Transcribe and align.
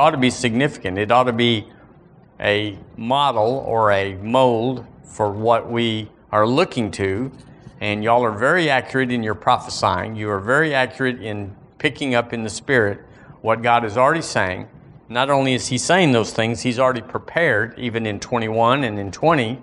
ought 0.00 0.12
to 0.12 0.16
be 0.16 0.30
significant. 0.30 0.96
It 0.96 1.12
ought 1.12 1.24
to 1.24 1.32
be 1.32 1.68
a 2.40 2.78
model 2.96 3.62
or 3.66 3.92
a 3.92 4.14
mold 4.14 4.86
for 5.04 5.30
what 5.30 5.70
we 5.70 6.10
are 6.32 6.46
looking 6.46 6.90
to. 6.92 7.30
And 7.82 8.02
y'all 8.02 8.24
are 8.24 8.32
very 8.32 8.70
accurate 8.70 9.12
in 9.12 9.22
your 9.22 9.34
prophesying. 9.34 10.16
You 10.16 10.30
are 10.30 10.40
very 10.40 10.74
accurate 10.74 11.20
in 11.20 11.54
picking 11.76 12.14
up 12.14 12.32
in 12.32 12.42
the 12.44 12.50
Spirit 12.50 13.00
what 13.42 13.60
God 13.60 13.84
is 13.84 13.98
already 13.98 14.22
saying. 14.22 14.68
Not 15.10 15.28
only 15.28 15.52
is 15.52 15.66
He 15.66 15.76
saying 15.76 16.12
those 16.12 16.32
things, 16.32 16.62
He's 16.62 16.78
already 16.78 17.02
prepared, 17.02 17.78
even 17.78 18.06
in 18.06 18.20
21 18.20 18.84
and 18.84 18.98
in 18.98 19.10
20, 19.10 19.60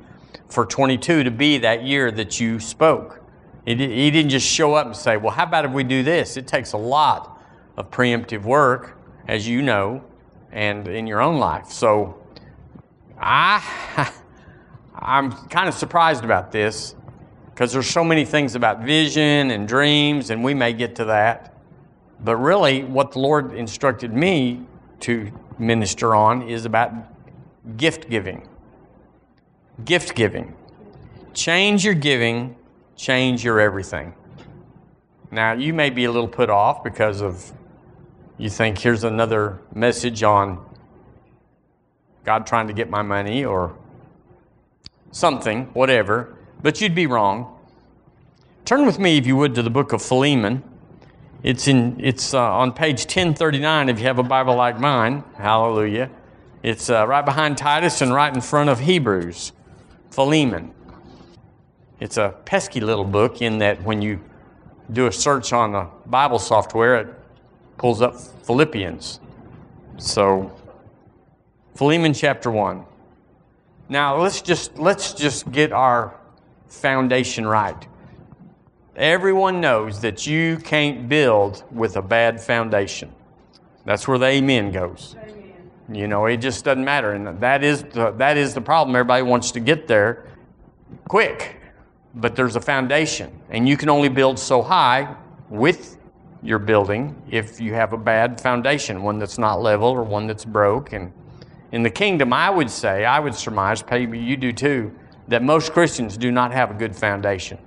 for 0.49 0.67
22 0.67 1.23
to 1.23 1.31
be 1.31 1.57
that 1.57 1.83
year 1.83 2.11
that 2.11 2.39
you 2.39 2.59
spoke. 2.59 3.23
He 3.65 3.75
didn't 3.75 4.29
just 4.29 4.47
show 4.47 4.75
up 4.75 4.85
and 4.85 4.95
say, 4.95 5.17
Well, 5.17 5.33
how 5.33 5.43
about 5.43 5.65
if 5.65 5.71
we 5.71 5.83
do 5.83 6.03
this? 6.03 6.37
It 6.37 6.47
takes 6.47 6.73
a 6.73 6.77
lot 6.77 7.41
of 7.75 7.89
preemptive 7.89 8.43
work, 8.43 8.97
as 9.27 9.47
you 9.47 9.61
know, 9.63 10.03
and 10.51 10.87
in 10.87 11.07
your 11.07 11.21
own 11.21 11.37
life. 11.37 11.69
So 11.69 12.21
I, 13.19 14.11
I'm 14.95 15.31
kind 15.49 15.67
of 15.67 15.75
surprised 15.75 16.23
about 16.23 16.51
this 16.51 16.95
because 17.49 17.73
there's 17.73 17.89
so 17.89 18.03
many 18.03 18.23
things 18.23 18.55
about 18.55 18.81
vision 18.81 19.51
and 19.51 19.67
dreams, 19.67 20.29
and 20.29 20.43
we 20.43 20.53
may 20.53 20.73
get 20.73 20.95
to 20.97 21.05
that. 21.05 21.55
But 22.23 22.37
really, 22.37 22.83
what 22.83 23.13
the 23.13 23.19
Lord 23.19 23.53
instructed 23.53 24.13
me 24.13 24.65
to 25.01 25.31
minister 25.57 26.15
on 26.15 26.47
is 26.47 26.65
about 26.65 26.93
gift 27.77 28.09
giving. 28.09 28.47
Gift 29.85 30.15
giving. 30.15 30.55
Change 31.33 31.83
your 31.83 31.93
giving, 31.93 32.55
change 32.95 33.43
your 33.43 33.59
everything. 33.59 34.13
Now, 35.29 35.53
you 35.53 35.73
may 35.73 35.89
be 35.89 36.05
a 36.05 36.11
little 36.11 36.27
put 36.27 36.49
off 36.49 36.83
because 36.83 37.21
of 37.21 37.51
you 38.37 38.49
think 38.49 38.77
here's 38.77 39.03
another 39.03 39.59
message 39.73 40.21
on 40.23 40.63
God 42.23 42.45
trying 42.45 42.67
to 42.67 42.73
get 42.73 42.89
my 42.89 43.01
money 43.01 43.43
or 43.43 43.75
something, 45.11 45.65
whatever, 45.73 46.35
but 46.61 46.79
you'd 46.79 46.93
be 46.93 47.07
wrong. 47.07 47.57
Turn 48.65 48.85
with 48.85 48.99
me, 48.99 49.17
if 49.17 49.25
you 49.25 49.35
would, 49.37 49.55
to 49.55 49.63
the 49.63 49.69
book 49.69 49.93
of 49.93 50.01
Philemon. 50.01 50.61
It's, 51.41 51.67
in, 51.67 51.99
it's 52.03 52.33
uh, 52.33 52.39
on 52.39 52.73
page 52.73 53.01
1039 53.01 53.89
if 53.89 53.99
you 53.99 54.05
have 54.05 54.19
a 54.19 54.23
Bible 54.23 54.55
like 54.55 54.79
mine. 54.79 55.23
Hallelujah. 55.35 56.09
It's 56.63 56.89
uh, 56.89 57.07
right 57.07 57.23
behind 57.23 57.57
Titus 57.57 58.01
and 58.01 58.13
right 58.13 58.33
in 58.33 58.41
front 58.41 58.69
of 58.69 58.81
Hebrews. 58.81 59.53
Philemon. 60.11 60.73
It's 61.99 62.17
a 62.17 62.35
pesky 62.45 62.81
little 62.81 63.05
book 63.05 63.41
in 63.41 63.59
that 63.59 63.81
when 63.83 64.01
you 64.01 64.19
do 64.91 65.07
a 65.07 65.11
search 65.11 65.53
on 65.53 65.71
the 65.71 65.87
Bible 66.05 66.39
software, 66.39 66.95
it 66.95 67.16
pulls 67.77 68.01
up 68.01 68.19
Philippians. 68.19 69.19
So, 69.97 70.51
Philemon 71.75 72.13
chapter 72.13 72.51
1. 72.51 72.83
Now, 73.89 74.21
let's 74.21 74.41
just, 74.41 74.77
let's 74.77 75.13
just 75.13 75.51
get 75.51 75.71
our 75.71 76.15
foundation 76.67 77.45
right. 77.45 77.87
Everyone 78.95 79.61
knows 79.61 80.01
that 80.01 80.25
you 80.25 80.57
can't 80.57 81.07
build 81.07 81.63
with 81.71 81.97
a 81.97 82.01
bad 82.01 82.41
foundation. 82.41 83.11
That's 83.85 84.07
where 84.07 84.17
the 84.17 84.25
amen 84.25 84.71
goes. 84.71 85.15
Amen. 85.21 85.71
You 85.93 86.07
know, 86.07 86.25
it 86.25 86.37
just 86.37 86.65
doesn't 86.65 86.83
matter. 86.83 87.13
And 87.13 87.39
that 87.39 87.63
is, 87.63 87.83
the, 87.83 88.11
that 88.11 88.37
is 88.37 88.53
the 88.53 88.61
problem. 88.61 88.95
Everybody 88.95 89.23
wants 89.23 89.51
to 89.51 89.59
get 89.59 89.87
there 89.87 90.25
quick, 91.07 91.61
but 92.15 92.35
there's 92.35 92.55
a 92.55 92.61
foundation. 92.61 93.31
And 93.49 93.69
you 93.69 93.77
can 93.77 93.87
only 93.87 94.09
build 94.09 94.39
so 94.39 94.61
high 94.61 95.15
with 95.49 95.96
your 96.43 96.59
building 96.59 97.21
if 97.29 97.59
you 97.59 97.73
have 97.73 97.93
a 97.93 97.97
bad 97.97 98.39
foundation, 98.39 99.03
one 99.03 99.19
that's 99.19 99.37
not 99.37 99.61
level 99.61 99.89
or 99.89 100.03
one 100.03 100.27
that's 100.27 100.45
broke. 100.45 100.93
And 100.93 101.11
in 101.71 101.83
the 101.83 101.89
kingdom, 101.89 102.31
I 102.33 102.49
would 102.49 102.69
say, 102.69 103.05
I 103.05 103.19
would 103.19 103.35
surmise, 103.35 103.83
maybe 103.89 104.19
you 104.19 104.37
do 104.37 104.51
too, 104.51 104.93
that 105.27 105.43
most 105.43 105.73
Christians 105.73 106.15
do 106.17 106.31
not 106.31 106.51
have 106.51 106.71
a 106.71 106.73
good 106.73 106.95
foundation. 106.95 107.57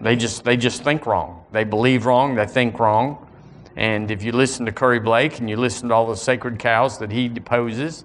They 0.00 0.16
just, 0.16 0.44
they 0.44 0.56
just 0.56 0.84
think 0.84 1.06
wrong. 1.06 1.44
They 1.50 1.64
believe 1.64 2.06
wrong. 2.06 2.36
They 2.36 2.46
think 2.46 2.78
wrong. 2.78 3.26
And 3.74 4.10
if 4.10 4.22
you 4.22 4.32
listen 4.32 4.66
to 4.66 4.72
Curry 4.72 5.00
Blake 5.00 5.40
and 5.40 5.50
you 5.50 5.56
listen 5.56 5.88
to 5.88 5.94
all 5.94 6.06
the 6.06 6.16
sacred 6.16 6.58
cows 6.58 6.98
that 6.98 7.10
he 7.10 7.28
deposes, 7.28 8.04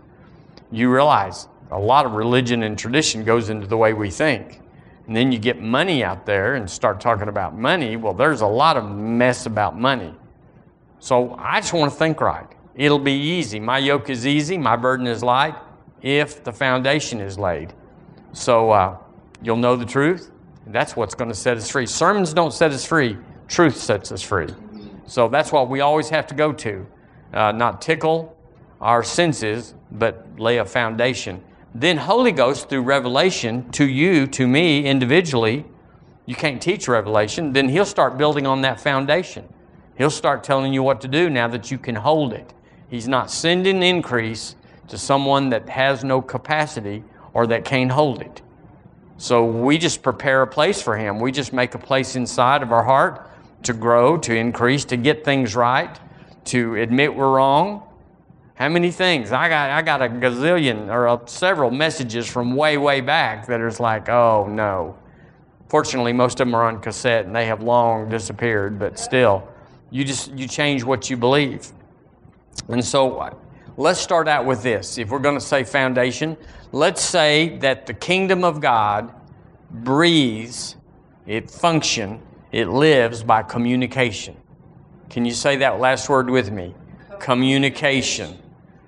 you 0.72 0.92
realize 0.92 1.48
a 1.72 1.80
lot 1.80 2.06
of 2.06 2.14
religion 2.14 2.64
and 2.64 2.78
tradition 2.78 3.24
goes 3.24 3.50
into 3.50 3.68
the 3.68 3.78
way 3.78 3.94
we 3.94 4.10
think. 4.10 4.60
And 5.08 5.16
then 5.16 5.32
you 5.32 5.40
get 5.40 5.62
money 5.62 6.04
out 6.04 6.26
there 6.26 6.56
and 6.56 6.70
start 6.70 7.02
talking 7.02 7.28
about 7.28 7.58
money. 7.58 7.98
Well, 7.98 8.14
there's 8.14 8.42
a 8.42 8.48
lot 8.48 8.78
of 8.78 8.90
mess 8.90 9.46
about 9.46 9.78
money. 9.78 10.14
So 11.00 11.34
I 11.34 11.60
just 11.60 11.74
want 11.74 11.92
to 11.92 11.98
think 11.98 12.22
right. 12.22 12.48
It'll 12.76 13.00
be 13.00 13.14
easy. 13.14 13.60
My 13.60 13.78
yoke 13.78 14.10
is 14.10 14.26
easy, 14.26 14.58
my 14.58 14.76
burden 14.76 15.06
is 15.06 15.22
light 15.22 15.56
if 16.02 16.44
the 16.44 16.52
foundation 16.52 17.20
is 17.22 17.38
laid. 17.38 17.74
So 18.32 18.72
uh, 18.72 18.98
you'll 19.42 19.58
know 19.58 19.76
the 19.76 19.86
truth. 19.86 20.32
That's 20.68 20.96
what's 20.96 21.14
going 21.14 21.30
to 21.30 21.36
set 21.36 21.58
us 21.58 21.70
free. 21.70 21.86
Sermons 21.86 22.34
don't 22.34 22.54
set 22.54 22.72
us 22.72 22.86
free, 22.86 23.18
truth 23.48 23.78
sets 23.78 24.12
us 24.12 24.22
free. 24.22 24.50
So 25.06 25.28
that's 25.28 25.52
what 25.52 25.70
we 25.70 25.82
always 25.82 26.10
have 26.10 26.28
to 26.28 26.36
go 26.36 26.54
to. 26.54 26.88
Uh, 27.34 27.52
not 27.52 27.82
tickle 27.82 28.38
our 28.80 29.04
senses, 29.04 29.74
but 29.92 30.28
lay 30.38 30.58
a 30.58 30.66
foundation. 30.66 31.44
Then 31.76 31.98
Holy 31.98 32.32
Ghost 32.32 32.70
through 32.70 32.84
revelation 32.84 33.70
to 33.72 33.86
you, 33.86 34.28
to 34.28 34.48
me 34.48 34.86
individually, 34.86 35.66
you 36.26 36.36
can't 36.36 36.62
teach 36.62 36.88
revelation, 36.88 37.54
then 37.54 37.70
he'll 37.70 37.86
start 37.86 38.18
building 38.18 38.46
on 38.46 38.62
that 38.62 38.80
foundation. 38.80 39.48
He'll 39.98 40.10
start 40.10 40.44
telling 40.44 40.74
you 40.74 40.84
what 40.84 41.02
to 41.02 41.08
do 41.08 41.30
now 41.30 41.48
that 41.50 41.72
you 41.72 41.78
can 41.78 41.96
hold 41.96 42.34
it. 42.34 42.54
He's 42.90 43.08
not 43.08 43.32
sending 43.32 43.82
increase 43.82 44.56
to 44.88 44.98
someone 44.98 45.50
that 45.50 45.68
has 45.70 46.04
no 46.04 46.22
capacity 46.22 47.04
or 47.34 47.48
that 47.48 47.66
can't 47.66 47.92
hold 47.92 48.22
it. 48.22 48.42
So 49.18 49.46
we 49.46 49.78
just 49.78 50.04
prepare 50.04 50.42
a 50.42 50.48
place 50.48 50.82
for 50.82 50.98
him. 50.98 51.20
We 51.20 51.32
just 51.32 51.54
make 51.54 51.76
a 51.76 51.80
place 51.80 52.16
inside 52.16 52.62
of 52.62 52.72
our 52.72 52.84
heart 52.84 53.30
to 53.64 53.74
grow, 53.74 54.18
to 54.18 54.36
increase, 54.36 54.86
to 54.86 54.98
get 54.98 55.24
things 55.24 55.56
right, 55.56 55.98
to 56.46 56.76
admit 56.76 57.16
we're 57.16 57.32
wrong. 57.32 57.84
How 58.64 58.70
many 58.70 58.92
things? 58.92 59.34
I 59.34 59.50
got, 59.50 59.72
I 59.72 59.82
got 59.82 60.02
a 60.02 60.08
gazillion 60.08 60.88
or 60.88 61.08
a, 61.08 61.20
several 61.26 61.70
messages 61.70 62.26
from 62.26 62.56
way, 62.56 62.78
way 62.78 63.02
back 63.02 63.46
that 63.48 63.60
is 63.60 63.82
like, 63.82 64.08
oh 64.08 64.48
no. 64.50 64.98
Fortunately, 65.68 66.14
most 66.14 66.40
of 66.40 66.48
them 66.48 66.56
are 66.56 66.64
on 66.64 66.80
cassette 66.80 67.26
and 67.26 67.36
they 67.36 67.46
have 67.46 67.62
long 67.62 68.08
disappeared, 68.08 68.80
but 68.80 68.98
still, 68.98 69.46
you 69.92 70.06
just 70.06 70.32
you 70.32 70.48
change 70.48 70.82
what 70.82 71.10
you 71.10 71.18
believe. 71.18 71.74
And 72.70 72.86
so 72.86 73.18
uh, 73.18 73.34
let's 73.76 74.00
start 74.00 74.30
out 74.30 74.46
with 74.46 74.64
this. 74.64 74.98
If 74.98 75.10
we're 75.10 75.20
going 75.20 75.36
to 75.36 75.46
say 75.46 75.66
foundation, 75.66 76.38
let's 76.72 77.02
say 77.02 77.58
that 77.58 77.86
the 77.86 77.94
kingdom 77.94 78.46
of 78.46 78.62
God 78.62 79.14
breathes, 79.72 80.78
it 81.28 81.52
function, 81.52 82.22
it 82.54 82.70
lives 82.70 83.24
by 83.24 83.44
communication. 83.44 84.38
Can 85.10 85.26
you 85.26 85.34
say 85.34 85.58
that 85.58 85.82
last 85.82 86.08
word 86.08 86.30
with 86.30 86.50
me? 86.50 86.74
Communication. 87.20 88.40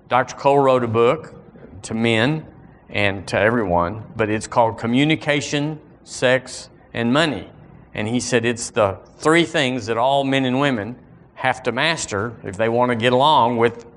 Dr. 0.07 0.35
Cole 0.35 0.59
wrote 0.59 0.83
a 0.83 0.87
book 0.87 1.33
to 1.81 1.95
men 1.95 2.45
and 2.89 3.27
to 3.27 3.39
everyone, 3.39 4.03
but 4.15 4.29
it's 4.29 4.45
called 4.45 4.77
Communication, 4.77 5.79
Sex, 6.03 6.69
and 6.93 7.11
Money. 7.11 7.49
And 7.95 8.07
he 8.07 8.19
said 8.19 8.45
it's 8.45 8.69
the 8.69 8.99
three 9.17 9.45
things 9.45 9.87
that 9.87 9.97
all 9.97 10.23
men 10.23 10.45
and 10.45 10.59
women 10.59 10.95
have 11.33 11.63
to 11.63 11.71
master 11.71 12.35
if 12.43 12.55
they 12.55 12.69
want 12.69 12.91
to 12.91 12.95
get 12.95 13.13
along 13.13 13.57
with 13.57 13.87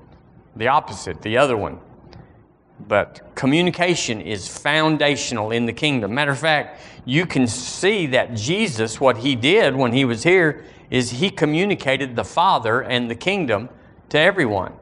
the 0.57 0.69
opposite, 0.69 1.21
the 1.21 1.37
other 1.37 1.57
one. 1.57 1.79
But 2.87 3.35
communication 3.35 4.21
is 4.21 4.49
foundational 4.49 5.51
in 5.51 5.67
the 5.67 5.73
kingdom. 5.73 6.15
Matter 6.15 6.31
of 6.31 6.39
fact, 6.39 6.81
you 7.05 7.27
can 7.27 7.47
see 7.47 8.07
that 8.07 8.35
Jesus, 8.35 9.01
what 9.01 9.19
he 9.19 9.37
did 9.37 9.77
when 9.77 9.93
he 9.93 10.05
was 10.05 10.23
here, 10.23 10.65
is 10.89 11.11
he 11.11 11.29
communicated 11.29 12.17
the 12.17 12.25
Father 12.25 12.83
and 12.83 13.11
the 13.11 13.15
kingdom 13.15 13.69
to 14.09 14.19
everyone. 14.19 14.73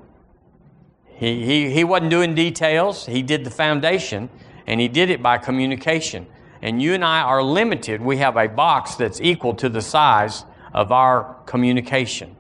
He, 1.17 1.47
he, 1.47 1.71
he 1.71 1.83
wasn't 1.83 2.11
doing 2.11 2.35
details, 2.35 3.07
he 3.07 3.23
did 3.23 3.45
the 3.45 3.51
foundation, 3.51 4.29
and 4.67 4.81
he 4.81 4.89
did 4.89 5.09
it 5.09 5.23
by 5.23 5.39
communication. 5.39 6.27
And 6.61 6.81
you 6.83 6.95
and 6.95 7.05
I 7.05 7.21
are 7.21 7.43
limited. 7.43 8.03
We 8.03 8.19
have 8.19 8.37
a 8.37 8.49
box 8.49 8.97
that's 8.97 9.21
equal 9.21 9.55
to 9.55 9.69
the 9.69 9.81
size 9.81 10.45
of 10.75 10.93
our 10.93 11.37
communication. 11.47 12.37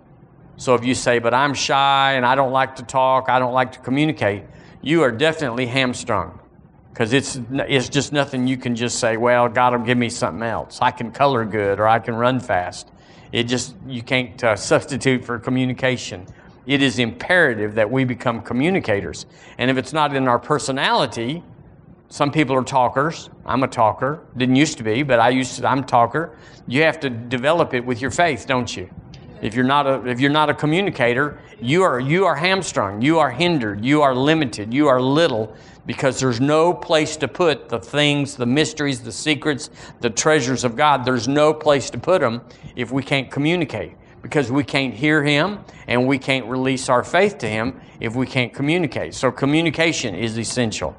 So 0.58 0.74
if 0.74 0.84
you 0.84 0.94
say, 0.94 1.18
but 1.18 1.32
I'm 1.32 1.54
shy 1.54 2.14
and 2.14 2.24
I 2.24 2.34
don't 2.34 2.52
like 2.52 2.76
to 2.76 2.82
talk, 2.82 3.28
I 3.28 3.38
don't 3.38 3.52
like 3.52 3.72
to 3.72 3.78
communicate, 3.78 4.42
you 4.82 5.02
are 5.02 5.10
definitely 5.10 5.66
hamstrung. 5.66 6.40
Because 6.90 7.12
it's, 7.12 7.38
it's 7.50 7.90
just 7.90 8.12
nothing 8.12 8.46
you 8.46 8.56
can 8.56 8.74
just 8.74 8.98
say, 8.98 9.18
well, 9.18 9.50
God 9.50 9.74
will 9.74 9.84
give 9.84 9.98
me 9.98 10.08
something 10.08 10.42
else. 10.42 10.78
I 10.80 10.90
can 10.90 11.12
color 11.12 11.44
good 11.44 11.78
or 11.78 11.86
I 11.86 11.98
can 11.98 12.14
run 12.14 12.40
fast. 12.40 12.90
It 13.32 13.44
just, 13.44 13.74
you 13.86 14.02
can't 14.02 14.42
uh, 14.42 14.56
substitute 14.56 15.24
for 15.24 15.38
communication. 15.38 16.26
It 16.66 16.82
is 16.82 16.98
imperative 16.98 17.76
that 17.76 17.90
we 17.90 18.04
become 18.04 18.42
communicators. 18.42 19.26
And 19.58 19.70
if 19.70 19.76
it's 19.76 19.92
not 19.92 20.14
in 20.14 20.26
our 20.26 20.38
personality, 20.38 21.42
some 22.08 22.32
people 22.32 22.56
are 22.56 22.64
talkers. 22.64 23.30
I'm 23.44 23.62
a 23.62 23.68
talker. 23.68 24.20
Didn't 24.36 24.56
used 24.56 24.78
to 24.78 24.84
be, 24.84 25.02
but 25.02 25.20
I 25.20 25.30
used 25.30 25.56
to, 25.56 25.68
I'm 25.68 25.80
a 25.80 25.86
talker. 25.86 26.36
You 26.66 26.82
have 26.82 26.98
to 27.00 27.10
develop 27.10 27.74
it 27.74 27.84
with 27.84 28.00
your 28.00 28.10
faith, 28.10 28.46
don't 28.46 28.74
you? 28.76 28.90
If 29.42 29.54
you're 29.54 29.64
not 29.64 29.86
a 29.86 30.06
if 30.06 30.18
you're 30.18 30.30
not 30.30 30.48
a 30.48 30.54
communicator, 30.54 31.38
you 31.60 31.82
are 31.82 32.00
you 32.00 32.24
are 32.24 32.34
hamstrung, 32.34 33.02
you 33.02 33.18
are 33.18 33.30
hindered, 33.30 33.84
you 33.84 34.00
are 34.00 34.14
limited, 34.14 34.72
you 34.72 34.88
are 34.88 35.00
little 35.00 35.54
because 35.84 36.18
there's 36.18 36.40
no 36.40 36.72
place 36.72 37.18
to 37.18 37.28
put 37.28 37.68
the 37.68 37.78
things, 37.78 38.34
the 38.34 38.46
mysteries, 38.46 39.02
the 39.02 39.12
secrets, 39.12 39.68
the 40.00 40.08
treasures 40.08 40.64
of 40.64 40.74
God. 40.74 41.04
There's 41.04 41.28
no 41.28 41.52
place 41.52 41.90
to 41.90 41.98
put 41.98 42.22
them 42.22 42.40
if 42.76 42.90
we 42.90 43.02
can't 43.02 43.30
communicate 43.30 43.92
because 44.26 44.50
we 44.50 44.64
can't 44.64 44.92
hear 44.92 45.22
him 45.22 45.60
and 45.86 46.04
we 46.04 46.18
can't 46.18 46.46
release 46.46 46.88
our 46.88 47.04
faith 47.04 47.38
to 47.38 47.48
him 47.48 47.80
if 48.00 48.16
we 48.16 48.26
can't 48.26 48.52
communicate. 48.52 49.14
So 49.14 49.30
communication 49.30 50.16
is 50.16 50.36
essential. 50.36 50.96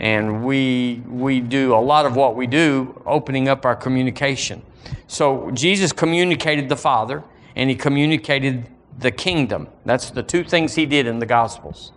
And 0.00 0.42
we 0.42 1.02
we 1.06 1.40
do 1.40 1.74
a 1.74 1.82
lot 1.92 2.06
of 2.06 2.16
what 2.16 2.36
we 2.36 2.46
do 2.46 3.02
opening 3.04 3.48
up 3.48 3.66
our 3.66 3.76
communication. 3.76 4.62
So 5.08 5.50
Jesus 5.50 5.92
communicated 5.92 6.70
the 6.70 6.76
Father 6.76 7.22
and 7.54 7.68
he 7.68 7.76
communicated 7.76 8.70
the 8.98 9.10
kingdom. 9.10 9.68
That's 9.84 10.08
the 10.08 10.22
two 10.22 10.42
things 10.42 10.74
he 10.74 10.86
did 10.86 11.06
in 11.06 11.18
the 11.18 11.26
Gospels. 11.26 11.92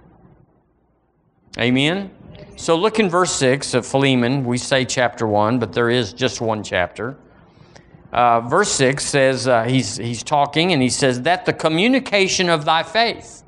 Amen? 1.58 2.12
So 2.58 2.76
look 2.76 3.00
in 3.00 3.10
verse 3.10 3.32
6 3.32 3.74
of 3.74 3.86
Philemon. 3.86 4.44
We 4.44 4.58
say 4.58 4.84
chapter 4.84 5.26
1, 5.26 5.60
but 5.60 5.72
there 5.72 5.90
is 5.90 6.12
just 6.12 6.42
one 6.42 6.62
chapter. 6.62 7.18
Uh, 8.12 8.42
verse 8.42 8.70
6 8.72 9.04
says, 9.06 9.48
uh, 9.48 9.64
he's, 9.64 9.96
he's 9.98 10.22
talking 10.22 10.74
and 10.74 10.82
he 10.82 10.90
says, 10.90 11.22
that 11.22 11.46
the 11.46 11.54
communication 11.54 12.50
of 12.50 12.66
thy 12.66 12.84
faith. 12.84 13.44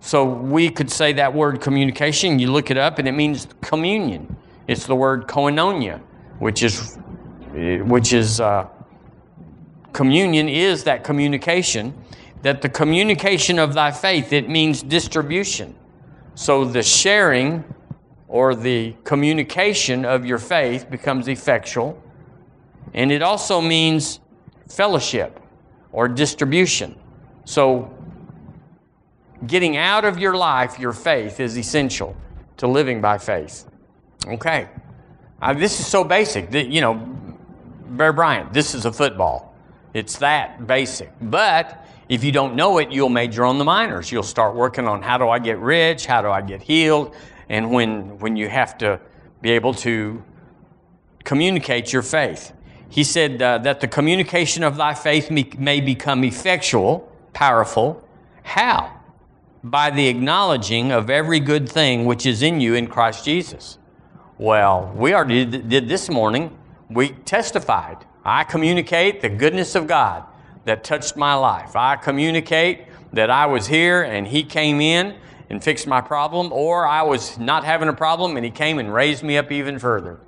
So 0.00 0.24
we 0.24 0.68
could 0.68 0.90
say 0.90 1.12
that 1.12 1.32
word 1.32 1.60
communication, 1.60 2.40
you 2.40 2.50
look 2.50 2.72
it 2.72 2.76
up 2.76 2.98
and 2.98 3.06
it 3.06 3.12
means 3.12 3.46
communion. 3.60 4.36
It's 4.66 4.86
the 4.86 4.96
word 4.96 5.28
koinonia, 5.28 6.00
which 6.40 6.64
is, 6.64 6.98
which 7.52 8.12
is 8.12 8.40
uh, 8.40 8.66
communion 9.92 10.48
is 10.48 10.82
that 10.84 11.04
communication, 11.04 11.94
that 12.42 12.62
the 12.62 12.68
communication 12.68 13.60
of 13.60 13.74
thy 13.74 13.92
faith, 13.92 14.32
it 14.32 14.48
means 14.48 14.82
distribution. 14.82 15.74
So 16.34 16.64
the 16.64 16.82
sharing 16.82 17.62
or 18.26 18.54
the 18.54 18.96
communication 19.04 20.04
of 20.04 20.24
your 20.24 20.38
faith 20.38 20.90
becomes 20.90 21.28
effectual. 21.28 22.02
And 22.94 23.10
it 23.10 23.22
also 23.22 23.60
means 23.60 24.20
fellowship 24.68 25.40
or 25.92 26.08
distribution. 26.08 26.98
So 27.44 27.92
getting 29.46 29.76
out 29.76 30.04
of 30.04 30.18
your 30.18 30.36
life 30.36 30.78
your 30.78 30.92
faith 30.92 31.40
is 31.40 31.56
essential 31.58 32.16
to 32.58 32.66
living 32.66 33.00
by 33.00 33.18
faith. 33.18 33.68
Okay. 34.26 34.68
Uh, 35.40 35.52
this 35.52 35.80
is 35.80 35.86
so 35.86 36.04
basic. 36.04 36.50
That, 36.50 36.68
you 36.68 36.80
know, 36.80 36.94
Bear 37.88 38.12
Bryant, 38.12 38.52
this 38.52 38.74
is 38.74 38.84
a 38.84 38.92
football. 38.92 39.54
It's 39.92 40.18
that 40.18 40.66
basic. 40.66 41.12
But 41.20 41.86
if 42.08 42.22
you 42.24 42.32
don't 42.32 42.54
know 42.54 42.78
it, 42.78 42.90
you'll 42.92 43.08
major 43.08 43.44
on 43.44 43.58
the 43.58 43.64
minors. 43.64 44.12
You'll 44.12 44.22
start 44.22 44.54
working 44.54 44.86
on 44.86 45.02
how 45.02 45.18
do 45.18 45.28
I 45.28 45.38
get 45.38 45.58
rich? 45.58 46.06
How 46.06 46.22
do 46.22 46.28
I 46.28 46.40
get 46.40 46.62
healed? 46.62 47.14
And 47.48 47.70
when, 47.70 48.18
when 48.18 48.36
you 48.36 48.48
have 48.48 48.78
to 48.78 49.00
be 49.42 49.50
able 49.50 49.74
to 49.74 50.22
communicate 51.24 51.92
your 51.92 52.02
faith. 52.02 52.52
He 52.92 53.04
said 53.04 53.40
uh, 53.40 53.56
that 53.56 53.80
the 53.80 53.88
communication 53.88 54.62
of 54.62 54.76
thy 54.76 54.92
faith 54.92 55.30
may 55.30 55.80
become 55.80 56.24
effectual, 56.24 57.10
powerful. 57.32 58.06
How? 58.42 59.00
By 59.64 59.88
the 59.88 60.08
acknowledging 60.08 60.92
of 60.92 61.08
every 61.08 61.40
good 61.40 61.66
thing 61.66 62.04
which 62.04 62.26
is 62.26 62.42
in 62.42 62.60
you 62.60 62.74
in 62.74 62.88
Christ 62.88 63.24
Jesus. 63.24 63.78
Well, 64.36 64.92
we 64.94 65.14
already 65.14 65.46
did 65.46 65.88
this 65.88 66.10
morning. 66.10 66.54
We 66.90 67.12
testified 67.24 68.04
I 68.26 68.44
communicate 68.44 69.22
the 69.22 69.30
goodness 69.30 69.74
of 69.74 69.86
God 69.86 70.24
that 70.66 70.84
touched 70.84 71.16
my 71.16 71.32
life. 71.32 71.74
I 71.74 71.96
communicate 71.96 72.84
that 73.14 73.30
I 73.30 73.46
was 73.46 73.68
here 73.68 74.02
and 74.02 74.26
He 74.26 74.42
came 74.42 74.82
in 74.82 75.16
and 75.48 75.64
fixed 75.64 75.86
my 75.86 76.02
problem, 76.02 76.52
or 76.52 76.86
I 76.86 77.00
was 77.00 77.38
not 77.38 77.64
having 77.64 77.88
a 77.88 77.94
problem 77.94 78.36
and 78.36 78.44
He 78.44 78.50
came 78.50 78.78
and 78.78 78.92
raised 78.92 79.22
me 79.22 79.38
up 79.38 79.50
even 79.50 79.78
further. 79.78 80.20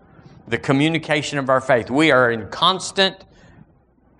The 0.48 0.58
communication 0.58 1.38
of 1.38 1.48
our 1.48 1.60
faith. 1.60 1.90
We 1.90 2.10
are 2.10 2.30
in 2.30 2.48
constant, 2.48 3.24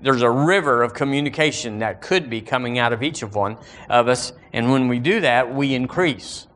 there's 0.01 0.23
a 0.23 0.31
river 0.31 0.83
of 0.83 0.93
communication 0.93 1.79
that 1.79 2.03
could 2.03 2.29
be 2.29 2.41
coming 2.41 2.79
out 2.79 2.93
of 2.93 3.03
each 3.03 3.23
of 3.23 3.35
one 3.35 3.57
of 3.89 4.09
us, 4.09 4.33
and 4.53 4.71
when 4.71 4.89
we 4.89 4.99
do 4.99 5.21
that, 5.21 5.55
we 5.55 5.75
increase. 5.75 6.47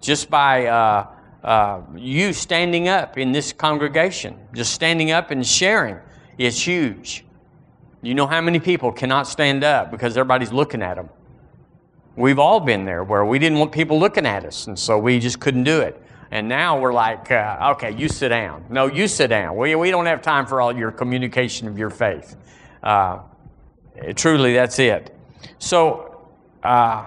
Just 0.00 0.30
by 0.30 0.66
uh, 0.66 1.06
uh, 1.42 1.80
you 1.96 2.32
standing 2.32 2.88
up 2.88 3.18
in 3.18 3.32
this 3.32 3.52
congregation, 3.52 4.38
just 4.54 4.72
standing 4.72 5.10
up 5.10 5.30
and 5.30 5.46
sharing 5.46 5.98
is 6.38 6.64
huge. 6.64 7.24
You 8.02 8.14
know 8.14 8.26
how 8.26 8.40
many 8.40 8.60
people 8.60 8.92
cannot 8.92 9.26
stand 9.26 9.64
up 9.64 9.90
because 9.90 10.16
everybody's 10.16 10.52
looking 10.52 10.82
at 10.82 10.96
them? 10.96 11.08
We've 12.16 12.38
all 12.38 12.60
been 12.60 12.84
there 12.84 13.02
where 13.02 13.24
we 13.24 13.38
didn't 13.38 13.58
want 13.58 13.72
people 13.72 13.98
looking 13.98 14.26
at 14.26 14.44
us, 14.44 14.66
and 14.66 14.78
so 14.78 14.98
we 14.98 15.18
just 15.18 15.40
couldn't 15.40 15.64
do 15.64 15.80
it. 15.80 16.00
And 16.34 16.48
now 16.48 16.80
we're 16.80 16.92
like, 16.92 17.30
uh, 17.30 17.74
okay, 17.76 17.92
you 17.92 18.08
sit 18.08 18.30
down. 18.30 18.64
No, 18.68 18.86
you 18.86 19.06
sit 19.06 19.28
down. 19.28 19.56
We, 19.56 19.76
we 19.76 19.92
don't 19.92 20.06
have 20.06 20.20
time 20.20 20.46
for 20.46 20.60
all 20.60 20.76
your 20.76 20.90
communication 20.90 21.68
of 21.68 21.78
your 21.78 21.90
faith. 21.90 22.34
Uh, 22.82 23.20
truly, 24.16 24.54
that's 24.54 24.80
it. 24.80 25.16
So, 25.60 26.32
uh, 26.64 27.06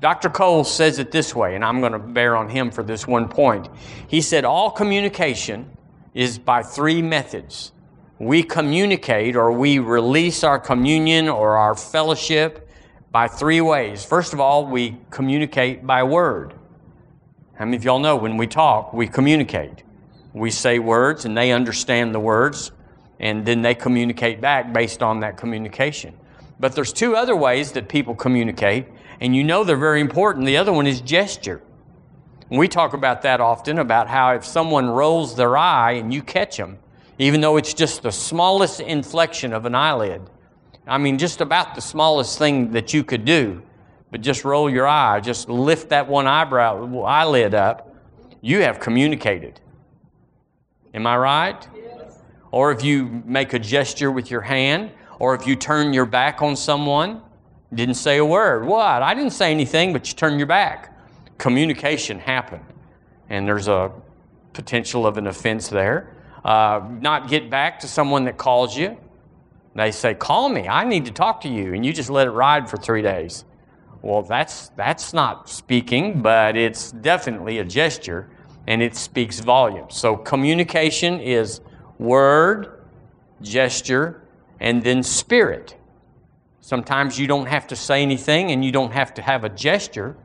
Dr. 0.00 0.28
Cole 0.28 0.64
says 0.64 0.98
it 0.98 1.10
this 1.10 1.34
way, 1.34 1.54
and 1.54 1.64
I'm 1.64 1.80
going 1.80 1.92
to 1.92 1.98
bear 1.98 2.36
on 2.36 2.50
him 2.50 2.70
for 2.70 2.82
this 2.82 3.06
one 3.06 3.26
point. 3.26 3.70
He 4.06 4.20
said, 4.20 4.44
All 4.44 4.70
communication 4.70 5.70
is 6.12 6.38
by 6.38 6.62
three 6.62 7.00
methods. 7.00 7.72
We 8.18 8.42
communicate 8.42 9.34
or 9.34 9.50
we 9.50 9.78
release 9.78 10.44
our 10.44 10.58
communion 10.58 11.30
or 11.30 11.56
our 11.56 11.74
fellowship 11.74 12.68
by 13.10 13.28
three 13.28 13.62
ways. 13.62 14.04
First 14.04 14.34
of 14.34 14.40
all, 14.40 14.66
we 14.66 14.98
communicate 15.08 15.86
by 15.86 16.02
word. 16.02 16.52
How 17.62 17.66
many 17.66 17.76
of 17.76 17.84
y'all 17.84 18.00
know 18.00 18.16
when 18.16 18.38
we 18.38 18.48
talk, 18.48 18.92
we 18.92 19.06
communicate? 19.06 19.84
We 20.32 20.50
say 20.50 20.80
words 20.80 21.24
and 21.24 21.36
they 21.36 21.52
understand 21.52 22.12
the 22.12 22.18
words, 22.18 22.72
and 23.20 23.46
then 23.46 23.62
they 23.62 23.76
communicate 23.76 24.40
back 24.40 24.72
based 24.72 25.00
on 25.00 25.20
that 25.20 25.36
communication. 25.36 26.14
But 26.58 26.74
there's 26.74 26.92
two 26.92 27.14
other 27.14 27.36
ways 27.36 27.70
that 27.70 27.88
people 27.88 28.16
communicate, 28.16 28.86
and 29.20 29.36
you 29.36 29.44
know 29.44 29.62
they're 29.62 29.76
very 29.76 30.00
important. 30.00 30.46
The 30.46 30.56
other 30.56 30.72
one 30.72 30.88
is 30.88 31.00
gesture. 31.00 31.62
We 32.50 32.66
talk 32.66 32.94
about 32.94 33.22
that 33.22 33.40
often 33.40 33.78
about 33.78 34.08
how 34.08 34.34
if 34.34 34.44
someone 34.44 34.90
rolls 34.90 35.36
their 35.36 35.56
eye 35.56 35.92
and 35.92 36.12
you 36.12 36.20
catch 36.20 36.56
them, 36.56 36.78
even 37.20 37.42
though 37.42 37.58
it's 37.58 37.74
just 37.74 38.02
the 38.02 38.10
smallest 38.10 38.80
inflection 38.80 39.52
of 39.52 39.66
an 39.66 39.76
eyelid, 39.76 40.20
I 40.84 40.98
mean, 40.98 41.16
just 41.16 41.40
about 41.40 41.76
the 41.76 41.80
smallest 41.80 42.40
thing 42.40 42.72
that 42.72 42.92
you 42.92 43.04
could 43.04 43.24
do, 43.24 43.62
but 44.12 44.20
just 44.20 44.44
roll 44.44 44.68
your 44.68 44.86
eye, 44.86 45.18
just 45.20 45.48
lift 45.48 45.88
that 45.88 46.06
one 46.06 46.26
eyebrow, 46.26 47.02
eyelid 47.02 47.54
up, 47.54 47.96
you 48.42 48.60
have 48.60 48.78
communicated. 48.78 49.58
Am 50.92 51.06
I 51.06 51.16
right? 51.16 51.68
Yes. 51.74 52.18
Or 52.50 52.70
if 52.72 52.84
you 52.84 53.22
make 53.24 53.54
a 53.54 53.58
gesture 53.58 54.10
with 54.10 54.30
your 54.30 54.42
hand, 54.42 54.90
or 55.18 55.34
if 55.34 55.46
you 55.46 55.56
turn 55.56 55.94
your 55.94 56.04
back 56.04 56.42
on 56.42 56.56
someone, 56.56 57.22
didn't 57.72 57.94
say 57.94 58.18
a 58.18 58.24
word. 58.24 58.66
What? 58.66 59.02
I 59.02 59.14
didn't 59.14 59.30
say 59.30 59.50
anything, 59.50 59.94
but 59.94 60.06
you 60.06 60.14
turned 60.14 60.38
your 60.38 60.46
back. 60.46 60.94
Communication 61.38 62.18
happened. 62.18 62.64
And 63.30 63.48
there's 63.48 63.68
a 63.68 63.92
potential 64.52 65.06
of 65.06 65.16
an 65.16 65.26
offense 65.26 65.68
there. 65.68 66.14
Uh, 66.44 66.82
not 67.00 67.28
get 67.28 67.48
back 67.48 67.80
to 67.80 67.88
someone 67.88 68.26
that 68.26 68.36
calls 68.36 68.76
you. 68.76 68.98
They 69.74 69.90
say, 69.90 70.12
Call 70.12 70.50
me. 70.50 70.68
I 70.68 70.84
need 70.84 71.06
to 71.06 71.12
talk 71.12 71.40
to 71.42 71.48
you. 71.48 71.72
And 71.72 71.86
you 71.86 71.94
just 71.94 72.10
let 72.10 72.26
it 72.26 72.32
ride 72.32 72.68
for 72.68 72.76
three 72.76 73.00
days. 73.00 73.46
Well, 74.02 74.22
that's, 74.22 74.70
that's 74.70 75.12
not 75.12 75.48
speaking, 75.48 76.22
but 76.22 76.56
it's 76.56 76.90
definitely 76.90 77.58
a 77.58 77.64
gesture 77.64 78.28
and 78.66 78.82
it 78.82 78.96
speaks 78.96 79.40
volumes. 79.40 79.96
So 79.96 80.16
communication 80.16 81.20
is 81.20 81.60
word, 81.98 82.82
gesture, 83.40 84.22
and 84.60 84.82
then 84.82 85.02
spirit. 85.02 85.76
Sometimes 86.60 87.18
you 87.18 87.26
don't 87.26 87.46
have 87.46 87.66
to 87.68 87.76
say 87.76 88.02
anything 88.02 88.50
and 88.50 88.64
you 88.64 88.72
don't 88.72 88.92
have 88.92 89.14
to 89.14 89.22
have 89.22 89.44
a 89.44 89.48
gesture, 89.48 90.16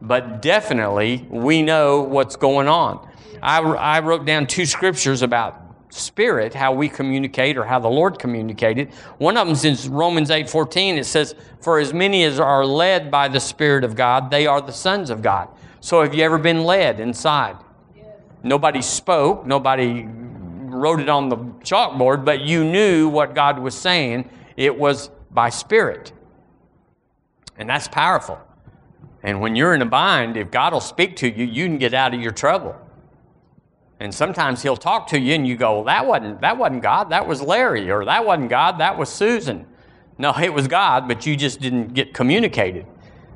but 0.00 0.42
definitely 0.42 1.26
we 1.30 1.62
know 1.62 2.02
what's 2.02 2.36
going 2.36 2.68
on. 2.68 3.08
I, 3.42 3.60
I 3.60 4.00
wrote 4.00 4.24
down 4.24 4.46
two 4.46 4.66
scriptures 4.66 5.22
about 5.22 5.67
spirit, 5.90 6.54
how 6.54 6.72
we 6.72 6.88
communicate 6.88 7.56
or 7.56 7.64
how 7.64 7.78
the 7.78 7.88
Lord 7.88 8.18
communicated. 8.18 8.92
One 9.18 9.36
of 9.36 9.46
them 9.46 9.56
is 9.72 9.88
Romans 9.88 10.30
8 10.30 10.48
14. 10.48 10.96
It 10.96 11.04
says, 11.04 11.34
For 11.60 11.78
as 11.78 11.92
many 11.92 12.24
as 12.24 12.38
are 12.40 12.64
led 12.64 13.10
by 13.10 13.28
the 13.28 13.40
Spirit 13.40 13.84
of 13.84 13.96
God, 13.96 14.30
they 14.30 14.46
are 14.46 14.60
the 14.60 14.72
sons 14.72 15.10
of 15.10 15.22
God. 15.22 15.48
So 15.80 16.02
have 16.02 16.14
you 16.14 16.24
ever 16.24 16.38
been 16.38 16.64
led 16.64 17.00
inside? 17.00 17.56
Yes. 17.96 18.06
Nobody 18.42 18.82
spoke, 18.82 19.46
nobody 19.46 20.06
wrote 20.06 21.00
it 21.00 21.08
on 21.08 21.28
the 21.28 21.36
chalkboard, 21.36 22.24
but 22.24 22.40
you 22.40 22.64
knew 22.64 23.08
what 23.08 23.34
God 23.34 23.58
was 23.58 23.76
saying. 23.76 24.28
It 24.56 24.76
was 24.76 25.10
by 25.30 25.50
spirit. 25.50 26.12
And 27.56 27.68
that's 27.68 27.88
powerful. 27.88 28.38
And 29.22 29.40
when 29.40 29.56
you're 29.56 29.74
in 29.74 29.82
a 29.82 29.86
bind, 29.86 30.36
if 30.36 30.50
God 30.50 30.72
will 30.72 30.80
speak 30.80 31.16
to 31.16 31.28
you, 31.28 31.44
you 31.44 31.66
can 31.66 31.78
get 31.78 31.94
out 31.94 32.14
of 32.14 32.20
your 32.20 32.32
trouble. 32.32 32.76
And 34.00 34.14
sometimes 34.14 34.62
he'll 34.62 34.76
talk 34.76 35.08
to 35.08 35.18
you 35.18 35.34
and 35.34 35.46
you 35.46 35.56
go, 35.56 35.76
well, 35.76 35.84
that 35.84 36.06
wasn't, 36.06 36.40
that 36.40 36.56
wasn't 36.56 36.82
God, 36.82 37.10
that 37.10 37.26
was 37.26 37.42
Larry, 37.42 37.90
or 37.90 38.04
that 38.04 38.24
wasn't 38.24 38.48
God, 38.48 38.78
that 38.78 38.96
was 38.96 39.08
Susan. 39.08 39.66
No, 40.18 40.32
it 40.42 40.52
was 40.52 40.68
God, 40.68 41.08
but 41.08 41.26
you 41.26 41.36
just 41.36 41.60
didn't 41.60 41.94
get 41.94 42.14
communicated. 42.14 42.86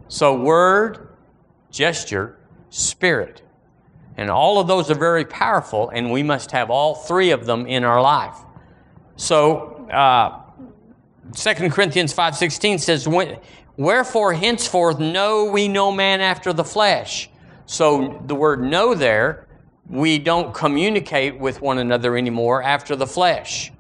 So, 0.09 0.39
word, 0.39 1.09
gesture, 1.71 2.39
spirit. 2.71 3.43
And 4.17 4.31
all 4.31 4.61
of 4.61 4.67
those 4.67 4.91
are 4.91 4.95
very 4.95 5.25
powerful, 5.25 5.89
and 5.89 6.13
we 6.13 6.23
must 6.23 6.51
have 6.51 6.71
all 6.71 6.95
three 6.95 7.31
of 7.31 7.47
them 7.47 7.67
in 7.67 7.83
our 7.83 8.01
life. 8.03 8.37
So, 9.17 9.89
uh, 9.91 10.43
2 11.35 11.71
Corinthians 11.71 12.15
5.16 12.15 12.81
says, 12.81 13.09
Wherefore 13.77 14.35
henceforth 14.35 14.99
know 14.99 15.45
we 15.47 15.67
no 15.67 15.91
man 15.91 16.21
after 16.21 16.53
the 16.53 16.65
flesh. 16.65 17.31
So 17.65 18.23
the 18.27 18.35
word 18.35 18.63
know 18.63 18.95
there, 18.95 19.47
we 19.89 20.19
don't 20.19 20.55
communicate 20.55 21.39
with 21.39 21.61
one 21.61 21.79
another 21.79 22.17
anymore 22.17 22.63
after 22.63 22.97
the 22.97 23.07
flesh. 23.07 23.73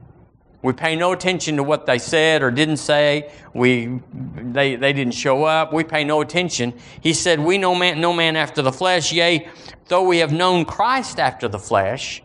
We 0.63 0.73
pay 0.73 0.95
no 0.95 1.13
attention 1.13 1.57
to 1.57 1.63
what 1.63 1.87
they 1.87 1.99
said 1.99 2.43
or 2.43 2.51
didn't 2.53 2.77
say. 2.77 3.33
We, 3.53 4.01
they, 4.13 4.77
they 4.77 4.93
didn't 4.93 5.15
show 5.15 5.45
up. 5.45 5.73
We 5.73 5.83
pay 5.83 6.05
no 6.05 6.21
attention. 6.21 6.75
He 7.01 7.13
said, 7.15 7.41
We 7.41 7.59
know 7.59 7.75
man, 7.75 8.01
no 8.01 8.13
man 8.13 8.37
after 8.37 8.63
the 8.63 8.71
flesh. 8.71 9.13
Yea, 9.13 9.49
though 9.89 10.05
we 10.05 10.19
have 10.19 10.33
known 10.33 10.65
Christ 10.65 11.19
after 11.19 11.49
the 11.49 11.59
flesh. 11.59 12.23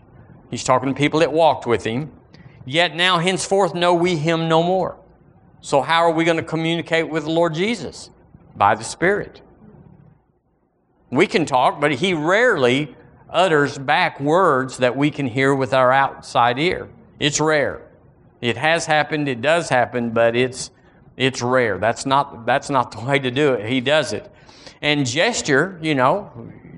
He's 0.52 0.64
talking 0.64 0.90
to 0.90 0.96
people 0.96 1.22
that 1.22 1.34
walked 1.34 1.66
with 1.66 1.84
him. 1.84 2.12
Yet 2.66 2.96
now 2.96 3.18
henceforth 3.18 3.74
know 3.74 3.94
we 3.94 4.16
him 4.16 4.48
no 4.48 4.62
more. 4.62 5.00
So, 5.62 5.82
how 5.82 6.02
are 6.02 6.12
we 6.12 6.24
going 6.24 6.38
to 6.38 6.44
communicate 6.44 7.10
with 7.10 7.24
the 7.24 7.32
Lord 7.32 7.54
Jesus? 7.54 8.12
By 8.56 8.76
the 8.76 8.84
Spirit. 8.84 9.42
We 11.10 11.28
can 11.28 11.46
talk, 11.46 11.80
but 11.80 11.94
He 11.94 12.14
rarely 12.14 12.96
utters 13.30 13.78
back 13.78 14.20
words 14.20 14.78
that 14.78 14.96
we 14.96 15.12
can 15.12 15.28
hear 15.28 15.54
with 15.54 15.74
our 15.74 15.92
outside 15.92 16.60
ear. 16.60 16.90
It's 17.20 17.40
rare. 17.40 17.82
It 18.42 18.58
has 18.58 18.86
happened, 18.86 19.28
it 19.28 19.42
does 19.42 19.70
happen, 19.70 20.12
but 20.12 20.36
it's, 20.36 20.72
it's 21.18 21.42
rare. 21.42 21.78
That's 21.80 22.06
not, 22.06 22.46
that's 22.46 22.70
not 22.70 22.92
the 22.92 23.04
way 23.04 23.20
to 23.20 23.32
do 23.32 23.54
it. 23.54 23.68
He 23.68 23.82
does 23.82 24.14
it. 24.14 24.32
And 24.82 25.06
gesture, 25.06 25.80
you 25.82 25.96
know, 25.96 26.32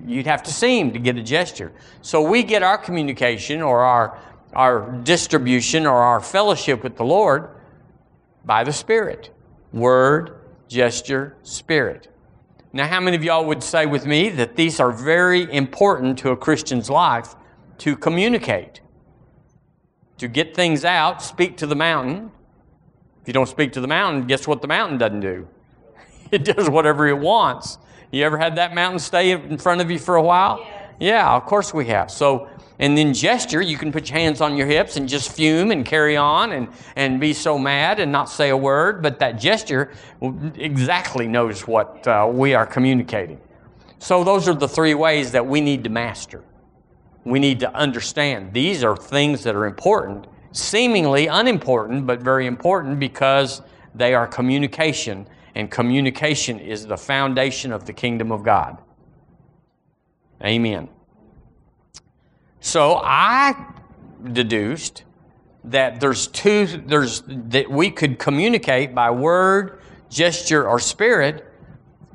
you'd 0.06 0.28
have 0.28 0.44
to 0.44 0.54
see 0.54 0.80
him 0.80 0.94
to 0.94 1.00
get 1.00 1.18
a 1.18 1.24
gesture. 1.24 1.72
So 2.02 2.22
we 2.22 2.44
get 2.44 2.64
our 2.64 2.78
communication 2.78 3.62
or 3.62 3.82
our, 3.82 4.18
our 4.54 4.92
distribution 5.04 5.86
or 5.86 5.98
our 5.98 6.22
fellowship 6.22 6.84
with 6.84 6.96
the 6.96 7.04
Lord 7.04 7.50
by 8.46 8.64
the 8.64 8.74
Spirit. 8.74 9.32
Word, 9.74 10.40
gesture, 10.68 11.36
spirit. 11.44 12.08
Now, 12.72 12.88
how 12.88 13.00
many 13.00 13.18
of 13.18 13.24
y'all 13.24 13.46
would 13.46 13.64
say 13.64 13.88
with 13.88 14.06
me 14.06 14.30
that 14.30 14.56
these 14.56 14.80
are 14.80 14.92
very 14.92 15.52
important 15.52 16.20
to 16.20 16.30
a 16.30 16.38
Christian's 16.38 16.88
life 16.90 17.36
to 17.80 17.96
communicate? 17.96 18.82
To 20.20 20.28
get 20.28 20.56
things 20.56 20.86
out, 20.86 21.24
speak 21.24 21.58
to 21.58 21.66
the 21.66 21.76
mountain. 21.76 22.32
If 23.22 23.28
you 23.28 23.34
don't 23.34 23.50
speak 23.50 23.72
to 23.74 23.82
the 23.82 23.88
mountain, 23.88 24.28
guess 24.28 24.48
what 24.48 24.62
the 24.62 24.68
mountain 24.68 24.98
doesn't 24.98 25.22
do? 25.22 25.48
It 26.32 26.46
does 26.46 26.70
whatever 26.70 27.08
it 27.08 27.18
wants. 27.18 27.80
You 28.12 28.24
ever 28.24 28.38
had 28.38 28.58
that 28.58 28.76
mountain 28.76 29.00
stay 29.00 29.32
in 29.32 29.58
front 29.58 29.82
of 29.82 29.90
you 29.90 29.98
for 29.98 30.16
a 30.16 30.22
while? 30.22 30.60
Yes. 30.60 30.94
Yeah, 31.00 31.36
of 31.36 31.46
course 31.46 31.74
we 31.74 31.88
have. 31.88 32.12
So 32.12 32.48
and 32.80 32.98
then 32.98 33.14
gesture, 33.14 33.62
you 33.62 33.78
can 33.78 33.92
put 33.92 34.10
your 34.10 34.18
hands 34.18 34.40
on 34.40 34.56
your 34.56 34.66
hips 34.66 34.96
and 34.96 35.08
just 35.08 35.34
fume 35.34 35.72
and 35.72 35.86
carry 35.86 36.16
on 36.16 36.54
and, 36.54 36.70
and 36.96 37.20
be 37.20 37.34
so 37.34 37.60
mad 37.60 38.00
and 38.00 38.10
not 38.10 38.30
say 38.30 38.50
a 38.50 38.58
word. 38.58 39.04
But 39.04 39.20
that 39.20 39.34
gesture 39.34 39.92
exactly 40.22 41.28
knows 41.28 41.68
what 41.68 42.08
uh, 42.08 42.30
we 42.32 42.54
are 42.54 42.66
communicating. 42.66 43.40
So 44.00 44.24
those 44.24 44.48
are 44.48 44.54
the 44.54 44.68
three 44.68 44.94
ways 44.94 45.34
that 45.34 45.46
we 45.46 45.60
need 45.60 45.84
to 45.84 45.90
master. 45.90 46.42
We 47.26 47.38
need 47.38 47.60
to 47.60 47.76
understand 47.76 48.54
these 48.54 48.82
are 48.82 48.96
things 48.96 49.44
that 49.44 49.56
are 49.56 49.66
important, 49.66 50.28
seemingly 50.54 51.28
unimportant, 51.28 52.08
but 52.08 52.22
very 52.22 52.48
important 52.48 52.98
because 52.98 53.62
they 53.94 54.14
are 54.14 54.26
communication. 54.26 55.28
And 55.54 55.70
communication 55.70 56.60
is 56.60 56.88
the 56.88 56.96
foundation 56.96 57.74
of 57.74 57.86
the 57.86 57.92
kingdom 57.92 58.32
of 58.32 58.44
God. 58.44 58.78
Amen. 60.42 60.88
So 62.62 62.96
I 63.04 63.74
deduced 64.32 65.04
that 65.66 66.00
there's 66.00 66.28
two, 66.28 66.66
there's, 66.66 67.24
that 67.28 67.70
we 67.70 67.92
could 67.92 68.20
communicate 68.20 68.94
by 68.96 69.12
word, 69.12 69.82
gesture, 70.10 70.68
or 70.68 70.80
spirit, 70.80 71.46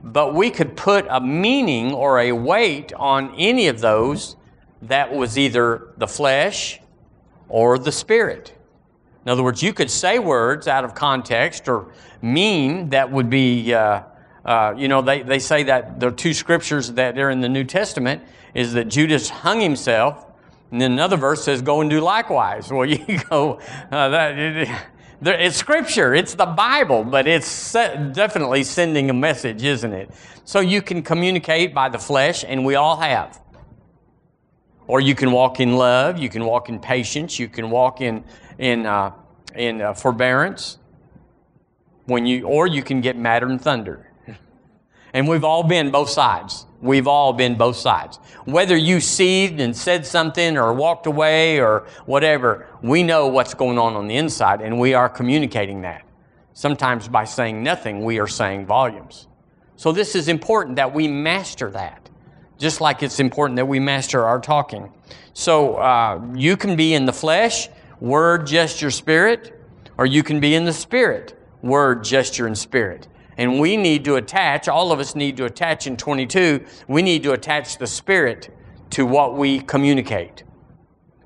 but 0.02 0.34
we 0.34 0.50
could 0.50 0.76
put 0.76 1.06
a 1.08 1.20
meaning 1.20 1.92
or 1.92 2.20
a 2.20 2.32
weight 2.32 2.92
on 2.94 3.34
any 3.36 3.68
of 3.68 3.80
those 3.80 4.36
that 4.82 5.14
was 5.14 5.38
either 5.38 5.88
the 5.96 6.06
flesh 6.06 6.80
or 7.48 7.78
the 7.78 7.92
spirit. 7.92 8.54
In 9.24 9.30
other 9.30 9.42
words, 9.42 9.62
you 9.62 9.72
could 9.72 9.90
say 9.90 10.18
words 10.18 10.68
out 10.68 10.84
of 10.84 10.94
context 10.94 11.68
or 11.68 11.92
mean 12.20 12.90
that 12.90 13.10
would 13.10 13.30
be, 13.30 13.72
uh, 13.72 14.02
uh, 14.44 14.74
you 14.76 14.88
know, 14.88 15.00
they, 15.00 15.22
they 15.22 15.38
say 15.38 15.62
that 15.62 15.98
the 15.98 16.10
two 16.10 16.34
scriptures 16.34 16.92
that 16.92 17.18
are 17.18 17.30
in 17.30 17.40
the 17.40 17.48
New 17.48 17.64
Testament 17.64 18.22
is 18.52 18.74
that 18.74 18.88
Judas 18.88 19.30
hung 19.30 19.60
himself 19.60 20.23
and 20.74 20.80
then 20.80 20.90
another 20.90 21.16
verse 21.16 21.44
says, 21.44 21.62
go 21.62 21.82
and 21.82 21.88
do 21.88 22.00
likewise. 22.00 22.68
Well, 22.72 22.84
you 22.84 23.20
go, 23.30 23.60
uh, 23.92 24.08
that, 24.08 24.36
it, 24.36 24.68
it's 25.22 25.56
scripture, 25.56 26.12
it's 26.16 26.34
the 26.34 26.46
Bible, 26.46 27.04
but 27.04 27.28
it's 27.28 27.72
definitely 27.72 28.64
sending 28.64 29.08
a 29.08 29.12
message, 29.12 29.62
isn't 29.62 29.92
it? 29.92 30.10
So 30.44 30.58
you 30.58 30.82
can 30.82 31.04
communicate 31.04 31.74
by 31.74 31.90
the 31.90 31.98
flesh, 32.00 32.44
and 32.44 32.64
we 32.64 32.74
all 32.74 32.96
have. 32.96 33.40
Or 34.88 35.00
you 35.00 35.14
can 35.14 35.30
walk 35.30 35.60
in 35.60 35.76
love, 35.76 36.18
you 36.18 36.28
can 36.28 36.44
walk 36.44 36.68
in 36.68 36.80
patience, 36.80 37.38
you 37.38 37.46
can 37.46 37.70
walk 37.70 38.00
in, 38.00 38.24
in, 38.58 38.84
uh, 38.84 39.12
in 39.54 39.80
uh, 39.80 39.94
forbearance. 39.94 40.78
When 42.06 42.26
you, 42.26 42.48
or 42.48 42.66
you 42.66 42.82
can 42.82 43.00
get 43.00 43.16
madder 43.16 43.46
than 43.46 43.60
thunder. 43.60 44.10
And 45.14 45.28
we've 45.28 45.44
all 45.44 45.62
been 45.62 45.90
both 45.90 46.10
sides. 46.10 46.66
We've 46.82 47.06
all 47.06 47.32
been 47.32 47.56
both 47.56 47.76
sides. 47.76 48.18
Whether 48.44 48.76
you 48.76 49.00
seethed 49.00 49.60
and 49.60 49.74
said 49.74 50.04
something 50.04 50.58
or 50.58 50.74
walked 50.74 51.06
away 51.06 51.60
or 51.60 51.86
whatever, 52.04 52.66
we 52.82 53.02
know 53.02 53.28
what's 53.28 53.54
going 53.54 53.78
on 53.78 53.94
on 53.94 54.08
the 54.08 54.16
inside 54.16 54.60
and 54.60 54.78
we 54.78 54.92
are 54.92 55.08
communicating 55.08 55.82
that. 55.82 56.02
Sometimes 56.52 57.08
by 57.08 57.24
saying 57.24 57.62
nothing, 57.62 58.04
we 58.04 58.18
are 58.18 58.26
saying 58.26 58.66
volumes. 58.66 59.28
So 59.76 59.92
this 59.92 60.14
is 60.14 60.28
important 60.28 60.76
that 60.76 60.92
we 60.92 61.08
master 61.08 61.70
that, 61.70 62.10
just 62.58 62.80
like 62.80 63.02
it's 63.02 63.18
important 63.18 63.56
that 63.56 63.66
we 63.66 63.80
master 63.80 64.24
our 64.24 64.40
talking. 64.40 64.92
So 65.32 65.76
uh, 65.76 66.20
you 66.34 66.56
can 66.56 66.76
be 66.76 66.94
in 66.94 67.06
the 67.06 67.12
flesh, 67.12 67.68
word, 68.00 68.46
gesture, 68.46 68.90
spirit, 68.90 69.60
or 69.96 70.06
you 70.06 70.22
can 70.22 70.40
be 70.40 70.54
in 70.54 70.64
the 70.64 70.72
spirit, 70.72 71.40
word, 71.62 72.04
gesture, 72.04 72.46
and 72.46 72.58
spirit. 72.58 73.08
And 73.36 73.58
we 73.58 73.76
need 73.76 74.04
to 74.04 74.16
attach, 74.16 74.68
all 74.68 74.92
of 74.92 75.00
us 75.00 75.14
need 75.14 75.36
to 75.38 75.44
attach 75.44 75.86
in 75.86 75.96
22, 75.96 76.64
we 76.88 77.02
need 77.02 77.22
to 77.24 77.32
attach 77.32 77.78
the 77.78 77.86
Spirit 77.86 78.50
to 78.90 79.04
what 79.04 79.36
we 79.36 79.60
communicate. 79.60 80.44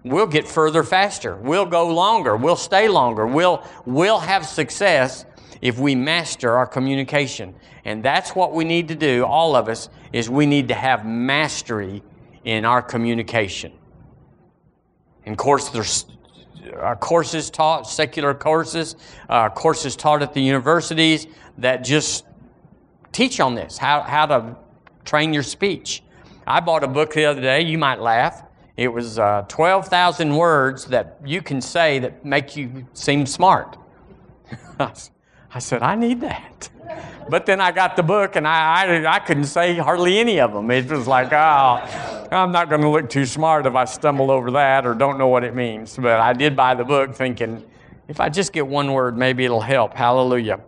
We'll 0.05 0.27
get 0.27 0.49
further 0.49 0.85
faster. 0.85 1.37
We'll 1.37 1.67
go 1.67 1.89
longer. 1.89 2.37
We'll 2.37 2.57
stay 2.57 2.89
longer. 2.89 3.27
We'll, 3.27 3.63
we'll 3.85 4.21
have 4.21 4.47
success 4.47 5.27
if 5.61 5.79
we 5.79 5.95
master 5.95 6.57
our 6.57 6.67
communication. 6.67 7.55
And 7.85 8.03
that's 8.03 8.35
what 8.35 8.53
we 8.53 8.65
need 8.65 8.89
to 8.89 8.95
do, 8.95 9.25
all 9.25 9.57
of 9.57 9.69
us, 9.69 9.89
is 10.13 10.31
we 10.31 10.47
need 10.47 10.69
to 10.69 10.75
have 10.75 11.05
mastery 11.05 12.03
in 12.45 12.65
our 12.65 12.81
communication. 12.81 13.73
And 15.27 15.33
of 15.33 15.39
course, 15.39 15.69
there's 15.69 16.07
uh, 16.75 16.95
courses 16.97 17.51
taught, 17.51 17.89
secular 17.89 18.35
courses, 18.35 18.97
uh, 19.29 19.49
courses 19.51 19.97
taught 19.97 20.23
at 20.23 20.35
the 20.35 20.41
universities 20.41 21.27
that 21.59 21.85
just 21.85 22.25
teach 23.13 23.41
on 23.41 23.55
this, 23.55 23.79
how, 23.79 24.03
how 24.03 24.27
to 24.27 24.57
train 25.05 25.33
your 25.33 25.43
speech. 25.43 26.03
I 26.47 26.61
bought 26.61 26.85
a 26.85 26.89
book 26.89 27.15
the 27.15 27.25
other 27.25 27.41
day, 27.41 27.63
you 27.63 27.79
might 27.79 28.01
laugh. 28.01 28.45
It 28.77 28.89
was 28.89 29.19
uh, 29.19 29.45
12,000 29.49 30.35
words 30.35 30.87
that 30.87 31.19
you 31.25 31.43
can 31.43 31.61
say 31.61 31.99
that 31.99 32.25
make 32.25 32.57
you 32.57 32.87
seem 32.95 33.27
smart. 33.27 33.77
I 35.53 35.61
said, 35.61 35.83
I 35.83 35.95
need 35.95 36.21
that. 36.21 36.69
But 37.29 37.47
then 37.47 37.61
I 37.61 37.73
got 37.73 37.97
the 37.97 38.03
book 38.03 38.37
and 38.37 38.47
I, 38.47 39.03
I, 39.03 39.17
I, 39.17 39.19
couldn't 39.19 39.45
say 39.45 39.77
hardly 39.77 40.19
any 40.19 40.41
of 40.41 40.53
them. 40.53 40.71
It 40.71 40.91
was 40.91 41.07
like, 41.07 41.33
oh, 41.33 42.27
I'm 42.31 42.53
not 42.53 42.71
going 42.71 42.81
to 42.81 42.89
look 42.89 43.11
too 43.11 43.27
smart 43.27 43.67
if 43.67 43.75
I 43.75 43.85
stumble 43.85 44.31
over 44.31 44.51
that 44.53 44.87
or 44.87 44.95
don't 44.95 45.19
know 45.19 45.29
what 45.29 45.45
it 45.45 45.55
means. 45.55 45.97
But 45.97 46.21
I 46.21 46.33
did 46.33 46.57
buy 46.57 46.75
the 46.75 46.85
book 46.85 47.15
thinking, 47.15 47.65
if 48.09 48.21
I 48.21 48.31
just 48.31 48.53
get 48.55 48.67
one 48.67 48.93
word, 48.93 49.19
maybe 49.19 49.45
it'll 49.45 49.61
help. 49.61 49.95
Hallelujah. 49.95 50.61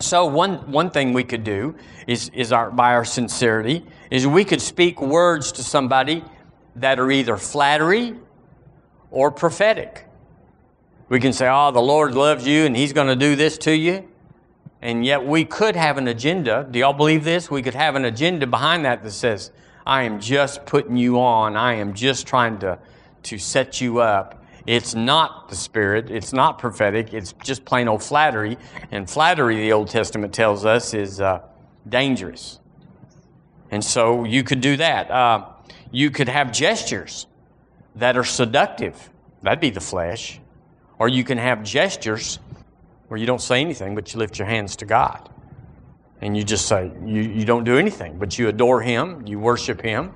So 0.00 0.26
one, 0.26 0.70
one 0.70 0.90
thing 0.90 1.12
we 1.12 1.24
could 1.24 1.44
do 1.44 1.76
is, 2.06 2.30
is 2.34 2.52
our, 2.52 2.70
by 2.70 2.94
our 2.94 3.04
sincerity 3.04 3.84
is 4.10 4.26
we 4.26 4.44
could 4.44 4.62
speak 4.62 5.00
words 5.00 5.52
to 5.52 5.62
somebody 5.62 6.24
that 6.76 6.98
are 6.98 7.10
either 7.10 7.36
flattery 7.36 8.14
or 9.10 9.30
prophetic. 9.30 10.06
We 11.14 11.20
can 11.20 11.32
say, 11.32 11.48
oh, 11.48 11.70
the 11.70 11.80
Lord 11.80 12.16
loves 12.16 12.44
you 12.44 12.64
and 12.64 12.76
he's 12.76 12.92
going 12.92 13.06
to 13.06 13.14
do 13.14 13.36
this 13.36 13.56
to 13.58 13.72
you. 13.72 14.08
And 14.82 15.06
yet 15.06 15.24
we 15.24 15.44
could 15.44 15.76
have 15.76 15.96
an 15.96 16.08
agenda. 16.08 16.66
Do 16.68 16.80
y'all 16.80 16.92
believe 16.92 17.22
this? 17.22 17.48
We 17.48 17.62
could 17.62 17.76
have 17.76 17.94
an 17.94 18.04
agenda 18.04 18.48
behind 18.48 18.84
that 18.84 19.04
that 19.04 19.12
says, 19.12 19.52
I 19.86 20.02
am 20.02 20.18
just 20.18 20.66
putting 20.66 20.96
you 20.96 21.20
on. 21.20 21.54
I 21.54 21.74
am 21.74 21.94
just 21.94 22.26
trying 22.26 22.58
to, 22.58 22.80
to 23.22 23.38
set 23.38 23.80
you 23.80 24.00
up. 24.00 24.44
It's 24.66 24.96
not 24.96 25.48
the 25.48 25.54
Spirit. 25.54 26.10
It's 26.10 26.32
not 26.32 26.58
prophetic. 26.58 27.14
It's 27.14 27.32
just 27.44 27.64
plain 27.64 27.86
old 27.86 28.02
flattery. 28.02 28.58
And 28.90 29.08
flattery, 29.08 29.58
the 29.58 29.72
Old 29.72 29.90
Testament 29.90 30.34
tells 30.34 30.64
us, 30.64 30.94
is 30.94 31.20
uh, 31.20 31.42
dangerous. 31.88 32.58
And 33.70 33.84
so 33.84 34.24
you 34.24 34.42
could 34.42 34.60
do 34.60 34.76
that. 34.78 35.12
Uh, 35.12 35.46
you 35.92 36.10
could 36.10 36.28
have 36.28 36.50
gestures 36.50 37.28
that 37.94 38.16
are 38.16 38.24
seductive. 38.24 39.10
That'd 39.44 39.60
be 39.60 39.70
the 39.70 39.80
flesh. 39.80 40.40
Or 40.98 41.08
you 41.08 41.24
can 41.24 41.38
have 41.38 41.62
gestures 41.62 42.38
where 43.08 43.18
you 43.18 43.26
don't 43.26 43.40
say 43.40 43.60
anything, 43.60 43.94
but 43.94 44.12
you 44.12 44.18
lift 44.18 44.38
your 44.38 44.46
hands 44.46 44.76
to 44.76 44.86
God. 44.86 45.28
And 46.20 46.36
you 46.36 46.42
just 46.44 46.66
say, 46.66 46.90
you, 47.04 47.20
you 47.20 47.44
don't 47.44 47.64
do 47.64 47.76
anything, 47.76 48.18
but 48.18 48.38
you 48.38 48.48
adore 48.48 48.80
Him, 48.80 49.26
you 49.26 49.38
worship 49.38 49.82
Him. 49.82 50.12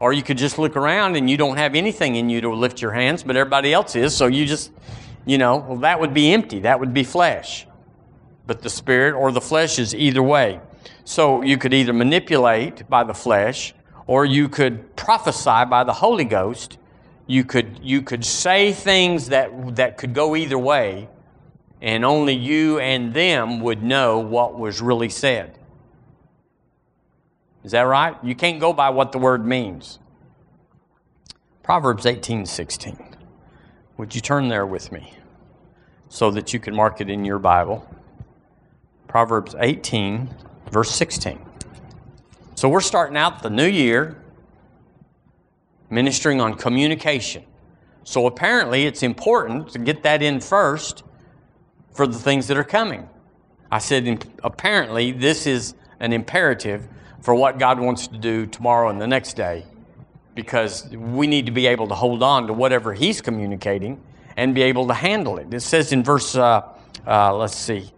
Or 0.00 0.12
you 0.12 0.22
could 0.22 0.38
just 0.38 0.58
look 0.58 0.76
around 0.76 1.16
and 1.16 1.28
you 1.28 1.36
don't 1.36 1.56
have 1.56 1.74
anything 1.74 2.14
in 2.16 2.30
you 2.30 2.40
to 2.42 2.54
lift 2.54 2.80
your 2.80 2.92
hands, 2.92 3.24
but 3.24 3.36
everybody 3.36 3.72
else 3.72 3.96
is, 3.96 4.16
so 4.16 4.26
you 4.26 4.46
just, 4.46 4.70
you 5.26 5.38
know, 5.38 5.56
well, 5.56 5.78
that 5.78 5.98
would 5.98 6.14
be 6.14 6.32
empty. 6.32 6.60
That 6.60 6.78
would 6.78 6.94
be 6.94 7.02
flesh. 7.02 7.66
But 8.46 8.62
the 8.62 8.70
spirit 8.70 9.14
or 9.14 9.32
the 9.32 9.40
flesh 9.40 9.78
is 9.78 9.94
either 9.94 10.22
way. 10.22 10.60
So 11.04 11.42
you 11.42 11.58
could 11.58 11.74
either 11.74 11.92
manipulate 11.92 12.88
by 12.88 13.02
the 13.02 13.14
flesh 13.14 13.74
or 14.06 14.24
you 14.24 14.48
could 14.48 14.94
prophesy 14.94 15.64
by 15.68 15.82
the 15.84 15.92
Holy 15.92 16.24
Ghost. 16.24 16.78
You 17.28 17.44
could, 17.44 17.78
you 17.82 18.00
could 18.00 18.24
say 18.24 18.72
things 18.72 19.28
that, 19.28 19.76
that 19.76 19.98
could 19.98 20.14
go 20.14 20.34
either 20.34 20.58
way, 20.58 21.08
and 21.80 22.04
only 22.04 22.34
you 22.34 22.80
and 22.80 23.12
them 23.12 23.60
would 23.60 23.82
know 23.82 24.18
what 24.18 24.58
was 24.58 24.80
really 24.80 25.10
said. 25.10 25.58
Is 27.62 27.72
that 27.72 27.82
right? 27.82 28.16
You 28.24 28.34
can't 28.34 28.58
go 28.58 28.72
by 28.72 28.88
what 28.88 29.12
the 29.12 29.18
word 29.18 29.44
means. 29.44 29.98
Proverbs 31.62 32.06
18 32.06 32.46
16. 32.46 33.16
Would 33.98 34.14
you 34.14 34.22
turn 34.22 34.48
there 34.48 34.64
with 34.64 34.90
me 34.90 35.12
so 36.08 36.30
that 36.30 36.54
you 36.54 36.60
can 36.60 36.74
mark 36.74 37.02
it 37.02 37.10
in 37.10 37.26
your 37.26 37.38
Bible? 37.38 37.86
Proverbs 39.06 39.54
18, 39.58 40.30
verse 40.70 40.90
16. 40.92 41.38
So 42.54 42.70
we're 42.70 42.80
starting 42.80 43.18
out 43.18 43.42
the 43.42 43.50
new 43.50 43.66
year 43.66 44.16
ministering 45.90 46.40
on 46.40 46.54
communication. 46.54 47.44
So 48.04 48.26
apparently 48.26 48.86
it's 48.86 49.02
important 49.02 49.70
to 49.70 49.78
get 49.78 50.02
that 50.02 50.22
in 50.22 50.40
first 50.40 51.02
for 51.92 52.06
the 52.06 52.18
things 52.18 52.46
that 52.48 52.56
are 52.56 52.64
coming. 52.64 53.08
I 53.70 53.78
said, 53.78 54.26
apparently, 54.42 55.12
this 55.12 55.46
is 55.46 55.74
an 56.00 56.12
imperative 56.12 56.88
for 57.20 57.34
what 57.34 57.58
God 57.58 57.80
wants 57.80 58.06
to 58.06 58.16
do 58.16 58.46
tomorrow 58.46 58.88
and 58.88 59.00
the 59.00 59.06
next 59.06 59.34
day 59.34 59.66
because 60.34 60.88
we 60.90 61.26
need 61.26 61.46
to 61.46 61.52
be 61.52 61.66
able 61.66 61.88
to 61.88 61.94
hold 61.94 62.22
on 62.22 62.46
to 62.46 62.52
whatever 62.52 62.94
He's 62.94 63.20
communicating 63.20 64.00
and 64.36 64.54
be 64.54 64.62
able 64.62 64.86
to 64.86 64.94
handle 64.94 65.36
it. 65.38 65.52
It 65.52 65.60
says 65.60 65.92
in 65.92 66.04
verse, 66.04 66.36
uh, 66.36 66.62
uh, 67.06 67.36
let's 67.36 67.56
see, 67.56 67.90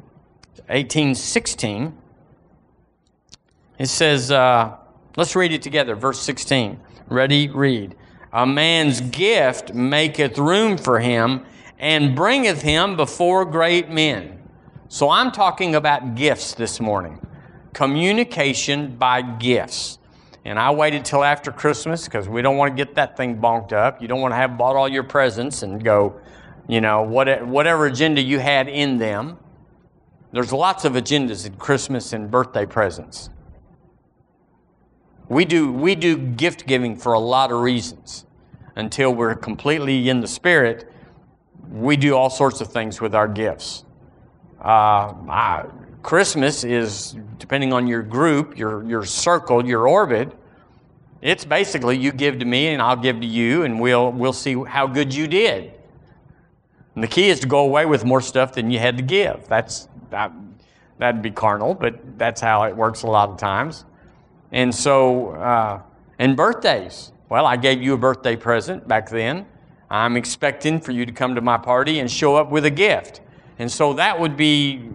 1816, 0.66 1.96
it 3.78 3.86
says, 3.86 4.30
uh, 4.30 4.76
let's 5.16 5.36
read 5.36 5.52
it 5.52 5.60
together, 5.62 5.94
verse 5.94 6.18
16. 6.20 6.80
Ready? 7.10 7.48
Read. 7.48 7.96
A 8.32 8.46
man's 8.46 9.00
gift 9.00 9.74
maketh 9.74 10.38
room 10.38 10.78
for 10.78 11.00
him 11.00 11.44
and 11.78 12.14
bringeth 12.14 12.62
him 12.62 12.96
before 12.96 13.44
great 13.44 13.90
men. 13.90 14.40
So 14.86 15.10
I'm 15.10 15.32
talking 15.32 15.74
about 15.74 16.14
gifts 16.14 16.54
this 16.54 16.80
morning. 16.80 17.20
Communication 17.72 18.96
by 18.96 19.22
gifts. 19.22 19.98
And 20.44 20.56
I 20.56 20.70
waited 20.70 21.04
till 21.04 21.24
after 21.24 21.50
Christmas 21.50 22.04
because 22.04 22.28
we 22.28 22.42
don't 22.42 22.56
want 22.56 22.76
to 22.76 22.84
get 22.84 22.94
that 22.94 23.16
thing 23.16 23.38
bonked 23.40 23.72
up. 23.72 24.00
You 24.00 24.06
don't 24.06 24.20
want 24.20 24.32
to 24.32 24.36
have 24.36 24.56
bought 24.56 24.76
all 24.76 24.88
your 24.88 25.02
presents 25.02 25.62
and 25.64 25.82
go, 25.82 26.20
you 26.68 26.80
know, 26.80 27.02
whatever 27.02 27.86
agenda 27.86 28.20
you 28.20 28.38
had 28.38 28.68
in 28.68 28.98
them. 28.98 29.36
There's 30.32 30.52
lots 30.52 30.84
of 30.84 30.92
agendas 30.92 31.44
in 31.44 31.56
Christmas 31.56 32.12
and 32.12 32.30
birthday 32.30 32.66
presents. 32.66 33.30
We 35.30 35.44
do, 35.44 35.72
we 35.72 35.94
do 35.94 36.16
gift 36.18 36.66
giving 36.66 36.96
for 36.96 37.12
a 37.12 37.20
lot 37.20 37.52
of 37.52 37.60
reasons. 37.60 38.26
Until 38.74 39.14
we're 39.14 39.36
completely 39.36 40.08
in 40.08 40.20
the 40.20 40.26
Spirit, 40.26 40.92
we 41.70 41.96
do 41.96 42.16
all 42.16 42.30
sorts 42.30 42.60
of 42.60 42.72
things 42.72 43.00
with 43.00 43.14
our 43.14 43.28
gifts. 43.28 43.84
Uh, 44.60 45.64
Christmas 46.02 46.64
is, 46.64 47.14
depending 47.38 47.72
on 47.72 47.86
your 47.86 48.02
group, 48.02 48.58
your, 48.58 48.84
your 48.84 49.04
circle, 49.04 49.64
your 49.64 49.86
orbit, 49.86 50.32
it's 51.22 51.44
basically 51.44 51.96
you 51.96 52.10
give 52.10 52.40
to 52.40 52.44
me 52.44 52.68
and 52.68 52.82
I'll 52.82 52.96
give 52.96 53.20
to 53.20 53.26
you, 53.26 53.62
and 53.62 53.78
we'll, 53.78 54.10
we'll 54.10 54.32
see 54.32 54.64
how 54.64 54.88
good 54.88 55.14
you 55.14 55.28
did. 55.28 55.72
And 56.96 57.04
the 57.04 57.08
key 57.08 57.28
is 57.28 57.38
to 57.40 57.46
go 57.46 57.60
away 57.60 57.86
with 57.86 58.04
more 58.04 58.20
stuff 58.20 58.54
than 58.54 58.72
you 58.72 58.80
had 58.80 58.96
to 58.96 59.02
give. 59.04 59.46
That's, 59.46 59.88
that, 60.10 60.32
that'd 60.98 61.22
be 61.22 61.30
carnal, 61.30 61.74
but 61.74 62.18
that's 62.18 62.40
how 62.40 62.64
it 62.64 62.74
works 62.74 63.02
a 63.02 63.06
lot 63.06 63.28
of 63.28 63.38
times. 63.38 63.84
And 64.52 64.74
so, 64.74 65.30
uh, 65.30 65.82
and 66.18 66.36
birthdays. 66.36 67.12
Well, 67.28 67.46
I 67.46 67.56
gave 67.56 67.80
you 67.80 67.94
a 67.94 67.98
birthday 67.98 68.36
present 68.36 68.88
back 68.88 69.08
then. 69.08 69.46
I'm 69.90 70.16
expecting 70.16 70.80
for 70.80 70.92
you 70.92 71.06
to 71.06 71.12
come 71.12 71.34
to 71.34 71.40
my 71.40 71.56
party 71.56 72.00
and 72.00 72.10
show 72.10 72.36
up 72.36 72.50
with 72.50 72.64
a 72.64 72.70
gift. 72.70 73.20
And 73.58 73.70
so 73.70 73.92
that 73.94 74.18
would 74.18 74.36
be 74.36 74.88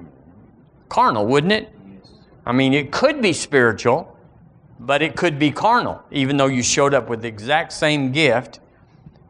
carnal, 0.89 1.25
wouldn't 1.25 1.53
it? 1.53 1.71
I 2.45 2.51
mean, 2.51 2.73
it 2.73 2.91
could 2.91 3.21
be 3.21 3.33
spiritual, 3.33 4.17
but 4.79 5.01
it 5.01 5.15
could 5.15 5.39
be 5.39 5.51
carnal, 5.51 6.01
even 6.11 6.37
though 6.37 6.47
you 6.47 6.61
showed 6.61 6.93
up 6.93 7.09
with 7.09 7.21
the 7.21 7.27
exact 7.27 7.73
same 7.73 8.11
gift. 8.11 8.59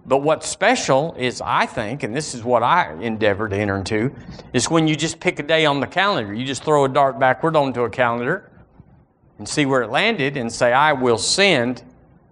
But 0.06 0.18
what's 0.18 0.48
special 0.48 1.16
is, 1.18 1.42
I 1.42 1.66
think, 1.66 2.04
and 2.04 2.16
this 2.16 2.36
is 2.36 2.44
what 2.44 2.62
I 2.62 2.94
endeavor 3.02 3.50
to 3.50 3.56
enter 3.56 3.78
into, 3.78 4.14
is 4.54 4.70
when 4.70 4.88
you 4.88 4.96
just 4.96 5.20
pick 5.20 5.40
a 5.40 5.44
day 5.44 5.66
on 5.66 5.80
the 5.80 5.88
calendar. 5.88 6.34
You 6.34 6.46
just 6.46 6.64
throw 6.64 6.86
a 6.86 6.90
dart 6.90 7.20
backward 7.20 7.56
onto 7.56 7.84
a 7.84 7.90
calendar 7.90 8.52
and 9.38 9.48
see 9.48 9.66
where 9.66 9.82
it 9.82 9.90
landed 9.90 10.38
and 10.38 10.52
say, 10.52 10.72
I 10.72 10.94
will 10.94 11.18
send 11.18 11.84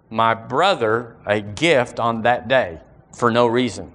my 0.09 0.33
brother 0.33 1.17
a 1.25 1.41
gift 1.41 1.99
on 1.99 2.21
that 2.21 2.47
day 2.47 2.79
for 3.13 3.31
no 3.31 3.47
reason. 3.47 3.91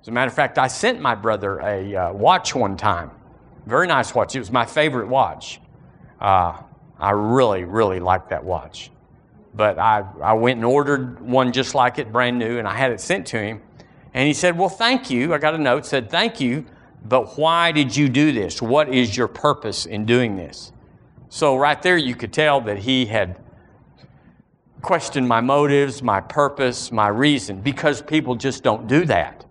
As 0.00 0.08
a 0.08 0.10
matter 0.10 0.28
of 0.28 0.34
fact, 0.34 0.58
I 0.58 0.68
sent 0.68 1.00
my 1.00 1.14
brother 1.14 1.60
a 1.60 1.94
uh, 1.94 2.12
watch 2.12 2.54
one 2.54 2.76
time. 2.76 3.10
Very 3.66 3.86
nice 3.86 4.14
watch. 4.14 4.34
It 4.34 4.40
was 4.40 4.50
my 4.50 4.66
favorite 4.66 5.08
watch. 5.08 5.60
Uh, 6.20 6.60
I 6.98 7.10
really, 7.10 7.64
really 7.64 8.00
liked 8.00 8.30
that 8.30 8.44
watch. 8.44 8.90
But 9.54 9.78
I, 9.78 10.04
I 10.22 10.32
went 10.32 10.56
and 10.56 10.64
ordered 10.64 11.20
one 11.20 11.52
just 11.52 11.74
like 11.74 11.98
it, 11.98 12.10
brand 12.10 12.38
new, 12.38 12.58
and 12.58 12.66
I 12.66 12.74
had 12.74 12.90
it 12.90 13.00
sent 13.00 13.26
to 13.28 13.38
him. 13.38 13.62
And 14.14 14.26
he 14.26 14.32
said, 14.32 14.58
Well, 14.58 14.68
thank 14.68 15.10
you. 15.10 15.34
I 15.34 15.38
got 15.38 15.54
a 15.54 15.58
note 15.58 15.86
said, 15.86 16.10
Thank 16.10 16.40
you, 16.40 16.64
but 17.04 17.36
why 17.38 17.72
did 17.72 17.96
you 17.96 18.08
do 18.08 18.32
this? 18.32 18.62
What 18.62 18.88
is 18.88 19.16
your 19.16 19.28
purpose 19.28 19.86
in 19.86 20.04
doing 20.04 20.36
this? 20.36 20.72
So, 21.34 21.56
right 21.56 21.80
there, 21.80 21.96
you 21.96 22.14
could 22.14 22.30
tell 22.30 22.60
that 22.60 22.76
he 22.76 23.06
had 23.06 23.38
questioned 24.82 25.26
my 25.26 25.40
motives, 25.40 26.02
my 26.02 26.20
purpose, 26.20 26.92
my 26.92 27.08
reason, 27.08 27.62
because 27.62 28.02
people 28.02 28.34
just 28.34 28.62
don't 28.62 28.86
do 28.86 29.06
that. 29.06 29.46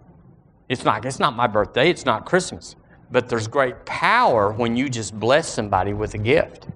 It's 0.70 0.86
not, 0.86 1.06
it's 1.06 1.18
not 1.18 1.36
my 1.36 1.48
birthday, 1.48 1.90
it's 1.90 2.06
not 2.06 2.24
Christmas. 2.24 2.76
But 3.10 3.30
there's 3.30 3.48
great 3.48 3.84
power 3.84 4.52
when 4.52 4.76
you 4.76 4.90
just 4.90 5.20
bless 5.20 5.48
somebody 5.48 5.94
with 5.94 6.14
a 6.14 6.20
gift. 6.20 6.68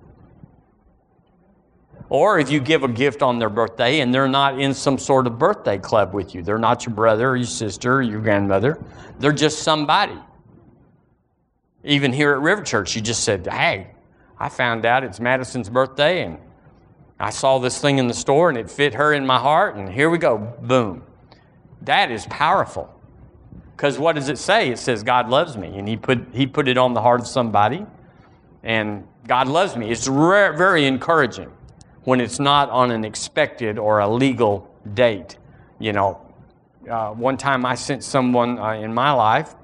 Or 2.10 2.40
if 2.40 2.50
you 2.50 2.60
give 2.60 2.82
a 2.82 2.88
gift 2.88 3.22
on 3.22 3.38
their 3.38 3.52
birthday 3.52 4.00
and 4.00 4.12
they're 4.12 4.28
not 4.28 4.60
in 4.60 4.74
some 4.74 4.98
sort 4.98 5.28
of 5.28 5.38
birthday 5.38 5.78
club 5.78 6.16
with 6.16 6.34
you, 6.34 6.42
they're 6.42 6.58
not 6.58 6.84
your 6.84 6.96
brother 6.96 7.30
or 7.30 7.36
your 7.36 7.46
sister 7.46 7.98
or 7.98 8.02
your 8.02 8.22
grandmother, 8.22 8.84
they're 9.20 9.32
just 9.32 9.60
somebody. 9.60 10.18
Even 11.84 12.12
here 12.12 12.32
at 12.32 12.40
River 12.40 12.64
Church, 12.64 12.96
you 12.96 13.04
just 13.04 13.24
said, 13.24 13.46
Hey, 13.46 13.92
I 14.40 14.50
found 14.50 14.86
out 14.86 15.04
it's 15.04 15.20
Madison's 15.20 15.70
birthday 15.70 16.24
and 16.24 16.38
I 17.20 17.30
saw 17.30 17.60
this 17.60 17.80
thing 17.80 17.98
in 17.98 18.08
the 18.08 18.14
store 18.14 18.50
and 18.50 18.58
it 18.58 18.70
fit 18.70 18.94
her 18.96 19.14
in 19.14 19.26
my 19.26 19.40
heart, 19.40 19.76
and 19.76 19.88
here 19.90 20.10
we 20.10 20.18
go. 20.18 20.38
Boom. 20.38 21.04
That 21.82 22.12
is 22.12 22.26
powerful. 22.28 22.92
Because 23.76 23.98
what 23.98 24.16
does 24.16 24.30
it 24.30 24.38
say? 24.38 24.70
It 24.70 24.80
says 24.80 25.04
God 25.04 25.30
loves 25.30 25.58
me, 25.58 25.78
and 25.78 25.88
He 25.88 25.98
put, 25.98 26.20
he 26.34 26.48
put 26.48 26.68
it 26.68 26.78
on 26.78 26.94
the 26.94 27.02
heart 27.02 27.22
of 27.22 27.28
somebody, 27.28 27.86
and 28.64 29.08
God 29.28 29.48
loves 29.48 29.76
me. 29.76 29.92
It's 29.92 30.08
very 30.08 30.86
encouraging 30.86 31.52
when 32.04 32.22
it's 32.22 32.40
not 32.40 32.70
on 32.70 32.92
an 32.92 33.04
expected 33.04 33.78
or 33.78 34.00
a 34.00 34.08
legal 34.08 34.74
date. 34.94 35.38
You 35.80 35.94
know, 35.94 36.22
uh, 36.90 37.12
one 37.12 37.38
time 37.38 37.66
I 37.66 37.76
sent 37.76 38.04
someone 38.04 38.60
uh, 38.60 38.72
in 38.72 38.94
my 38.94 39.12
life 39.12 39.56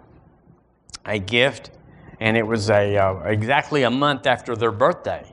a 1.06 1.20
gift, 1.20 1.72
and 2.22 2.38
it 2.38 2.46
was 2.46 2.70
a, 2.70 2.98
uh, 2.98 3.16
exactly 3.24 3.82
a 3.82 3.90
month 3.90 4.28
after 4.28 4.56
their 4.56 4.72
birthday. 4.72 5.26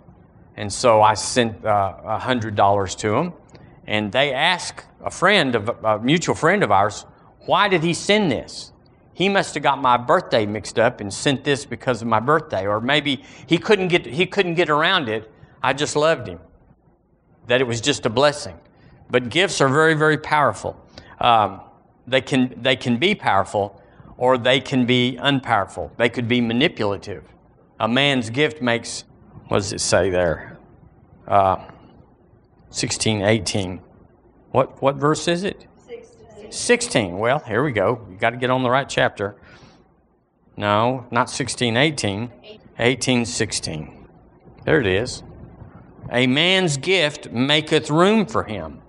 And 0.57 0.73
so 0.73 1.03
I 1.03 1.15
sent 1.15 1.65
uh, 1.65 1.95
a 2.03 2.19
$100 2.19 2.97
to 2.97 3.11
them. 3.11 3.35
And 3.87 4.11
they 4.11 4.33
asked 4.33 4.87
a 5.05 5.11
friend, 5.11 5.55
of, 5.55 5.69
a 5.85 5.99
mutual 5.99 6.35
friend 6.35 6.63
of 6.63 6.73
ours, 6.73 7.05
why 7.41 7.69
did 7.69 7.83
he 7.83 7.93
send 7.93 8.33
this? 8.33 8.73
He 9.13 9.29
must 9.29 9.53
have 9.55 9.63
got 9.63 9.83
my 9.83 9.99
birthday 9.99 10.47
mixed 10.47 10.79
up 10.79 11.03
and 11.03 11.13
sent 11.13 11.45
this 11.45 11.67
because 11.67 12.01
of 12.01 12.09
my 12.09 12.21
birthday. 12.21 12.67
Or 12.67 12.81
maybe 12.81 13.23
he 13.47 13.59
couldn't 13.59 13.89
get, 13.89 14.07
he 14.07 14.25
couldn't 14.25 14.55
get 14.55 14.71
around 14.71 15.11
it. 15.11 15.31
I 15.63 15.75
just 15.75 15.95
loved 15.95 16.27
him. 16.27 16.41
that 17.49 17.61
it 17.61 17.65
was 17.65 17.83
just 17.83 18.07
a 18.07 18.11
blessing. 18.11 18.59
But 19.11 19.29
gifts 19.29 19.61
are 19.61 19.69
very, 19.69 19.95
very 19.95 20.19
powerful. 20.19 20.83
Um, 21.21 21.61
they, 22.07 22.23
can, 22.23 22.55
they 22.63 22.77
can 22.77 22.97
be 22.97 23.15
powerful 23.15 23.78
or 24.19 24.37
they 24.37 24.61
can 24.61 24.85
be 24.85 25.17
unpowerful. 25.21 25.93
They 25.97 26.09
could 26.09 26.29
be 26.29 26.41
manipulative. 26.41 27.25
A 27.81 27.89
man's 27.89 28.29
gift 28.29 28.61
makes, 28.61 29.05
what 29.47 29.59
does 29.59 29.73
it 29.73 29.81
say 29.81 30.11
there? 30.11 30.59
Uh, 31.27 31.65
16, 32.71 33.23
18. 33.23 33.81
What, 34.51 34.83
what 34.83 34.97
verse 34.97 35.29
is 35.29 35.45
it? 35.45 35.67
16. 35.87 36.53
16. 36.53 37.19
Well, 37.19 37.39
here 37.39 37.63
we 37.63 37.71
go. 37.71 38.05
You 38.11 38.17
got 38.17 38.31
to 38.31 38.37
get 38.37 38.51
on 38.51 38.65
the 38.65 38.71
right 38.71 38.89
chapter. 38.89 39.37
No, 40.57 41.07
not 41.13 41.31
16, 41.31 41.77
18. 41.77 42.33
18, 42.81 43.25
16. 43.25 44.09
There 44.65 44.81
it 44.81 44.87
is. 44.87 45.23
A 46.11 46.27
man's 46.27 46.77
gift 46.77 47.31
maketh 47.31 47.91
room 47.91 48.27
for 48.27 48.43
him. 48.43 48.83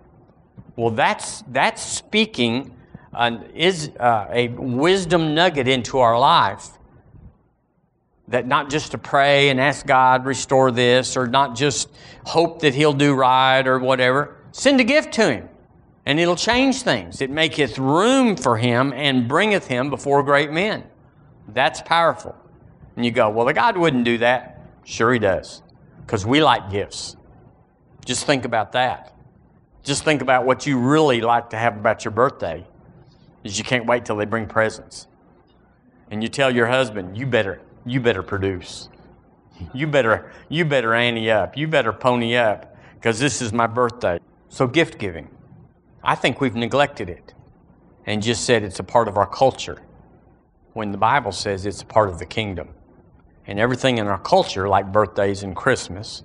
Well, 0.76 0.90
that's, 0.90 1.44
that's 1.48 1.84
speaking 1.84 2.74
uh, 3.14 3.40
is 3.54 3.92
uh, 4.00 4.28
a 4.30 4.50
wisdom 4.50 5.34
nugget 5.34 5.68
into 5.68 6.00
our 6.00 6.20
life. 6.20 6.70
That 8.28 8.46
not 8.46 8.70
just 8.70 8.92
to 8.92 9.00
pray 9.00 9.50
and 9.50 9.60
ask 9.60 9.88
God, 9.88 10.26
restore 10.26 10.70
this, 10.70 11.18
or 11.18 11.26
not 11.26 11.56
just 11.56 11.90
hope 12.26 12.62
that 12.62 12.76
He'll 12.76 12.94
do 12.94 13.16
right 13.16 13.66
or 13.68 13.80
whatever. 13.80 14.38
Send 14.52 14.80
a 14.80 14.84
gift 14.84 15.14
to 15.16 15.32
Him, 15.32 15.50
and 16.06 16.20
it'll 16.20 16.36
change 16.36 16.84
things. 16.84 17.22
It 17.22 17.32
maketh 17.32 17.80
room 17.80 18.36
for 18.36 18.58
Him 18.58 18.94
and 18.94 19.28
bringeth 19.28 19.66
Him 19.66 19.90
before 19.90 20.22
great 20.22 20.52
men. 20.52 20.84
That's 21.48 21.82
powerful. 21.82 22.36
And 22.96 23.04
you 23.04 23.12
go, 23.12 23.32
well, 23.32 23.48
the 23.48 23.54
God 23.54 23.78
wouldn't 23.78 24.06
do 24.06 24.20
that. 24.20 24.62
Sure, 24.84 25.12
He 25.12 25.18
does, 25.18 25.64
because 26.06 26.24
we 26.24 26.44
like 26.44 26.70
gifts. 26.70 27.16
Just 28.06 28.26
think 28.26 28.46
about 28.46 28.74
that. 28.74 29.16
Just 29.84 30.04
think 30.04 30.22
about 30.22 30.46
what 30.46 30.68
you 30.68 30.78
really 30.78 31.22
like 31.22 31.50
to 31.50 31.58
have 31.58 31.78
about 31.78 32.06
your 32.06 32.12
birthday. 32.12 32.66
Is 33.44 33.58
you 33.58 33.64
can't 33.64 33.86
wait 33.86 34.06
till 34.06 34.16
they 34.16 34.26
bring 34.26 34.48
presents. 34.48 35.08
And 36.12 36.22
you 36.24 36.30
tell 36.30 36.54
your 36.54 36.68
husband, 36.68 37.18
you 37.18 37.26
better, 37.26 37.62
you 37.86 38.00
better 38.00 38.24
produce. 38.24 38.90
You 39.74 39.88
better, 39.88 40.32
you 40.48 40.66
better 40.66 40.94
ante 40.94 41.30
up. 41.30 41.58
You 41.58 41.68
better 41.68 41.94
pony 41.94 42.36
up 42.36 42.76
because 42.96 43.20
this 43.20 43.42
is 43.42 43.54
my 43.54 43.68
birthday. 43.68 44.20
So 44.50 44.68
gift 44.68 44.98
giving. 44.98 45.30
I 46.04 46.16
think 46.16 46.42
we've 46.42 46.56
neglected 46.56 47.10
it 47.10 47.34
and 48.06 48.24
just 48.24 48.46
said 48.46 48.64
it's 48.64 48.80
a 48.80 48.84
part 48.84 49.08
of 49.08 49.18
our 49.18 49.28
culture 49.28 49.82
when 50.74 50.92
the 50.92 50.98
Bible 50.98 51.32
says 51.32 51.66
it's 51.66 51.82
a 51.82 51.86
part 51.86 52.10
of 52.10 52.20
the 52.20 52.26
kingdom. 52.26 52.70
And 53.48 53.60
everything 53.60 53.98
in 53.98 54.08
our 54.08 54.20
culture, 54.20 54.70
like 54.70 54.92
birthdays 54.92 55.44
and 55.44 55.56
Christmas, 55.56 56.24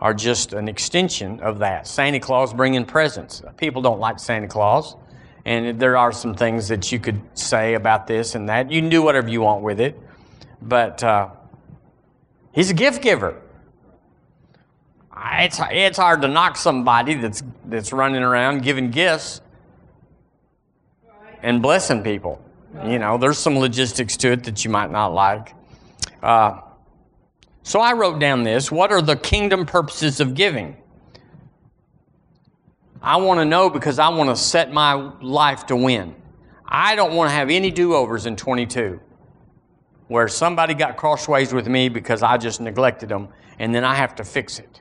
are 0.00 0.14
just 0.14 0.52
an 0.52 0.68
extension 0.68 1.40
of 1.40 1.58
that. 1.58 1.86
Santa 1.86 2.20
Claus 2.20 2.54
bringing 2.54 2.84
presents. 2.84 3.42
People 3.56 3.82
don't 3.82 3.98
like 3.98 4.18
Santa 4.18 4.46
Claus. 4.46 4.96
And 5.44 5.80
there 5.80 5.96
are 5.96 6.12
some 6.12 6.34
things 6.34 6.68
that 6.68 6.90
you 6.92 6.98
could 6.98 7.20
say 7.38 7.74
about 7.74 8.06
this 8.06 8.34
and 8.34 8.48
that. 8.48 8.70
You 8.70 8.80
can 8.80 8.90
do 8.90 9.02
whatever 9.02 9.28
you 9.28 9.40
want 9.40 9.62
with 9.62 9.80
it. 9.80 9.98
But 10.60 11.02
uh, 11.02 11.30
he's 12.52 12.70
a 12.70 12.74
gift 12.74 13.02
giver. 13.02 13.40
It's, 15.16 15.60
it's 15.70 15.98
hard 15.98 16.22
to 16.22 16.28
knock 16.28 16.56
somebody 16.56 17.14
that's, 17.14 17.42
that's 17.64 17.92
running 17.92 18.22
around 18.22 18.62
giving 18.62 18.90
gifts 18.90 19.40
and 21.42 21.62
blessing 21.62 22.02
people. 22.02 22.42
You 22.84 22.98
know, 22.98 23.18
there's 23.18 23.38
some 23.38 23.58
logistics 23.58 24.16
to 24.18 24.32
it 24.32 24.44
that 24.44 24.64
you 24.64 24.70
might 24.70 24.90
not 24.90 25.08
like. 25.08 25.54
Uh, 26.22 26.60
so 27.62 27.80
I 27.80 27.92
wrote 27.92 28.18
down 28.18 28.44
this. 28.44 28.70
What 28.70 28.92
are 28.92 29.02
the 29.02 29.16
kingdom 29.16 29.66
purposes 29.66 30.20
of 30.20 30.34
giving? 30.34 30.76
I 33.02 33.16
want 33.16 33.40
to 33.40 33.44
know 33.44 33.70
because 33.70 33.98
I 33.98 34.08
want 34.08 34.30
to 34.30 34.36
set 34.36 34.72
my 34.72 34.94
life 35.20 35.66
to 35.66 35.76
win. 35.76 36.14
I 36.66 36.94
don't 36.96 37.14
want 37.14 37.30
to 37.30 37.34
have 37.34 37.50
any 37.50 37.70
do 37.70 37.94
overs 37.94 38.26
in 38.26 38.36
22 38.36 39.00
where 40.08 40.26
somebody 40.26 40.74
got 40.74 40.96
crossways 40.96 41.52
with 41.52 41.68
me 41.68 41.88
because 41.88 42.22
I 42.22 42.36
just 42.38 42.60
neglected 42.60 43.08
them 43.08 43.28
and 43.58 43.74
then 43.74 43.84
I 43.84 43.94
have 43.94 44.14
to 44.16 44.24
fix 44.24 44.58
it. 44.58 44.80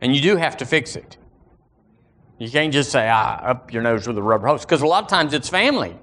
And 0.00 0.14
you 0.14 0.20
do 0.20 0.36
have 0.36 0.56
to 0.58 0.66
fix 0.66 0.96
it. 0.96 1.16
You 2.38 2.50
can't 2.50 2.72
just 2.72 2.90
say, 2.90 3.08
ah, 3.08 3.36
up 3.42 3.72
your 3.72 3.82
nose 3.82 4.06
with 4.06 4.18
a 4.18 4.22
rubber 4.22 4.46
hose 4.46 4.62
because 4.62 4.82
a 4.82 4.86
lot 4.86 5.04
of 5.04 5.08
times 5.08 5.34
it's 5.34 5.48
family. 5.48 5.96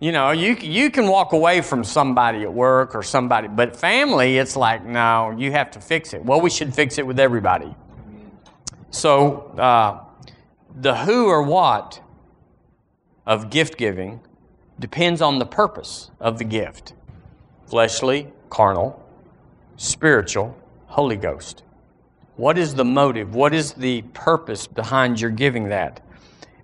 You 0.00 0.12
know, 0.12 0.30
you, 0.30 0.54
you 0.54 0.90
can 0.90 1.08
walk 1.08 1.32
away 1.32 1.60
from 1.60 1.82
somebody 1.82 2.42
at 2.42 2.52
work 2.52 2.94
or 2.94 3.02
somebody, 3.02 3.48
but 3.48 3.74
family, 3.74 4.38
it's 4.38 4.54
like, 4.54 4.84
no, 4.84 5.34
you 5.36 5.50
have 5.50 5.72
to 5.72 5.80
fix 5.80 6.14
it. 6.14 6.24
Well, 6.24 6.40
we 6.40 6.50
should 6.50 6.72
fix 6.72 6.98
it 6.98 7.06
with 7.06 7.18
everybody. 7.18 7.74
So, 8.90 9.48
uh, 9.58 10.04
the 10.74 10.96
who 10.96 11.26
or 11.26 11.42
what 11.42 12.00
of 13.26 13.50
gift 13.50 13.76
giving 13.76 14.20
depends 14.78 15.20
on 15.20 15.38
the 15.38 15.46
purpose 15.46 16.10
of 16.20 16.38
the 16.38 16.44
gift 16.44 16.94
fleshly, 17.66 18.32
carnal, 18.48 19.04
spiritual, 19.76 20.56
Holy 20.86 21.16
Ghost. 21.16 21.62
What 22.36 22.56
is 22.56 22.74
the 22.74 22.84
motive? 22.84 23.34
What 23.34 23.52
is 23.52 23.74
the 23.74 24.02
purpose 24.14 24.66
behind 24.66 25.20
your 25.20 25.30
giving 25.30 25.68
that? 25.68 26.00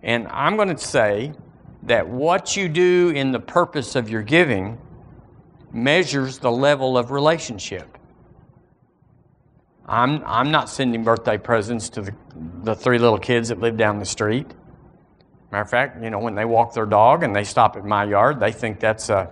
And 0.02 0.26
I'm 0.28 0.56
going 0.56 0.68
to 0.68 0.78
say 0.78 1.32
that 1.82 2.08
what 2.08 2.56
you 2.56 2.68
do 2.68 3.12
in 3.14 3.32
the 3.32 3.40
purpose 3.40 3.96
of 3.96 4.08
your 4.08 4.22
giving 4.22 4.78
measures 5.72 6.38
the 6.38 6.50
level 6.50 6.96
of 6.96 7.10
relationship. 7.10 7.93
I'm, 9.86 10.24
I'm 10.24 10.50
not 10.50 10.70
sending 10.70 11.04
birthday 11.04 11.36
presents 11.36 11.90
to 11.90 12.02
the, 12.02 12.14
the 12.62 12.74
three 12.74 12.98
little 12.98 13.18
kids 13.18 13.50
that 13.50 13.60
live 13.60 13.76
down 13.76 13.98
the 13.98 14.06
street. 14.06 14.46
Matter 15.52 15.62
of 15.62 15.70
fact, 15.70 16.02
you 16.02 16.10
know, 16.10 16.18
when 16.18 16.34
they 16.34 16.44
walk 16.44 16.74
their 16.74 16.86
dog 16.86 17.22
and 17.22 17.36
they 17.36 17.44
stop 17.44 17.76
at 17.76 17.84
my 17.84 18.04
yard, 18.04 18.40
they 18.40 18.50
think 18.50 18.80
that's 18.80 19.10
a, 19.10 19.30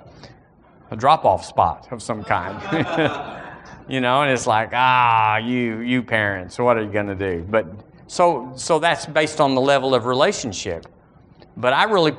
a 0.91 0.97
drop 0.97 1.25
off 1.25 1.45
spot 1.45 1.88
of 1.91 2.03
some 2.03 2.23
kind. 2.23 2.61
you 3.88 4.01
know, 4.01 4.23
and 4.23 4.31
it's 4.31 4.47
like, 4.47 4.71
ah, 4.73 5.38
you, 5.38 5.81
you 5.81 6.03
parents, 6.03 6.59
what 6.59 6.77
are 6.77 6.83
you 6.83 6.93
going 6.93 7.07
to 7.07 7.15
do? 7.15 7.45
But 7.49 7.67
so, 8.07 8.53
so 8.57 8.79
that's 8.79 9.07
based 9.07 9.41
on 9.41 9.55
the 9.55 9.61
level 9.61 9.95
of 9.95 10.05
relationship. 10.05 10.87
But 11.57 11.73
I 11.73 11.85
really 11.85 12.15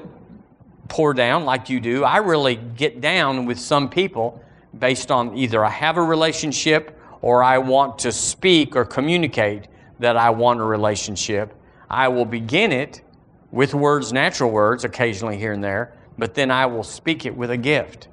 pour 0.89 1.13
down 1.13 1.45
like 1.45 1.69
you 1.69 1.79
do. 1.79 2.03
I 2.03 2.17
really 2.17 2.55
get 2.55 2.99
down 2.99 3.45
with 3.45 3.59
some 3.59 3.89
people 3.89 4.43
based 4.77 5.11
on 5.11 5.37
either 5.37 5.63
I 5.63 5.69
have 5.69 5.97
a 5.97 6.01
relationship 6.01 6.99
or 7.23 7.41
I 7.41 7.57
want 7.57 7.99
to 7.99 8.11
speak 8.11 8.75
or 8.75 8.83
communicate 8.83 9.69
that 9.99 10.17
I 10.17 10.29
want 10.29 10.59
a 10.59 10.63
relationship, 10.63 11.53
I 11.89 12.09
will 12.09 12.25
begin 12.25 12.73
it 12.73 13.01
with 13.49 13.73
words, 13.73 14.11
natural 14.11 14.51
words, 14.51 14.83
occasionally 14.83 15.37
here 15.37 15.53
and 15.53 15.63
there, 15.63 15.93
but 16.17 16.33
then 16.33 16.51
I 16.51 16.65
will 16.65 16.83
speak 16.83 17.25
it 17.25 17.33
with 17.33 17.49
a 17.49 17.55
gift. 17.55 18.09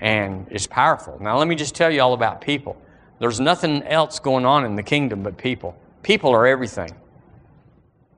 And 0.00 0.46
it's 0.50 0.66
powerful. 0.66 1.18
Now, 1.20 1.36
let 1.36 1.46
me 1.46 1.54
just 1.54 1.74
tell 1.74 1.90
you 1.90 2.00
all 2.00 2.14
about 2.14 2.40
people. 2.40 2.80
There's 3.18 3.38
nothing 3.38 3.82
else 3.82 4.18
going 4.18 4.46
on 4.46 4.64
in 4.64 4.76
the 4.76 4.82
kingdom 4.82 5.22
but 5.22 5.36
people. 5.36 5.76
People 6.02 6.30
are 6.30 6.46
everything. 6.46 6.90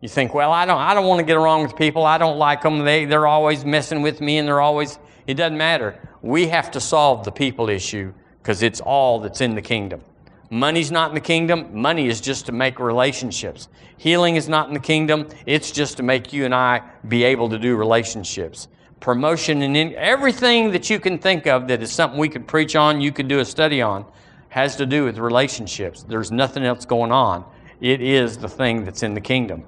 You 0.01 0.09
think, 0.09 0.33
well, 0.33 0.53
I 0.53 0.65
don't, 0.65 0.79
I 0.79 0.95
don't 0.95 1.07
want 1.07 1.19
to 1.19 1.27
get 1.27 1.39
along 1.39 1.65
with 1.65 1.75
people. 1.75 2.07
I 2.07 2.19
don't 2.19 2.39
like 2.39 2.63
them. 2.63 2.85
They, 2.85 3.05
they're 3.05 3.27
always 3.27 3.65
messing 3.65 4.01
with 4.01 4.21
me 4.21 4.39
and 4.39 4.47
they're 4.47 4.61
always, 4.61 5.01
it 5.27 5.35
doesn't 5.35 5.59
matter. 5.59 5.99
We 6.23 6.47
have 6.49 6.71
to 6.73 6.81
solve 6.81 7.25
the 7.25 7.33
people 7.33 7.69
issue 7.69 8.15
because 8.43 8.63
it's 8.63 8.81
all 8.81 9.21
that's 9.21 9.41
in 9.41 9.55
the 9.55 9.63
kingdom. 9.63 10.03
Money's 10.51 10.91
not 10.91 11.11
in 11.11 11.15
the 11.15 11.21
kingdom. 11.21 11.69
Money 11.73 12.09
is 12.09 12.21
just 12.21 12.45
to 12.47 12.53
make 12.53 12.79
relationships. 12.79 13.69
Healing 13.97 14.37
is 14.37 14.49
not 14.49 14.69
in 14.69 14.75
the 14.75 14.81
kingdom. 14.81 15.29
It's 15.47 15.71
just 15.71 15.97
to 15.97 16.03
make 16.03 16.33
you 16.33 16.45
and 16.45 16.55
I 16.55 16.83
be 17.09 17.25
able 17.25 17.49
to 17.49 17.59
do 17.59 17.77
relationships. 17.77 18.69
Promotion 19.01 19.63
and 19.63 19.77
in, 19.77 19.95
everything 19.95 20.73
that 20.73 20.91
you 20.91 21.01
can 21.01 21.19
think 21.19 21.47
of 21.47 21.69
that 21.69 21.83
is 21.83 21.91
something 21.91 22.19
we 22.19 22.29
could 22.29 22.47
preach 22.47 22.77
on, 22.77 23.01
you 23.01 23.13
could 23.13 23.29
do 23.29 23.39
a 23.39 23.45
study 23.45 23.81
on, 23.81 24.05
has 24.51 24.77
to 24.77 24.85
do 24.85 25.05
with 25.05 25.19
relationships. 25.19 26.03
There's 26.03 26.31
nothing 26.31 26.65
else 26.65 26.85
going 26.85 27.13
on. 27.13 27.45
It 27.81 28.03
is 28.03 28.37
the 28.37 28.49
thing 28.49 28.85
that's 28.85 29.03
in 29.03 29.15
the 29.15 29.21
kingdom. 29.21 29.65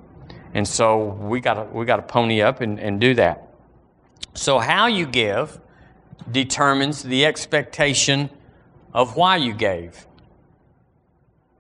And 0.53 0.69
so 0.69 1.15
we 1.15 1.41
got 1.41 1.73
we 1.75 1.85
got 1.85 1.97
to 1.97 2.03
pony 2.03 2.43
up 2.43 2.61
and, 2.61 2.79
and 2.79 3.01
do 3.01 3.15
that. 3.15 3.49
So 4.35 4.59
how 4.59 4.87
you 4.87 5.07
give 5.07 5.59
determines 6.31 7.03
the 7.03 7.25
expectation 7.25 8.31
of 8.95 9.17
why 9.17 9.37
you 9.37 9.53
gave. 9.53 10.07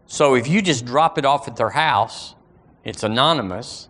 So 0.06 0.34
if 0.34 0.46
you 0.48 0.62
just 0.62 0.84
drop 0.84 1.18
it 1.18 1.24
off 1.24 1.48
at 1.48 1.56
their 1.56 1.70
house, 1.70 2.34
it's 2.84 3.02
anonymous, 3.02 3.88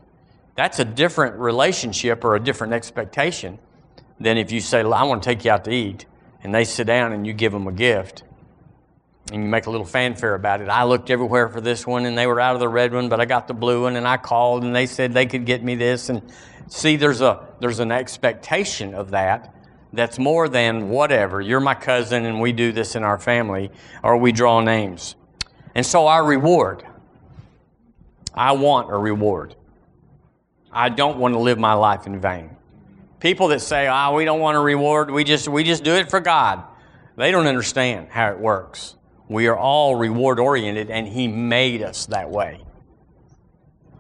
that's 0.57 0.79
a 0.79 0.85
different 0.85 1.37
relationship 1.37 2.25
or 2.25 2.35
a 2.35 2.41
different 2.41 2.73
expectation 2.73 3.59
than 4.19 4.39
if 4.39 4.51
you 4.51 4.61
say, 4.61 4.81
I 4.81 5.03
want 5.03 5.23
to 5.23 5.29
take 5.29 5.45
you 5.45 5.51
out 5.51 5.65
to 5.65 5.73
eat, 5.73 6.07
and 6.43 6.55
they 6.55 6.65
sit 6.65 6.87
down 6.87 7.13
and 7.13 7.27
you 7.27 7.33
give 7.33 7.53
them 7.53 7.67
a 7.67 7.73
gift 7.73 8.23
and 9.33 9.43
you 9.43 9.49
make 9.49 9.67
a 9.67 9.71
little 9.71 9.87
fanfare 9.87 10.35
about 10.35 10.61
it. 10.61 10.69
I 10.69 10.85
looked 10.85 11.11
everywhere 11.11 11.49
for 11.49 11.61
this 11.61 11.87
one 11.87 12.05
and 12.05 12.17
they 12.17 12.27
were 12.27 12.41
out 12.41 12.55
of 12.55 12.61
the 12.61 12.69
red 12.69 12.93
one, 12.93 13.09
but 13.09 13.21
I 13.21 13.25
got 13.25 13.49
the 13.49 13.55
blue 13.55 13.83
one 13.83 13.97
and 13.97 14.07
I 14.07 14.19
called 14.19 14.65
and 14.65 14.77
they 14.77 14.85
said 14.87 15.15
they 15.15 15.25
could 15.25 15.47
get 15.47 15.65
me 15.65 15.75
this. 15.75 16.11
And 16.11 16.23
see, 16.69 16.97
there's, 16.97 17.23
a, 17.23 17.49
there's 17.59 17.81
an 17.81 17.91
expectation 17.91 18.95
of 18.95 19.13
that 19.13 19.55
that's 19.95 20.19
more 20.19 20.49
than 20.49 20.89
whatever. 20.89 21.41
You're 21.41 21.61
my 21.61 21.75
cousin 21.75 22.25
and 22.25 22.41
we 22.41 22.53
do 22.53 22.73
this 22.73 22.97
in 22.97 23.03
our 23.03 23.19
family, 23.19 23.71
or 24.03 24.17
we 24.17 24.33
draw 24.33 24.61
names. 24.61 25.17
And 25.75 25.85
so 25.85 26.07
our 26.07 26.25
reward. 26.25 26.85
I 28.35 28.53
want 28.53 28.91
a 28.91 28.97
reward. 28.97 29.55
I 30.73 30.89
don't 30.89 31.19
want 31.19 31.35
to 31.35 31.39
live 31.39 31.59
my 31.59 31.75
life 31.75 32.07
in 32.07 32.21
vain. 32.21 32.51
People 33.21 33.49
that 33.49 33.61
say, 33.61 33.87
"Ah, 33.87 34.09
oh, 34.11 34.17
we 34.17 34.25
don't 34.25 34.41
want 34.41 34.57
a 34.57 34.61
reward. 34.61 35.11
We 35.11 35.25
just 35.25 35.49
we 35.49 35.63
just 35.63 35.85
do 35.85 35.95
it 35.95 36.11
for 36.11 36.21
God." 36.21 36.65
They 37.17 37.31
don't 37.31 37.47
understand 37.47 38.09
how 38.11 38.31
it 38.31 38.39
works. 38.39 38.97
We 39.29 39.47
are 39.47 39.57
all 39.57 39.95
reward 39.95 40.41
oriented 40.41 40.91
and 40.91 41.07
he 41.07 41.29
made 41.29 41.81
us 41.81 42.07
that 42.07 42.29
way. 42.29 42.61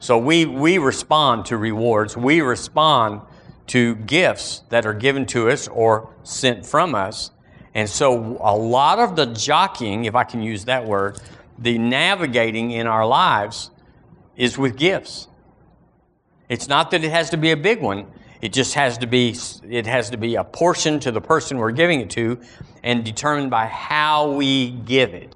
So 0.00 0.18
we 0.18 0.44
we 0.44 0.78
respond 0.78 1.46
to 1.46 1.57
rewards. 1.57 2.16
We 2.16 2.40
respond 2.40 3.22
to 3.68 3.94
gifts 3.96 4.62
that 4.68 4.87
are 4.87 4.94
given 4.94 5.27
to 5.27 5.50
us 5.50 5.68
or 5.68 6.12
sent 6.22 6.66
from 6.66 6.94
us. 6.94 7.31
And 7.74 7.88
so 7.88 8.38
a 8.40 8.57
lot 8.57 8.98
of 8.98 9.16
the 9.16 9.27
jockeying, 9.27 10.05
if 10.05 10.14
I 10.14 10.24
can 10.24 10.42
use 10.42 10.66
that 10.66 10.85
word, 10.85 11.18
the 11.59 11.79
navigating 11.79 12.70
in 12.70 12.87
our 12.87 13.07
lives 13.07 13.70
is 14.37 14.59
with 14.59 14.77
gifts. 14.77 15.29
It's 16.48 16.68
not 16.68 16.90
that 16.90 17.03
it 17.03 17.11
has 17.11 17.31
to 17.31 17.37
be 17.37 17.50
a 17.50 17.57
big 17.57 17.81
one. 17.81 18.07
It 18.40 18.53
just 18.53 18.74
has 18.74 18.98
to 18.98 19.07
be 19.07 19.35
it 19.62 19.87
has 19.87 20.11
to 20.11 20.18
be 20.18 20.35
a 20.35 20.44
portion 20.44 21.00
to 21.00 21.11
the 21.11 21.20
person 21.20 21.57
we're 21.57 21.70
giving 21.70 22.00
it 22.00 22.11
to 22.11 22.38
and 22.83 23.03
determined 23.03 23.50
by 23.50 23.66
how 23.66 24.33
we 24.33 24.70
give 24.70 25.14
it. 25.14 25.35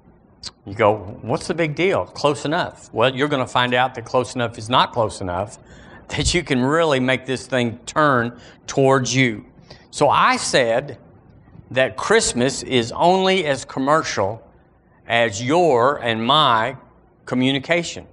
You 0.65 0.75
go, 0.75 1.17
what's 1.21 1.47
the 1.47 1.55
big 1.55 1.75
deal? 1.75 2.05
Close 2.05 2.45
enough. 2.45 2.93
Well, 2.93 3.13
you're 3.13 3.27
going 3.27 3.43
to 3.45 3.51
find 3.51 3.73
out 3.73 3.95
that 3.95 4.05
close 4.05 4.35
enough 4.35 4.57
is 4.57 4.69
not 4.69 4.93
close 4.93 5.21
enough, 5.21 5.57
that 6.17 6.33
you 6.33 6.43
can 6.43 6.61
really 6.61 6.99
make 6.99 7.25
this 7.25 7.47
thing 7.47 7.77
turn 7.85 8.39
towards 8.67 9.15
you. 9.15 9.45
So 9.91 10.09
I 10.09 10.37
said 10.37 10.97
that 11.71 11.97
Christmas 11.97 12.63
is 12.63 12.91
only 12.91 13.45
as 13.45 13.65
commercial 13.65 14.43
as 15.07 15.43
your 15.43 15.97
and 15.97 16.23
my 16.23 16.77
communication. 17.25 18.07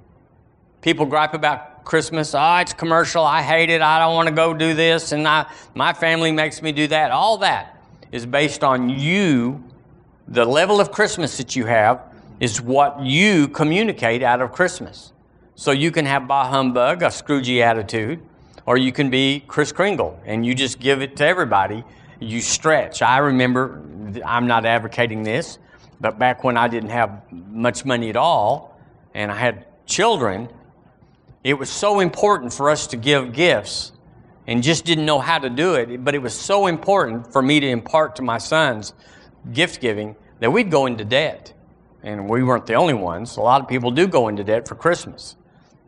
People 0.83 1.07
gripe 1.07 1.35
about 1.35 1.85
Christmas. 1.85 2.35
Oh, 2.35 2.57
it's 2.57 2.73
commercial. 2.73 3.25
I 3.25 3.43
hate 3.43 3.71
it. 3.71 3.81
I 3.81 3.99
don't 3.99 4.15
want 4.15 4.29
to 4.29 4.35
go 4.35 4.53
do 4.53 4.75
this. 4.75 5.13
And 5.13 5.27
I, 5.27 5.51
my 5.75 5.93
family 5.93 6.33
makes 6.33 6.61
me 6.61 6.73
do 6.73 6.87
that. 6.89 7.11
All 7.11 7.39
that 7.39 7.81
is 8.13 8.27
based 8.27 8.63
on 8.63 8.91
you. 8.91 9.63
The 10.29 10.45
level 10.45 10.81
of 10.81 10.93
Christmas 10.93 11.37
that 11.39 11.57
you 11.57 11.67
have 11.67 12.03
is 12.41 12.61
what 12.61 13.01
you 13.01 13.49
communicate 13.49 14.23
out 14.23 14.43
of 14.43 14.53
Christmas. 14.53 15.13
So 15.59 15.71
you 15.71 15.91
can 15.91 16.05
have 16.05 16.29
bah 16.29 16.51
humbug, 16.51 17.03
a 17.03 17.07
Scroogey 17.07 17.63
attitude, 17.63 18.21
or 18.67 18.77
you 18.77 18.93
can 18.93 19.09
be 19.09 19.43
Kris 19.49 19.73
Kringle 19.73 20.21
and 20.27 20.45
you 20.45 20.55
just 20.55 20.79
give 20.79 21.01
it 21.01 21.17
to 21.17 21.27
everybody. 21.27 21.83
You 22.21 22.43
stretch. 22.43 23.01
I 23.01 23.19
remember, 23.19 23.83
I'm 24.23 24.47
not 24.47 24.67
advocating 24.67 25.23
this, 25.23 25.59
but 25.99 26.19
back 26.19 26.45
when 26.45 26.59
I 26.59 26.69
didn't 26.69 26.91
have 26.91 27.23
much 27.33 27.87
money 27.87 28.11
at 28.11 28.17
all 28.17 28.79
and 29.15 29.33
I 29.33 29.37
had 29.37 29.65
children, 29.87 30.51
it 31.43 31.55
was 31.55 31.71
so 31.71 32.01
important 32.01 32.53
for 32.53 32.69
us 32.69 32.87
to 32.89 32.99
give 32.99 33.33
gifts 33.33 33.93
and 34.47 34.63
just 34.63 34.85
didn't 34.85 35.07
know 35.07 35.21
how 35.21 35.39
to 35.39 35.49
do 35.49 35.77
it. 35.77 36.05
But 36.05 36.15
it 36.15 36.21
was 36.21 36.39
so 36.39 36.67
important 36.67 37.33
for 37.33 37.41
me 37.41 37.61
to 37.61 37.67
impart 37.67 38.17
to 38.17 38.23
my 38.23 38.37
sons 38.37 38.93
gift 39.55 39.81
giving 39.81 40.17
that 40.41 40.53
we'd 40.53 40.71
go 40.71 40.85
into 40.85 41.07
debt. 41.07 41.55
And 42.03 42.29
we 42.29 42.43
weren't 42.43 42.67
the 42.67 42.75
only 42.75 42.93
ones. 42.93 43.39
A 43.39 43.41
lot 43.41 43.63
of 43.63 43.69
people 43.69 43.91
do 43.91 44.07
go 44.07 44.29
into 44.29 44.45
debt 44.45 44.69
for 44.69 44.75
Christmas. 44.75 45.35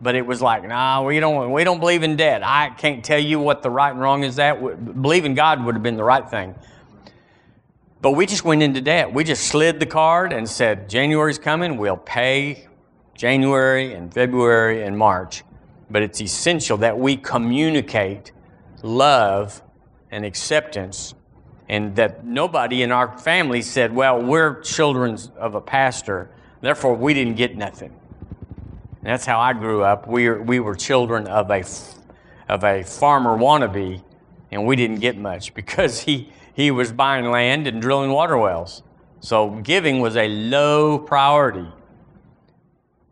But 0.00 0.14
it 0.14 0.24
was 0.24 0.40
like, 0.40 0.66
nah, 0.66 1.02
we 1.02 1.18
don't, 1.18 1.50
we 1.50 1.64
don't 1.64 1.80
believe 1.80 2.02
in 2.02 2.16
debt. 2.16 2.42
I 2.44 2.70
can't 2.70 3.04
tell 3.04 3.18
you 3.18 3.40
what 3.40 3.62
the 3.62 3.70
right 3.70 3.90
and 3.90 4.00
wrong 4.00 4.22
is 4.22 4.36
that. 4.36 4.60
Believing 5.02 5.34
God 5.34 5.64
would 5.64 5.74
have 5.74 5.82
been 5.82 5.96
the 5.96 6.04
right 6.04 6.28
thing. 6.28 6.54
But 8.00 8.12
we 8.12 8.26
just 8.26 8.44
went 8.44 8.62
into 8.62 8.80
debt. 8.80 9.12
We 9.12 9.24
just 9.24 9.48
slid 9.48 9.80
the 9.80 9.86
card 9.86 10.32
and 10.32 10.48
said, 10.48 10.88
January's 10.88 11.38
coming, 11.38 11.76
we'll 11.78 11.96
pay 11.96 12.68
January 13.14 13.94
and 13.94 14.14
February 14.14 14.84
and 14.84 14.96
March. 14.96 15.42
But 15.90 16.02
it's 16.02 16.20
essential 16.20 16.76
that 16.78 16.96
we 16.96 17.16
communicate 17.16 18.30
love 18.82 19.62
and 20.12 20.24
acceptance 20.24 21.14
and 21.68 21.96
that 21.96 22.24
nobody 22.24 22.82
in 22.82 22.92
our 22.92 23.18
family 23.18 23.62
said, 23.62 23.92
well, 23.92 24.22
we're 24.22 24.60
children 24.60 25.18
of 25.36 25.54
a 25.54 25.60
pastor, 25.60 26.30
therefore 26.60 26.94
we 26.94 27.12
didn't 27.14 27.34
get 27.34 27.56
nothing. 27.56 27.92
And 29.00 29.06
that's 29.06 29.24
how 29.24 29.38
I 29.38 29.52
grew 29.52 29.82
up. 29.82 30.08
We 30.08 30.28
were, 30.28 30.42
we 30.42 30.60
were 30.60 30.74
children 30.74 31.26
of 31.26 31.50
a, 31.50 31.64
of 32.48 32.64
a 32.64 32.82
farmer 32.82 33.36
wannabe, 33.36 34.02
and 34.50 34.66
we 34.66 34.76
didn't 34.76 35.00
get 35.00 35.16
much 35.16 35.54
because 35.60 36.00
he, 36.00 36.32
he 36.52 36.70
was 36.70 36.92
buying 36.92 37.30
land 37.30 37.66
and 37.66 37.80
drilling 37.80 38.10
water 38.10 38.36
wells. 38.36 38.82
So 39.20 39.50
giving 39.50 40.00
was 40.00 40.16
a 40.16 40.28
low 40.28 40.98
priority. 40.98 41.68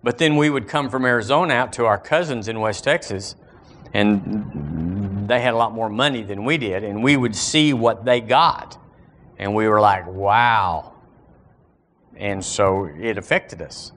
But 0.03 0.19
then 0.19 0.37
we 0.37 0.51
would 0.51 0.69
come 0.69 0.89
from 0.89 1.05
Arizona 1.05 1.55
out 1.55 1.73
to 1.75 1.87
our 1.87 1.99
cousins 1.99 2.47
in 2.47 2.61
West 2.61 2.85
Texas, 2.85 3.35
and 3.93 5.29
they 5.29 5.41
had 5.41 5.55
a 5.55 5.57
lot 5.57 5.73
more 5.73 5.89
money 5.89 6.23
than 6.23 6.45
we 6.45 6.59
did, 6.59 6.85
and 6.85 7.03
we 7.03 7.17
would 7.17 7.35
see 7.35 7.73
what 7.73 8.05
they 8.05 8.21
got. 8.21 8.79
And 9.39 9.55
we 9.55 9.69
were 9.69 9.81
like, 9.81 10.07
wow. 10.07 10.95
And 12.17 12.45
so 12.45 12.85
it 12.85 13.19
affected 13.19 13.61
us. 13.61 13.93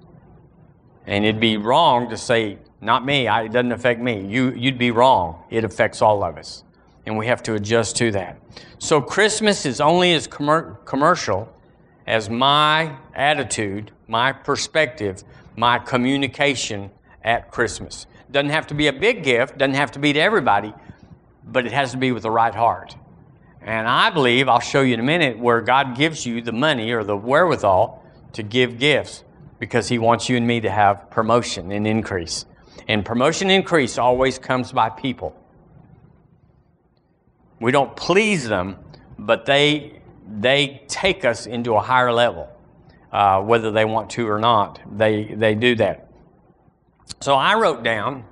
And 1.10 1.26
it'd 1.26 1.42
be 1.42 1.58
wrong 1.58 2.08
to 2.12 2.18
say, 2.18 2.60
not 2.82 3.04
me, 3.04 3.28
I, 3.28 3.44
it 3.44 3.52
doesn't 3.52 3.72
affect 3.72 4.00
me. 4.00 4.26
You, 4.28 4.52
you'd 4.52 4.78
be 4.78 4.92
wrong. 4.92 5.44
It 5.50 5.64
affects 5.64 6.04
all 6.04 6.24
of 6.24 6.38
us. 6.38 6.64
And 7.08 7.18
we 7.18 7.26
have 7.26 7.42
to 7.44 7.56
adjust 7.56 7.96
to 7.98 8.12
that. 8.12 8.38
So 8.78 9.02
Christmas 9.02 9.66
is 9.66 9.82
only 9.82 10.14
as 10.14 10.28
commer- 10.28 10.78
commercial 10.86 11.52
as 12.06 12.30
my 12.30 12.96
attitude, 13.16 13.92
my 14.08 14.32
perspective 14.32 15.24
my 15.60 15.78
communication 15.78 16.90
at 17.24 17.52
Christmas. 17.52 18.06
Doesn't 18.32 18.52
have 18.52 18.68
to 18.68 18.74
be 18.74 18.88
a 18.88 18.94
big 18.94 19.24
gift, 19.24 19.58
doesn't 19.58 19.74
have 19.74 19.92
to 19.92 20.00
be 20.00 20.14
to 20.14 20.20
everybody, 20.20 20.74
but 21.44 21.66
it 21.66 21.74
has 21.74 21.92
to 21.92 21.98
be 21.98 22.12
with 22.14 22.24
the 22.24 22.32
right 22.32 22.56
heart. 22.56 22.96
And 23.62 23.88
I 23.88 24.10
believe, 24.10 24.48
I'll 24.48 24.62
show 24.62 24.82
you 24.82 24.94
in 24.94 25.00
a 25.00 25.04
minute, 25.04 25.38
where 25.38 25.60
God 25.60 25.98
gives 25.98 26.26
you 26.26 26.42
the 26.42 26.54
money 26.54 26.92
or 26.94 27.04
the 27.04 27.18
wherewithal 27.18 28.02
to 28.34 28.44
give 28.44 28.80
gifts 28.80 29.26
because 29.60 29.88
He 29.88 30.00
wants 30.00 30.30
you 30.30 30.38
and 30.38 30.48
me 30.48 30.62
to 30.62 30.70
have 30.70 31.10
promotion 31.10 31.72
and 31.72 31.86
increase. 31.86 32.46
And 32.88 33.06
promotion 33.06 33.50
and 33.50 33.58
increase 33.58 33.98
always 33.98 34.40
comes 34.40 34.72
by 34.72 34.90
people. 34.90 35.36
We 37.60 37.72
don't 37.72 37.96
please 37.96 38.48
them, 38.48 38.78
but 39.18 39.46
they, 39.46 40.02
they 40.40 40.82
take 40.88 41.26
us 41.26 41.46
into 41.46 41.76
a 41.76 41.82
higher 41.82 42.12
level 42.12 42.50
uh, 43.12 43.42
whether 43.42 43.72
they 43.72 43.86
want 43.86 44.10
to 44.12 44.28
or 44.28 44.40
not. 44.40 44.80
They, 44.98 45.26
they 45.26 45.56
do 45.56 45.76
that. 45.76 46.08
So 47.22 47.36
I 47.36 47.56
wrote 47.56 47.84
down 47.84 48.24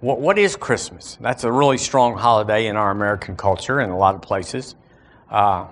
what, 0.00 0.20
what 0.20 0.38
is 0.38 0.56
Christmas? 0.56 1.16
That's 1.20 1.44
a 1.44 1.52
really 1.52 1.78
strong 1.78 2.16
holiday 2.16 2.66
in 2.66 2.76
our 2.76 2.90
American 2.90 3.36
culture 3.36 3.80
in 3.80 3.90
a 3.90 3.96
lot 3.96 4.14
of 4.14 4.22
places. 4.22 4.74
Uh, 5.30 5.68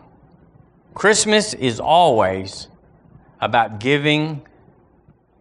Christmas 0.94 1.54
is 1.54 1.80
always 1.80 2.68
about 3.40 3.80
giving 3.80 4.46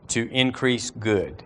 to 0.08 0.30
increase 0.32 0.90
good. 0.90 1.44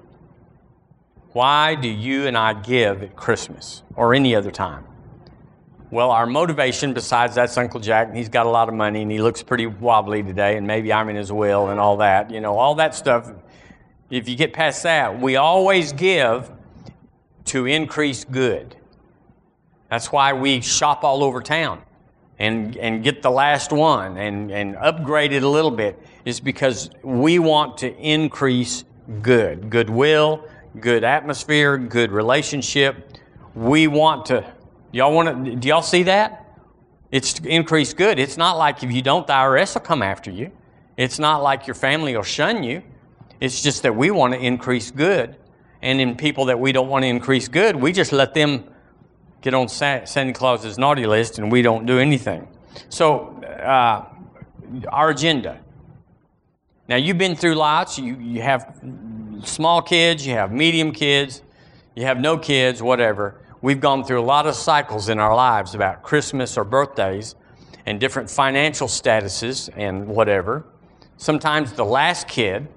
Why 1.34 1.76
do 1.76 1.88
you 1.88 2.28
and 2.28 2.38
I 2.38 2.54
give 2.54 3.02
at 3.02 3.16
Christmas 3.16 3.84
or 3.96 4.14
any 4.14 4.36
other 4.36 4.52
time? 4.52 4.86
Well, 5.90 6.12
our 6.12 6.26
motivation, 6.26 6.94
besides 6.94 7.36
that's 7.36 7.58
Uncle 7.58 7.80
Jack, 7.80 8.08
and 8.08 8.18
he's 8.18 8.30
got 8.30 8.46
a 8.46 8.50
lot 8.50 8.68
of 8.68 8.76
money 8.76 9.02
and 9.02 9.12
he 9.12 9.20
looks 9.20 9.44
pretty 9.44 9.68
wobbly 9.68 10.24
today, 10.24 10.58
and 10.58 10.66
maybe 10.66 10.94
I'm 10.94 11.10
in 11.10 11.16
his 11.16 11.32
will 11.32 11.70
and 11.70 11.80
all 11.80 11.98
that, 11.98 12.32
you 12.32 12.40
know, 12.40 12.58
all 12.58 12.76
that 12.76 12.96
stuff. 12.96 13.32
If 14.10 14.30
you 14.30 14.36
get 14.36 14.54
past 14.54 14.84
that, 14.84 15.20
we 15.20 15.36
always 15.36 15.92
give 15.92 16.52
to 17.46 17.66
increase 17.66 18.24
good. 18.26 18.76
That's 19.90 20.12
why 20.12 20.34
we 20.34 20.62
shop 20.62 21.04
all 21.04 21.24
over 21.24 21.42
town 21.42 21.84
and, 22.44 22.78
and 22.78 23.04
get 23.04 23.22
the 23.22 23.32
last 23.32 23.72
one 23.72 24.18
and, 24.18 24.52
and 24.52 24.76
upgrade 24.78 25.32
it 25.34 25.44
a 25.44 25.50
little 25.50 25.72
bit, 25.72 26.00
is 26.26 26.40
because 26.40 26.90
we 27.04 27.40
want 27.40 27.78
to 27.80 27.96
increase 27.98 28.84
good, 29.22 29.70
goodwill, 29.70 30.46
good 30.80 31.04
atmosphere, 31.04 31.78
good 31.78 32.12
relationship. 32.12 33.18
We 33.56 33.88
want 33.88 34.26
to 34.28 34.54
Y'all 34.94 35.12
want 35.12 35.46
to? 35.46 35.56
Do 35.56 35.68
y'all 35.68 35.82
see 35.82 36.04
that? 36.04 36.46
It's 37.12 37.40
increased 37.40 37.98
good. 37.98 38.20
It's 38.20 38.38
not 38.38 38.60
like 38.60 38.84
if 38.84 38.92
you 38.92 39.02
don't, 39.02 39.26
the 39.26 39.34
IRS 39.34 39.74
will 39.74 39.82
come 39.82 40.04
after 40.04 40.30
you. 40.30 40.52
It's 40.98 41.18
not 41.18 41.42
like 41.42 41.66
your 41.66 41.74
family 41.74 42.16
will 42.16 42.22
shun 42.22 42.64
you. 42.64 42.84
It's 43.40 43.64
just 43.64 43.82
that 43.82 43.96
we 43.96 44.12
want 44.12 44.36
to 44.36 44.40
increase 44.40 44.92
good, 44.92 45.36
and 45.82 46.00
in 46.00 46.16
people 46.16 46.46
that 46.46 46.60
we 46.60 46.72
don't 46.72 46.90
want 46.90 47.04
to 47.04 47.08
increase 47.08 47.48
good, 47.48 47.76
we 47.76 47.92
just 47.92 48.12
let 48.12 48.36
them 48.36 48.66
get 49.44 49.54
on 49.54 49.68
Santa 49.68 50.34
Claus's 50.34 50.78
naughty 50.80 51.06
list, 51.06 51.38
and 51.38 51.52
we 51.52 51.62
don't 51.62 51.86
do 51.86 52.00
anything. 52.00 52.48
So, 52.90 53.28
uh, 53.44 54.06
our 54.90 55.10
agenda. 55.10 55.60
Now, 56.88 56.96
you've 56.96 57.18
been 57.18 57.36
through 57.36 57.56
lots. 57.56 58.00
You, 58.00 58.16
you 58.16 58.42
have 58.42 58.82
small 59.44 59.82
kids, 59.82 60.26
you 60.26 60.34
have 60.34 60.52
medium 60.52 60.94
kids, 60.94 61.44
you 61.94 62.06
have 62.06 62.20
no 62.20 62.38
kids, 62.38 62.82
whatever. 62.82 63.42
We've 63.62 63.82
gone 63.82 64.06
through 64.06 64.22
a 64.22 64.24
lot 64.26 64.48
of 64.48 64.56
cycles 64.56 65.10
in 65.10 65.20
our 65.20 65.36
lives 65.36 65.76
about 65.76 66.04
Christmas 66.04 66.58
or 66.58 66.64
birthdays 66.64 67.36
and 67.86 68.00
different 68.00 68.30
financial 68.30 68.88
statuses 68.88 69.70
and 69.76 70.08
whatever. 70.08 70.66
Sometimes 71.18 71.74
the 71.74 71.86
last 71.86 72.30
kid 72.30 72.68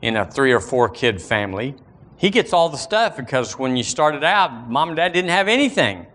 in 0.00 0.16
a 0.16 0.24
three 0.24 0.52
or 0.52 0.60
four 0.60 0.88
kid 0.88 1.20
family 1.20 1.74
he 2.16 2.30
gets 2.30 2.52
all 2.52 2.68
the 2.68 2.76
stuff 2.78 3.16
because 3.16 3.58
when 3.58 3.76
you 3.76 3.82
started 3.82 4.24
out, 4.24 4.70
mom 4.70 4.88
and 4.88 4.96
dad 4.96 5.12
didn't 5.12 5.30
have 5.30 5.48
anything. 5.48 6.06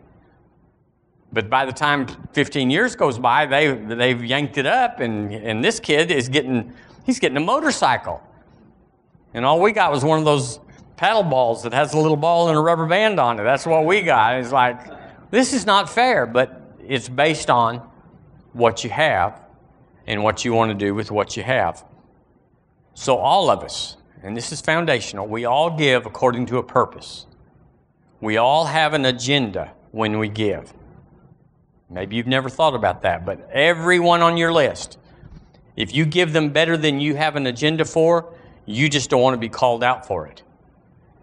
But 1.34 1.50
by 1.50 1.66
the 1.66 1.72
time 1.72 2.08
15 2.34 2.70
years 2.70 2.96
goes 2.96 3.18
by, 3.18 3.46
they, 3.46 3.74
they've 3.74 4.24
yanked 4.24 4.58
it 4.58 4.66
up, 4.66 5.00
and, 5.00 5.34
and 5.34 5.64
this 5.64 5.80
kid 5.80 6.12
is 6.12 6.28
getting, 6.28 6.74
he's 7.06 7.20
getting 7.20 7.38
a 7.38 7.42
motorcycle. 7.42 8.22
And 9.34 9.46
all 9.46 9.62
we 9.62 9.72
got 9.72 9.92
was 9.92 10.04
one 10.04 10.20
of 10.20 10.26
those 10.26 10.60
paddle 10.98 11.24
balls 11.24 11.64
that 11.64 11.74
has 11.74 11.94
a 11.94 11.98
little 11.98 12.18
ball 12.18 12.50
and 12.50 12.58
a 12.58 12.62
rubber 12.62 12.86
band 12.86 13.20
on 13.20 13.40
it. 13.40 13.44
That's 13.44 13.66
what 13.66 13.86
we 13.86 14.02
got. 14.02 14.36
It's 14.36 14.52
like, 14.52 14.80
this 15.32 15.54
is 15.54 15.66
not 15.66 15.90
fair, 15.90 16.26
but 16.26 16.76
it's 16.86 17.08
based 17.08 17.50
on 17.50 17.78
what 18.52 18.84
you 18.84 18.90
have 18.90 19.42
and 20.06 20.24
what 20.24 20.44
you 20.44 20.54
want 20.54 20.70
to 20.72 20.86
do 20.86 20.94
with 20.94 21.12
what 21.12 21.38
you 21.38 21.44
have. 21.44 21.86
So, 22.94 23.16
all 23.16 23.50
of 23.50 23.64
us, 23.64 23.96
and 24.24 24.36
this 24.36 24.52
is 24.52 24.62
foundational, 24.62 25.28
we 25.28 25.46
all 25.46 25.76
give 25.76 26.06
according 26.06 26.46
to 26.48 26.58
a 26.58 26.64
purpose. 26.64 27.26
We 28.20 28.38
all 28.38 28.66
have 28.66 28.94
an 28.94 29.06
agenda 29.06 29.74
when 29.92 30.20
we 30.20 30.30
give. 30.30 30.74
Maybe 31.90 32.16
you've 32.16 32.28
never 32.28 32.50
thought 32.50 32.76
about 32.76 33.02
that, 33.02 33.26
but 33.26 33.50
everyone 33.52 34.22
on 34.22 34.38
your 34.38 34.54
list, 34.54 34.98
if 35.76 35.94
you 35.94 36.06
give 36.06 36.32
them 36.34 36.50
better 36.50 36.78
than 36.78 37.00
you 37.00 37.16
have 37.16 37.36
an 37.36 37.48
agenda 37.48 37.84
for, 37.84 38.34
you 38.66 38.90
just 38.90 39.10
don't 39.10 39.22
want 39.22 39.34
to 39.34 39.40
be 39.40 39.50
called 39.50 39.84
out 39.84 40.06
for 40.06 40.28
it. 40.28 40.44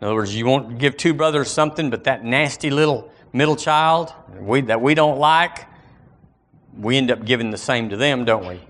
In 0.00 0.06
other 0.06 0.14
words, 0.14 0.34
you 0.34 0.44
won't 0.44 0.78
give 0.78 0.96
two 0.96 1.14
brothers 1.14 1.50
something, 1.50 1.90
but 1.90 2.04
that 2.04 2.24
nasty 2.24 2.70
little 2.70 3.10
middle 3.32 3.56
child 3.56 4.12
we, 4.38 4.60
that 4.62 4.80
we 4.80 4.94
don't 4.94 5.18
like, 5.18 5.66
we 6.76 6.96
end 6.96 7.10
up 7.10 7.24
giving 7.24 7.50
the 7.50 7.58
same 7.58 7.88
to 7.88 7.96
them, 7.96 8.24
don't 8.24 8.46
we? 8.46 8.60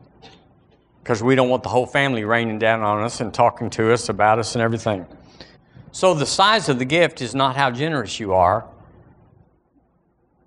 Because 1.08 1.22
we 1.22 1.34
don't 1.34 1.48
want 1.48 1.62
the 1.62 1.70
whole 1.70 1.86
family 1.86 2.24
raining 2.24 2.58
down 2.58 2.82
on 2.82 3.02
us 3.02 3.22
and 3.22 3.32
talking 3.32 3.70
to 3.70 3.94
us 3.94 4.10
about 4.10 4.38
us 4.38 4.54
and 4.54 4.60
everything. 4.60 5.06
So 5.90 6.12
the 6.12 6.26
size 6.26 6.68
of 6.68 6.78
the 6.78 6.84
gift 6.84 7.22
is 7.22 7.34
not 7.34 7.56
how 7.56 7.70
generous 7.70 8.20
you 8.20 8.34
are, 8.34 8.68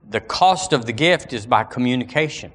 the 0.08 0.22
cost 0.22 0.72
of 0.72 0.86
the 0.86 0.94
gift 0.94 1.34
is 1.34 1.48
by 1.48 1.64
communication. 1.64 2.52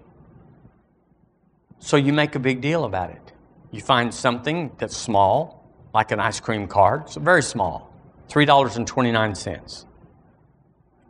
So 1.80 1.96
you 1.96 2.12
make 2.12 2.36
a 2.36 2.38
big 2.38 2.60
deal 2.60 2.84
about 2.84 3.10
it. 3.10 3.32
You 3.72 3.80
find 3.80 4.14
something 4.14 4.70
that's 4.78 4.96
small, 4.96 5.68
like 5.92 6.12
an 6.12 6.20
ice 6.20 6.38
cream 6.38 6.68
card, 6.68 7.06
it's 7.06 7.16
very 7.16 7.42
small, 7.42 7.92
$3.29. 8.28 9.84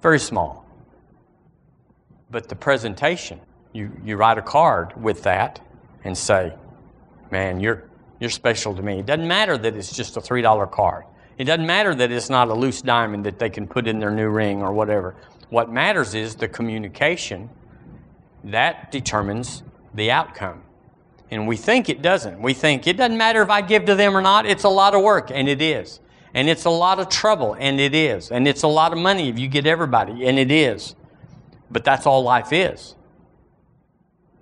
Very 0.00 0.18
small. 0.18 0.64
But 2.30 2.48
the 2.48 2.56
presentation, 2.56 3.38
you, 3.74 3.92
you 4.02 4.16
write 4.16 4.38
a 4.38 4.42
card 4.42 4.98
with 4.98 5.24
that 5.24 5.60
and 6.02 6.16
say, 6.16 6.54
man, 7.30 7.60
you're, 7.60 7.84
you're 8.20 8.30
special 8.30 8.74
to 8.74 8.82
me. 8.82 9.00
It 9.00 9.06
doesn't 9.06 9.26
matter 9.26 9.58
that 9.58 9.76
it's 9.76 9.94
just 9.94 10.16
a 10.16 10.20
$3 10.20 10.70
card. 10.70 11.04
It 11.38 11.44
doesn't 11.44 11.66
matter 11.66 11.94
that 11.94 12.10
it's 12.10 12.30
not 12.30 12.48
a 12.48 12.54
loose 12.54 12.80
diamond 12.80 13.24
that 13.26 13.38
they 13.38 13.50
can 13.50 13.66
put 13.66 13.86
in 13.86 13.98
their 13.98 14.10
new 14.10 14.28
ring 14.28 14.62
or 14.62 14.72
whatever. 14.72 15.14
What 15.50 15.70
matters 15.70 16.14
is 16.14 16.34
the 16.34 16.48
communication. 16.48 17.50
That 18.44 18.90
determines 18.90 19.62
the 19.94 20.10
outcome. 20.10 20.62
And 21.30 21.46
we 21.48 21.56
think 21.56 21.88
it 21.88 22.02
doesn't. 22.02 22.40
We 22.40 22.54
think 22.54 22.86
it 22.86 22.96
doesn't 22.96 23.18
matter 23.18 23.42
if 23.42 23.50
I 23.50 23.60
give 23.60 23.84
to 23.86 23.94
them 23.94 24.16
or 24.16 24.22
not. 24.22 24.46
It's 24.46 24.64
a 24.64 24.68
lot 24.68 24.94
of 24.94 25.02
work, 25.02 25.30
and 25.30 25.48
it 25.48 25.60
is. 25.60 26.00
And 26.32 26.48
it's 26.48 26.64
a 26.64 26.70
lot 26.70 27.00
of 27.00 27.08
trouble, 27.08 27.56
and 27.58 27.80
it 27.80 27.94
is. 27.94 28.30
And 28.30 28.46
it's 28.46 28.62
a 28.62 28.68
lot 28.68 28.92
of 28.92 28.98
money 28.98 29.28
if 29.28 29.38
you 29.38 29.48
get 29.48 29.66
everybody, 29.66 30.26
and 30.26 30.38
it 30.38 30.52
is. 30.52 30.94
But 31.70 31.84
that's 31.84 32.06
all 32.06 32.22
life 32.22 32.52
is. 32.52 32.94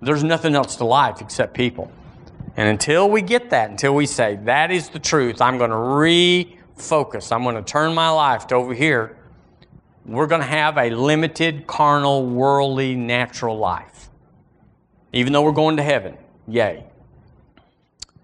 There's 0.01 0.23
nothing 0.23 0.55
else 0.55 0.75
to 0.75 0.85
life 0.85 1.21
except 1.21 1.55
people. 1.55 1.91
And 2.57 2.69
until 2.69 3.09
we 3.09 3.21
get 3.21 3.49
that, 3.49 3.69
until 3.69 3.93
we 3.95 4.05
say, 4.05 4.37
that 4.43 4.71
is 4.71 4.89
the 4.89 4.99
truth, 4.99 5.41
I'm 5.41 5.57
going 5.57 5.71
to 5.71 5.75
refocus, 5.75 7.31
I'm 7.31 7.43
going 7.43 7.55
to 7.55 7.63
turn 7.63 7.93
my 7.93 8.09
life 8.09 8.47
to 8.47 8.55
over 8.55 8.73
here 8.73 9.17
we're 10.05 10.27
going 10.27 10.41
to 10.41 10.47
have 10.47 10.77
a 10.77 10.91
limited, 10.91 11.65
carnal, 11.65 12.25
worldly, 12.25 12.95
natural 12.95 13.57
life. 13.57 14.09
Even 15.13 15.33
though 15.33 15.41
we're 15.41 15.51
going 15.51 15.77
to 15.77 15.83
heaven. 15.83 16.17
Yay. 16.47 16.83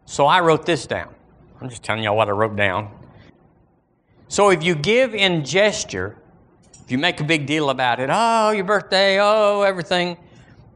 So 0.05 0.25
I 0.25 0.41
wrote 0.41 0.65
this 0.65 0.85
down. 0.85 1.13
I'm 1.59 1.69
just 1.69 1.83
telling 1.83 2.03
y'all 2.03 2.15
what 2.15 2.27
I 2.27 2.31
wrote 2.31 2.55
down. 2.55 2.91
So 4.27 4.49
if 4.49 4.63
you 4.63 4.75
give 4.75 5.15
in 5.15 5.43
gesture, 5.43 6.17
if 6.83 6.91
you 6.91 6.97
make 6.97 7.19
a 7.19 7.23
big 7.23 7.45
deal 7.45 7.69
about 7.69 7.99
it, 7.99 8.09
oh, 8.11 8.51
your 8.51 8.63
birthday, 8.63 9.19
oh, 9.19 9.61
everything, 9.63 10.17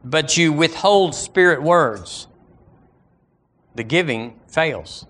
but 0.04 0.36
you 0.36 0.52
withhold 0.52 1.14
spirit 1.14 1.62
words, 1.62 2.26
the 3.76 3.84
giving 3.84 4.40
fails. 4.48 5.06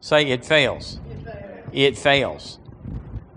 Say 0.00 0.26
it 0.30 0.44
fails. 0.44 1.00
It 1.72 1.98
fails. 1.98 2.58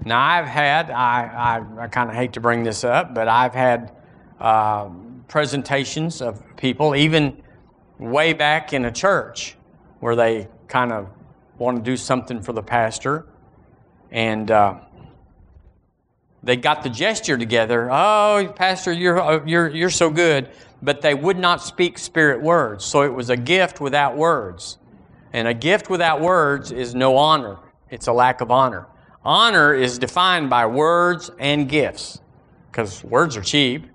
Now, 0.06 0.22
I've 0.22 0.46
had, 0.46 0.90
I, 0.92 1.62
I, 1.78 1.84
I 1.84 1.88
kind 1.88 2.10
of 2.10 2.16
hate 2.16 2.34
to 2.34 2.40
bring 2.40 2.64
this 2.64 2.84
up, 2.84 3.14
but 3.14 3.28
I've 3.28 3.54
had 3.54 3.92
uh, 4.40 4.90
presentations 5.28 6.22
of 6.22 6.42
people, 6.56 6.96
even 6.96 7.42
way 7.98 8.32
back 8.34 8.72
in 8.72 8.86
a 8.86 8.92
church, 8.92 9.58
where 10.00 10.16
they 10.16 10.48
kind 10.68 10.94
of 10.94 11.10
want 11.58 11.78
to 11.78 11.84
do 11.84 11.98
something 11.98 12.42
for 12.42 12.54
the 12.54 12.64
pastor. 12.64 13.28
And 14.12 14.50
uh, 14.50 14.80
they 16.42 16.56
got 16.56 16.84
the 16.84 16.90
gesture 16.90 17.38
together. 17.38 17.90
Oh, 17.92 18.54
Pastor, 18.56 18.94
you're, 18.94 19.46
you're, 19.46 19.68
you're 19.68 19.90
so 19.90 20.10
good. 20.10 20.50
But 20.82 21.02
they 21.02 21.14
would 21.14 21.38
not 21.38 21.62
speak 21.62 21.98
spirit 21.98 22.42
words. 22.42 22.86
So 22.86 23.02
it 23.02 23.14
was 23.14 23.30
a 23.30 23.38
gift 23.38 23.82
without 23.82 24.16
words. 24.16 24.78
And 25.34 25.48
a 25.48 25.54
gift 25.54 25.90
without 25.90 26.22
words 26.22 26.72
is 26.72 26.96
no 26.96 27.18
honor, 27.18 27.58
it's 27.90 28.08
a 28.08 28.14
lack 28.14 28.42
of 28.42 28.52
honor. 28.52 28.88
Honor 29.24 29.74
is 29.74 30.00
defined 30.00 30.50
by 30.50 30.66
words 30.66 31.30
and 31.40 31.68
gifts 31.68 32.20
because 32.72 33.04
words 33.04 33.36
are 33.36 33.42
cheap, 33.42 33.86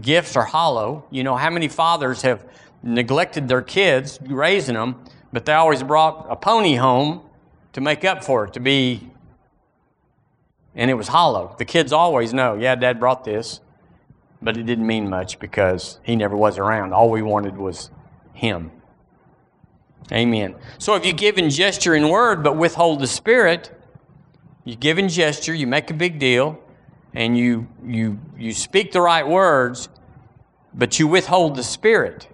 gifts 0.00 0.36
are 0.36 0.44
hollow. 0.44 1.04
You 1.10 1.24
know, 1.24 1.36
how 1.36 1.50
many 1.50 1.68
fathers 1.68 2.22
have 2.22 2.46
neglected 2.82 3.48
their 3.48 3.62
kids, 3.62 4.18
raising 4.22 4.74
them, 4.74 5.02
but 5.32 5.44
they 5.44 5.52
always 5.52 5.82
brought 5.82 6.26
a 6.30 6.36
pony 6.36 6.74
home 6.74 7.22
to 7.72 7.80
make 7.80 8.04
up 8.04 8.24
for 8.24 8.44
it, 8.44 8.52
to 8.54 8.60
be, 8.60 9.10
and 10.74 10.90
it 10.90 10.94
was 10.94 11.08
hollow. 11.08 11.54
The 11.58 11.64
kids 11.64 11.92
always 11.92 12.32
know, 12.32 12.54
yeah, 12.54 12.74
dad 12.74 13.00
brought 13.00 13.24
this, 13.24 13.60
but 14.40 14.56
it 14.56 14.64
didn't 14.64 14.86
mean 14.86 15.08
much 15.08 15.38
because 15.38 15.98
he 16.02 16.16
never 16.16 16.36
was 16.36 16.58
around. 16.58 16.92
All 16.92 17.10
we 17.10 17.22
wanted 17.22 17.56
was 17.56 17.90
him. 18.32 18.70
Amen. 20.12 20.54
So 20.78 20.94
if 20.94 21.04
you 21.04 21.12
give 21.12 21.38
in 21.38 21.50
gesture 21.50 21.94
and 21.94 22.08
word 22.08 22.42
but 22.42 22.56
withhold 22.56 23.00
the 23.00 23.06
spirit, 23.06 23.70
you 24.64 24.76
give 24.76 24.98
in 24.98 25.08
gesture, 25.08 25.54
you 25.54 25.66
make 25.66 25.90
a 25.90 25.94
big 25.94 26.18
deal, 26.18 26.58
and 27.14 27.36
you, 27.36 27.66
you, 27.84 28.18
you 28.36 28.52
speak 28.52 28.92
the 28.92 29.00
right 29.00 29.26
words, 29.26 29.88
but 30.74 30.98
you 30.98 31.06
withhold 31.06 31.56
the 31.56 31.62
Spirit. 31.62 32.28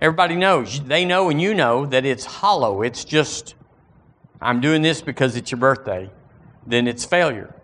Everybody 0.00 0.36
knows, 0.36 0.80
they 0.82 1.04
know 1.04 1.28
and 1.28 1.40
you 1.40 1.54
know 1.54 1.86
that 1.86 2.04
it's 2.04 2.24
hollow. 2.24 2.82
It's 2.82 3.04
just, 3.04 3.54
I'm 4.40 4.60
doing 4.60 4.82
this 4.82 5.02
because 5.02 5.36
it's 5.36 5.50
your 5.50 5.58
birthday. 5.58 6.10
Then 6.66 6.86
it's 6.86 7.04
failure. 7.04 7.54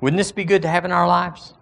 Wouldn't 0.00 0.18
this 0.18 0.32
be 0.32 0.44
good 0.44 0.62
to 0.62 0.68
have 0.68 0.84
in 0.84 0.92
our 0.92 1.08
lives? 1.08 1.54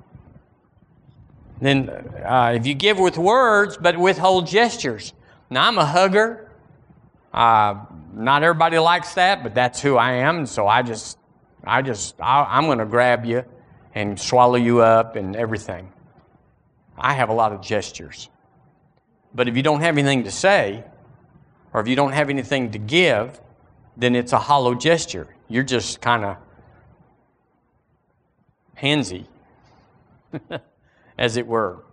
Then, 1.64 1.88
uh, 1.88 2.52
if 2.54 2.66
you 2.66 2.74
give 2.74 2.98
with 2.98 3.16
words 3.16 3.78
but 3.78 3.96
withhold 3.96 4.46
gestures. 4.46 5.14
Now, 5.48 5.66
I'm 5.66 5.78
a 5.78 5.86
hugger. 5.86 6.50
Uh, 7.32 7.86
not 8.12 8.42
everybody 8.42 8.78
likes 8.78 9.14
that, 9.14 9.42
but 9.42 9.54
that's 9.54 9.80
who 9.80 9.96
I 9.96 10.12
am. 10.12 10.44
So 10.44 10.68
I 10.68 10.82
just, 10.82 11.16
I 11.64 11.80
just, 11.80 12.20
I, 12.20 12.58
am 12.58 12.66
going 12.66 12.80
to 12.80 12.84
grab 12.84 13.24
you 13.24 13.46
and 13.94 14.20
swallow 14.20 14.56
you 14.56 14.82
up 14.82 15.16
and 15.16 15.34
everything. 15.34 15.90
I 16.98 17.14
have 17.14 17.30
a 17.30 17.32
lot 17.32 17.52
of 17.52 17.62
gestures. 17.62 18.28
But 19.34 19.48
if 19.48 19.56
you 19.56 19.62
don't 19.62 19.80
have 19.80 19.96
anything 19.96 20.24
to 20.24 20.30
say, 20.30 20.84
or 21.72 21.80
if 21.80 21.88
you 21.88 21.96
don't 21.96 22.12
have 22.12 22.28
anything 22.28 22.72
to 22.72 22.78
give, 22.78 23.40
then 23.96 24.14
it's 24.14 24.34
a 24.34 24.38
hollow 24.38 24.74
gesture. 24.74 25.34
You're 25.48 25.64
just 25.64 26.02
kind 26.02 26.26
of 26.26 26.36
handsy, 28.76 29.24
as 31.18 31.36
it 31.36 31.46
were. 31.46 31.84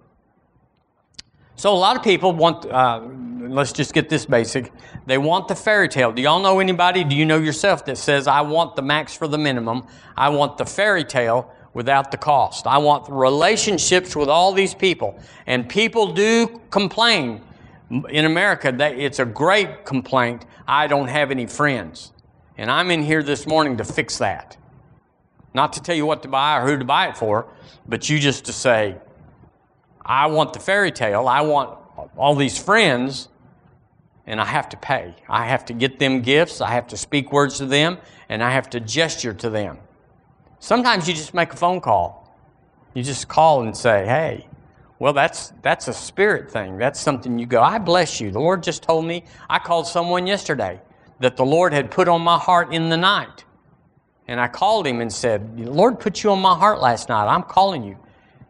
So 1.56 1.74
a 1.74 1.78
lot 1.78 1.96
of 1.96 2.02
people 2.02 2.34
want, 2.34 2.66
uh, 2.66 3.02
let's 3.42 3.72
just 3.72 3.94
get 3.94 4.10
this 4.10 4.26
basic. 4.26 4.72
They 5.06 5.20
want 5.20 5.48
the 5.48 5.56
fairy 5.56 5.90
tale. 5.90 6.12
Do 6.12 6.22
y'all 6.22 6.42
know 6.42 6.60
anybody? 6.60 7.04
Do 7.04 7.16
you 7.16 7.26
know 7.26 7.38
yourself 7.38 7.86
that 7.86 7.98
says, 7.98 8.28
I 8.28 8.42
want 8.42 8.76
the 8.76 8.82
max 8.82 9.16
for 9.16 9.28
the 9.28 9.38
minimum? 9.38 9.86
I 10.18 10.30
want 10.30 10.58
the 10.58 10.66
fairy 10.66 11.04
tale 11.04 11.54
without 11.74 12.12
the 12.12 12.18
cost. 12.18 12.66
I 12.66 12.80
want 12.80 13.08
relationships 13.10 14.16
with 14.16 14.28
all 14.28 14.54
these 14.54 14.74
people. 14.74 15.20
And 15.46 15.70
people 15.70 16.14
do 16.14 16.62
complain. 16.70 17.42
In 18.10 18.24
America, 18.24 18.72
that 18.72 18.98
it's 18.98 19.20
a 19.20 19.26
great 19.26 19.86
complaint. 19.86 20.46
I 20.66 20.88
don't 20.88 21.10
have 21.10 21.30
any 21.30 21.46
friends. 21.46 22.14
And 22.58 22.72
I'm 22.72 22.90
in 22.90 23.04
here 23.04 23.22
this 23.22 23.46
morning 23.46 23.78
to 23.78 23.84
fix 23.84 24.18
that. 24.20 24.56
Not 25.54 25.74
to 25.74 25.82
tell 25.82 25.96
you 25.96 26.06
what 26.06 26.22
to 26.24 26.30
buy 26.30 26.58
or 26.58 26.66
who 26.66 26.78
to 26.78 26.86
buy 26.86 27.10
it 27.10 27.18
for, 27.18 27.48
but 27.88 28.10
you 28.10 28.18
just 28.18 28.46
to 28.46 28.54
say, 28.54 28.96
I 30.06 30.28
want 30.28 30.54
the 30.54 30.60
fairy 30.60 30.92
tale. 30.92 31.28
I 31.28 31.42
want 31.42 31.78
all 32.18 32.36
these 32.36 32.58
friends, 32.58 33.30
and 34.26 34.40
I 34.40 34.46
have 34.46 34.70
to 34.70 34.78
pay. 34.78 35.16
I 35.30 35.46
have 35.46 35.66
to 35.66 35.74
get 35.74 36.00
them 36.00 36.22
gifts, 36.22 36.62
I 36.62 36.72
have 36.72 36.88
to 36.88 36.98
speak 36.98 37.32
words 37.32 37.58
to 37.58 37.66
them, 37.66 37.98
and 38.30 38.44
I 38.44 38.52
have 38.52 38.70
to 38.72 38.80
gesture 38.80 39.34
to 39.34 39.50
them. 39.50 39.78
Sometimes 40.60 41.08
you 41.08 41.14
just 41.14 41.34
make 41.34 41.54
a 41.54 41.58
phone 41.58 41.82
call. 41.82 42.36
You 42.94 43.04
just 43.04 43.28
call 43.28 43.64
and 43.64 43.76
say, 43.76 44.06
hey, 44.06 44.48
well, 45.00 45.14
that's, 45.14 45.54
that's 45.64 45.88
a 45.88 45.94
spirit 45.94 46.52
thing. 46.52 46.78
That's 46.78 47.00
something 47.00 47.40
you 47.40 47.46
go, 47.46 47.62
I 47.62 47.80
bless 47.80 48.22
you. 48.22 48.32
The 48.32 48.40
Lord 48.40 48.62
just 48.62 48.84
told 48.84 49.06
me, 49.06 49.24
I 49.50 49.58
called 49.58 49.88
someone 49.88 50.28
yesterday 50.28 50.82
that 51.20 51.38
the 51.38 51.46
Lord 51.46 51.74
had 51.74 51.90
put 51.90 52.08
on 52.08 52.22
my 52.22 52.38
heart 52.38 52.74
in 52.74 52.90
the 52.90 52.98
night. 52.98 53.46
And 54.28 54.40
I 54.40 54.48
called 54.48 54.86
him 54.86 55.02
and 55.02 55.12
said, 55.12 55.58
The 55.58 55.72
Lord 55.72 56.00
put 56.00 56.24
you 56.24 56.32
on 56.32 56.40
my 56.40 56.56
heart 56.56 56.80
last 56.80 57.10
night. 57.10 57.26
I'm 57.26 57.44
calling 57.44 57.84
you. 57.84 57.98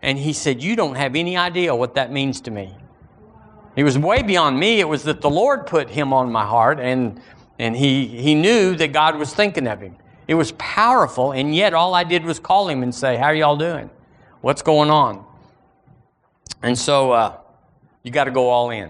And 0.01 0.17
he 0.17 0.33
said, 0.33 0.61
You 0.61 0.75
don't 0.75 0.95
have 0.95 1.15
any 1.15 1.37
idea 1.37 1.75
what 1.75 1.95
that 1.95 2.11
means 2.11 2.41
to 2.41 2.51
me. 2.51 2.75
It 3.75 3.83
was 3.83 3.97
way 3.97 4.21
beyond 4.21 4.59
me. 4.59 4.79
It 4.79 4.87
was 4.87 5.03
that 5.03 5.21
the 5.21 5.29
Lord 5.29 5.65
put 5.65 5.89
him 5.89 6.11
on 6.11 6.31
my 6.31 6.45
heart, 6.45 6.79
and, 6.79 7.21
and 7.57 7.75
he, 7.75 8.05
he 8.05 8.35
knew 8.35 8.75
that 8.75 8.91
God 8.91 9.17
was 9.17 9.33
thinking 9.33 9.67
of 9.67 9.79
him. 9.79 9.95
It 10.27 10.35
was 10.35 10.51
powerful, 10.53 11.31
and 11.31 11.55
yet 11.55 11.73
all 11.73 11.93
I 11.93 12.03
did 12.03 12.25
was 12.25 12.39
call 12.39 12.67
him 12.67 12.83
and 12.83 12.93
say, 12.93 13.15
How 13.17 13.25
are 13.25 13.35
y'all 13.35 13.57
doing? 13.57 13.89
What's 14.41 14.61
going 14.61 14.89
on? 14.89 15.25
And 16.63 16.77
so 16.77 17.11
uh, 17.11 17.37
you 18.03 18.11
got 18.11 18.25
to 18.25 18.31
go 18.31 18.49
all 18.49 18.69
in. 18.69 18.89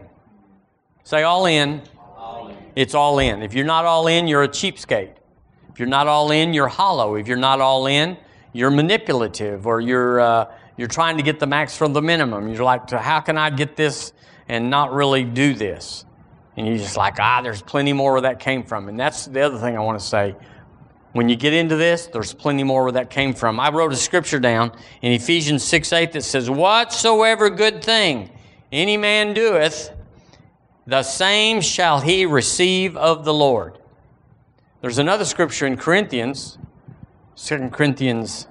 Say 1.04 1.24
all 1.24 1.46
in. 1.46 1.82
all 2.18 2.48
in. 2.50 2.58
It's 2.76 2.94
all 2.94 3.20
in. 3.20 3.42
If 3.42 3.54
you're 3.54 3.66
not 3.66 3.86
all 3.86 4.08
in, 4.08 4.28
you're 4.28 4.44
a 4.44 4.48
cheapskate. 4.48 5.14
If 5.72 5.80
you're 5.80 5.88
not 5.88 6.08
all 6.08 6.32
in, 6.32 6.54
you're 6.54 6.68
hollow. 6.68 7.16
If 7.16 7.28
you're 7.28 7.38
not 7.38 7.62
all 7.62 7.88
in, 7.88 8.18
you're 8.54 8.72
manipulative 8.72 9.66
or 9.66 9.80
you're, 9.82 10.20
uh, 10.20 10.52
you're 10.82 10.88
trying 10.88 11.18
to 11.18 11.22
get 11.22 11.40
the 11.40 11.46
max 11.46 11.78
from 11.78 11.94
the 11.94 12.02
minimum. 12.02 12.52
You're 12.52 12.64
like, 12.64 12.90
how 12.90 13.20
can 13.20 13.38
I 13.38 13.52
get 13.52 13.76
this 13.76 14.14
and 14.50 14.72
not 14.72 14.92
really 14.92 15.24
do 15.24 15.54
this? 15.54 16.06
And 16.58 16.66
you're 16.66 16.80
just 16.80 16.98
like, 16.98 17.20
ah, 17.20 17.42
there's 17.44 17.62
plenty 17.62 17.94
more 17.94 18.14
where 18.14 18.22
that 18.22 18.40
came 18.40 18.64
from. 18.64 18.90
And 18.90 19.00
that's 19.00 19.28
the 19.28 19.42
other 19.42 19.60
thing 19.60 19.78
I 19.78 19.82
want 19.82 20.00
to 20.00 20.06
say. 20.06 20.36
When 21.12 21.30
you 21.30 21.36
get 21.36 21.54
into 21.54 21.76
this, 21.76 22.08
there's 22.08 22.34
plenty 22.34 22.64
more 22.64 22.82
where 22.82 22.94
that 22.94 23.12
came 23.12 23.36
from. 23.36 23.60
I 23.60 23.70
wrote 23.70 23.94
a 23.94 23.96
scripture 23.96 24.40
down 24.40 24.72
in 25.04 25.12
Ephesians 25.12 25.64
6 25.64 25.94
8 25.94 26.14
that 26.14 26.24
says, 26.24 26.50
Whatsoever 26.50 27.52
good 27.52 27.84
thing 27.84 28.32
any 28.72 28.98
man 28.98 29.36
doeth, 29.36 29.92
the 30.88 31.04
same 31.04 31.62
shall 31.62 32.00
he 32.00 32.26
receive 32.26 32.98
of 32.98 33.24
the 33.24 33.36
Lord. 33.36 33.78
There's 34.82 34.98
another 34.98 35.26
scripture 35.26 35.68
in 35.68 35.78
Corinthians, 35.78 36.58
2 37.36 37.70
Corinthians 37.70 38.48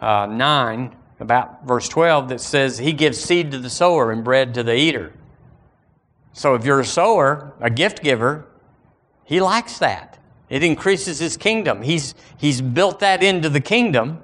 uh, 0.00 0.24
9, 0.24 0.96
about 1.22 1.66
verse 1.66 1.88
12, 1.88 2.28
that 2.28 2.40
says, 2.40 2.78
He 2.78 2.92
gives 2.92 3.18
seed 3.18 3.50
to 3.52 3.58
the 3.58 3.70
sower 3.70 4.12
and 4.12 4.22
bread 4.22 4.52
to 4.54 4.62
the 4.62 4.76
eater. 4.76 5.14
So 6.34 6.54
if 6.54 6.64
you're 6.64 6.80
a 6.80 6.84
sower, 6.84 7.54
a 7.60 7.70
gift 7.70 8.02
giver, 8.02 8.46
He 9.24 9.40
likes 9.40 9.78
that. 9.78 10.18
It 10.52 10.62
increases 10.62 11.18
his 11.18 11.38
kingdom. 11.38 11.80
He's, 11.80 12.14
he's 12.36 12.60
built 12.60 13.00
that 13.00 13.22
into 13.22 13.48
the 13.48 13.58
kingdom, 13.58 14.20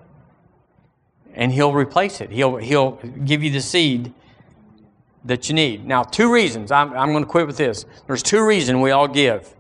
and 1.33 1.51
he'll 1.51 1.73
replace 1.73 2.21
it. 2.21 2.31
He'll, 2.31 2.57
he'll 2.57 3.01
give 3.25 3.43
you 3.43 3.51
the 3.51 3.63
seed 3.63 4.13
that 5.25 5.49
you 5.49 5.55
need. 5.55 5.87
Now, 5.87 6.03
two 6.03 6.31
reasons. 6.31 6.71
I'm, 6.71 6.93
I'm 6.93 7.13
going 7.13 7.25
to 7.25 7.31
quit 7.31 7.47
with 7.47 7.57
this. 7.57 7.87
There's 8.07 8.23
two 8.23 8.45
reasons 8.45 8.83
we 8.83 8.91
all 8.91 9.09
give. 9.09 9.55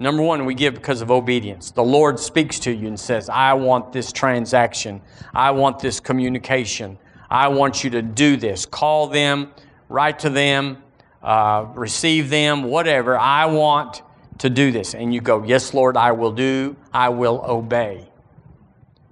Number 0.00 0.22
one, 0.22 0.46
we 0.46 0.54
give 0.54 0.74
because 0.74 1.02
of 1.02 1.10
obedience. 1.10 1.72
The 1.72 1.84
Lord 1.84 2.18
speaks 2.18 2.58
to 2.60 2.72
you 2.72 2.88
and 2.88 2.98
says, 2.98 3.28
I 3.28 3.52
want 3.52 3.92
this 3.92 4.12
transaction. 4.12 5.02
I 5.34 5.50
want 5.50 5.78
this 5.78 6.00
communication. 6.00 6.98
I 7.28 7.48
want 7.48 7.84
you 7.84 7.90
to 7.90 8.00
do 8.00 8.38
this. 8.38 8.64
Call 8.64 9.08
them, 9.08 9.52
write 9.90 10.18
to 10.20 10.30
them, 10.30 10.78
uh, 11.22 11.66
receive 11.74 12.30
them, 12.30 12.64
whatever. 12.64 13.18
I 13.18 13.44
want 13.44 14.00
to 14.38 14.48
do 14.48 14.72
this. 14.72 14.94
And 14.94 15.12
you 15.12 15.20
go, 15.20 15.44
Yes, 15.44 15.74
Lord, 15.74 15.98
I 15.98 16.12
will 16.12 16.32
do, 16.32 16.76
I 16.94 17.10
will 17.10 17.44
obey. 17.46 18.08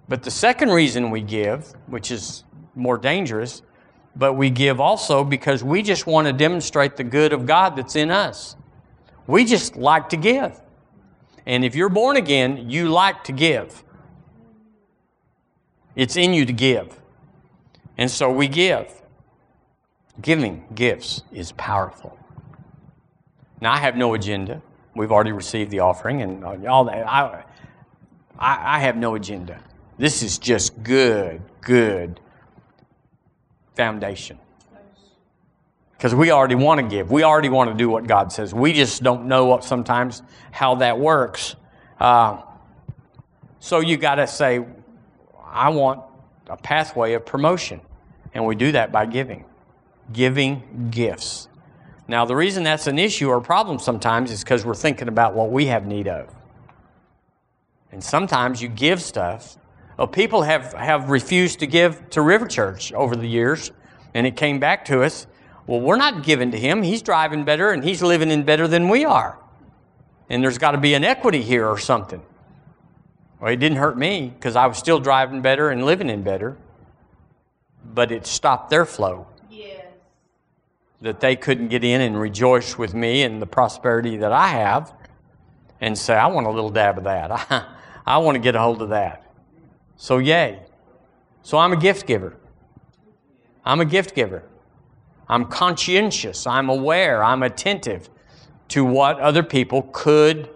But 0.08 0.22
the 0.22 0.30
second 0.30 0.70
reason 0.70 1.10
we 1.10 1.20
give, 1.20 1.70
which 1.86 2.10
is 2.10 2.44
more 2.74 2.96
dangerous, 2.96 3.60
but 4.16 4.32
we 4.32 4.48
give 4.48 4.80
also 4.80 5.22
because 5.22 5.62
we 5.62 5.82
just 5.82 6.06
want 6.06 6.26
to 6.28 6.32
demonstrate 6.32 6.96
the 6.96 7.04
good 7.04 7.34
of 7.34 7.44
God 7.44 7.76
that's 7.76 7.94
in 7.94 8.10
us. 8.10 8.56
We 9.26 9.44
just 9.44 9.76
like 9.76 10.08
to 10.08 10.16
give. 10.16 10.58
And 11.48 11.64
if 11.64 11.74
you're 11.74 11.88
born 11.88 12.16
again, 12.16 12.68
you 12.68 12.90
like 12.90 13.24
to 13.24 13.32
give. 13.32 13.82
It's 15.96 16.14
in 16.14 16.34
you 16.34 16.44
to 16.44 16.52
give. 16.52 17.00
And 17.96 18.10
so 18.10 18.30
we 18.30 18.48
give. 18.48 18.92
Giving 20.20 20.66
gifts 20.74 21.22
is 21.32 21.52
powerful. 21.52 22.16
Now, 23.62 23.72
I 23.72 23.78
have 23.78 23.96
no 23.96 24.12
agenda. 24.12 24.60
We've 24.94 25.10
already 25.10 25.32
received 25.32 25.70
the 25.70 25.80
offering 25.80 26.20
and 26.20 26.44
uh, 26.44 26.70
all 26.70 26.84
that. 26.84 27.08
I, 27.08 27.44
I, 28.38 28.76
I 28.76 28.78
have 28.80 28.96
no 28.96 29.14
agenda. 29.14 29.58
This 29.96 30.22
is 30.22 30.36
just 30.36 30.82
good, 30.82 31.40
good 31.62 32.20
foundation. 33.74 34.38
Because 35.98 36.14
we 36.14 36.30
already 36.30 36.54
want 36.54 36.80
to 36.80 36.86
give. 36.86 37.10
We 37.10 37.24
already 37.24 37.48
want 37.48 37.70
to 37.70 37.76
do 37.76 37.90
what 37.90 38.06
God 38.06 38.32
says. 38.32 38.54
We 38.54 38.72
just 38.72 39.02
don't 39.02 39.26
know 39.26 39.46
what 39.46 39.64
sometimes 39.64 40.22
how 40.52 40.76
that 40.76 40.98
works. 40.98 41.56
Uh, 41.98 42.40
so 43.58 43.80
you 43.80 43.96
got 43.96 44.14
to 44.14 44.28
say, 44.28 44.64
I 45.44 45.70
want 45.70 46.00
a 46.46 46.56
pathway 46.56 47.14
of 47.14 47.26
promotion. 47.26 47.80
And 48.32 48.46
we 48.46 48.54
do 48.54 48.70
that 48.72 48.92
by 48.92 49.06
giving. 49.06 49.44
Giving 50.12 50.88
gifts. 50.92 51.48
Now, 52.06 52.24
the 52.24 52.36
reason 52.36 52.62
that's 52.62 52.86
an 52.86 52.98
issue 52.98 53.28
or 53.28 53.40
problem 53.40 53.80
sometimes 53.80 54.30
is 54.30 54.44
because 54.44 54.64
we're 54.64 54.74
thinking 54.74 55.08
about 55.08 55.34
what 55.34 55.50
we 55.50 55.66
have 55.66 55.84
need 55.84 56.06
of. 56.06 56.32
And 57.90 58.02
sometimes 58.04 58.62
you 58.62 58.68
give 58.68 59.02
stuff. 59.02 59.58
Well, 59.98 60.06
people 60.06 60.42
have, 60.42 60.74
have 60.74 61.10
refused 61.10 61.58
to 61.58 61.66
give 61.66 62.08
to 62.10 62.22
River 62.22 62.46
Church 62.46 62.92
over 62.92 63.16
the 63.16 63.26
years, 63.26 63.72
and 64.14 64.28
it 64.28 64.36
came 64.36 64.60
back 64.60 64.84
to 64.86 65.02
us. 65.02 65.26
Well, 65.68 65.80
we're 65.82 65.96
not 65.96 66.22
giving 66.24 66.50
to 66.52 66.58
him. 66.58 66.82
He's 66.82 67.02
driving 67.02 67.44
better 67.44 67.70
and 67.70 67.84
he's 67.84 68.02
living 68.02 68.30
in 68.30 68.42
better 68.44 68.66
than 68.66 68.88
we 68.88 69.04
are. 69.04 69.38
And 70.30 70.42
there's 70.42 70.56
got 70.56 70.70
to 70.70 70.78
be 70.78 70.94
an 70.94 71.04
equity 71.04 71.42
here 71.42 71.68
or 71.68 71.76
something. 71.78 72.22
Well, 73.38 73.52
it 73.52 73.56
didn't 73.56 73.76
hurt 73.76 73.98
me 73.98 74.32
because 74.34 74.56
I 74.56 74.66
was 74.66 74.78
still 74.78 74.98
driving 74.98 75.42
better 75.42 75.68
and 75.68 75.84
living 75.84 76.08
in 76.08 76.22
better, 76.22 76.56
but 77.84 78.10
it 78.10 78.26
stopped 78.26 78.70
their 78.70 78.86
flow 78.86 79.26
Yes. 79.50 79.84
that 81.02 81.20
they 81.20 81.36
couldn't 81.36 81.68
get 81.68 81.84
in 81.84 82.00
and 82.00 82.18
rejoice 82.18 82.78
with 82.78 82.94
me 82.94 83.22
and 83.22 83.40
the 83.40 83.46
prosperity 83.46 84.16
that 84.16 84.32
I 84.32 84.48
have 84.48 84.94
and 85.82 85.98
say, 85.98 86.14
I 86.16 86.28
want 86.28 86.46
a 86.46 86.50
little 86.50 86.70
dab 86.70 86.96
of 86.96 87.04
that. 87.04 87.30
I, 87.30 87.66
I 88.06 88.18
want 88.18 88.36
to 88.36 88.40
get 88.40 88.54
a 88.56 88.58
hold 88.58 88.80
of 88.80 88.88
that. 88.88 89.30
So, 89.96 90.16
yay. 90.16 90.60
So, 91.42 91.58
I'm 91.58 91.72
a 91.72 91.76
gift 91.76 92.06
giver. 92.06 92.36
I'm 93.66 93.80
a 93.80 93.84
gift 93.84 94.14
giver. 94.14 94.44
I'm 95.28 95.44
conscientious. 95.46 96.46
I'm 96.46 96.68
aware. 96.68 97.22
I'm 97.22 97.42
attentive 97.42 98.08
to 98.68 98.84
what 98.84 99.18
other 99.20 99.42
people 99.42 99.88
could 99.92 100.48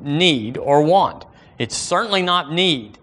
need 0.00 0.56
or 0.56 0.82
want. 0.82 1.26
It's 1.58 1.76
certainly 1.76 2.22
not 2.22 2.52
need. 2.52 2.98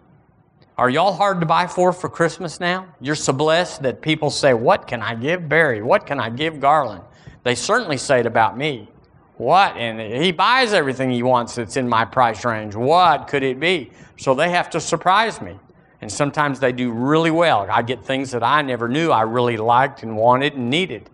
Are 0.78 0.90
y'all 0.90 1.14
hard 1.14 1.40
to 1.42 1.46
buy 1.46 1.68
for 1.68 1.94
for 1.94 2.10
Christmas 2.10 2.60
now? 2.60 2.88
You're 3.00 3.16
so 3.16 3.34
blessed 3.34 3.84
that 3.84 4.02
people 4.02 4.30
say, 4.30 4.54
What 4.54 4.88
can 4.88 5.02
I 5.02 5.16
give 5.16 5.48
Barry? 5.48 5.82
What 5.82 6.06
can 6.06 6.20
I 6.20 6.30
give 6.30 6.60
Garland? 6.60 7.04
They 7.44 7.56
certainly 7.56 7.98
say 7.98 8.20
it 8.20 8.26
about 8.26 8.58
me. 8.58 8.90
What? 9.38 9.76
And 9.76 10.00
he 10.24 10.32
buys 10.32 10.74
everything 10.74 11.10
he 11.10 11.24
wants 11.24 11.56
that's 11.56 11.78
in 11.78 11.90
my 11.90 12.06
price 12.06 12.46
range. 12.46 12.76
What 12.76 13.28
could 13.28 13.44
it 13.44 13.60
be? 13.60 13.92
So 14.18 14.36
they 14.36 14.50
have 14.52 14.70
to 14.72 14.80
surprise 14.80 15.42
me. 15.42 15.58
And 16.02 16.12
sometimes 16.12 16.60
they 16.60 16.72
do 16.72 16.91
really 16.91 17.32
well. 17.32 17.68
I 17.70 17.84
get 17.84 18.04
things 18.04 18.32
that 18.32 18.43
I 18.43 18.64
never 18.64 18.89
knew 18.89 19.12
I 19.12 19.22
really 19.22 19.58
liked 19.58 20.02
and 20.02 20.18
wanted 20.18 20.56
and 20.56 20.70
needed. 20.70 21.10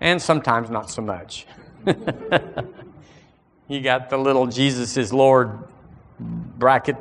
And 0.00 0.22
sometimes 0.22 0.70
not 0.70 0.88
so 0.88 1.02
much. 1.02 1.46
you 3.68 3.80
got 3.80 4.10
the 4.10 4.16
little 4.16 4.46
Jesus 4.46 4.96
is 4.96 5.12
Lord 5.12 5.58
bracket 6.18 6.96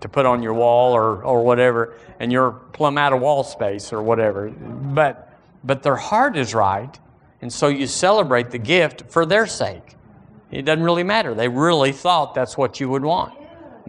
to 0.00 0.08
put 0.08 0.26
on 0.26 0.42
your 0.42 0.54
wall 0.54 0.92
or, 0.92 1.22
or 1.22 1.44
whatever, 1.44 1.94
and 2.20 2.32
you're 2.32 2.52
plumb 2.72 2.98
out 2.98 3.12
of 3.12 3.20
wall 3.20 3.44
space 3.44 3.92
or 3.92 4.02
whatever. 4.02 4.50
But, 4.50 5.32
but 5.64 5.82
their 5.82 5.96
heart 5.96 6.36
is 6.36 6.54
right, 6.54 6.98
and 7.40 7.52
so 7.52 7.68
you 7.68 7.86
celebrate 7.86 8.50
the 8.50 8.58
gift 8.58 9.04
for 9.08 9.26
their 9.26 9.46
sake. 9.46 9.96
It 10.50 10.62
doesn't 10.62 10.84
really 10.84 11.02
matter. 11.02 11.34
They 11.34 11.48
really 11.48 11.92
thought 11.92 12.34
that's 12.34 12.56
what 12.56 12.78
you 12.78 12.88
would 12.88 13.04
want. 13.04 13.34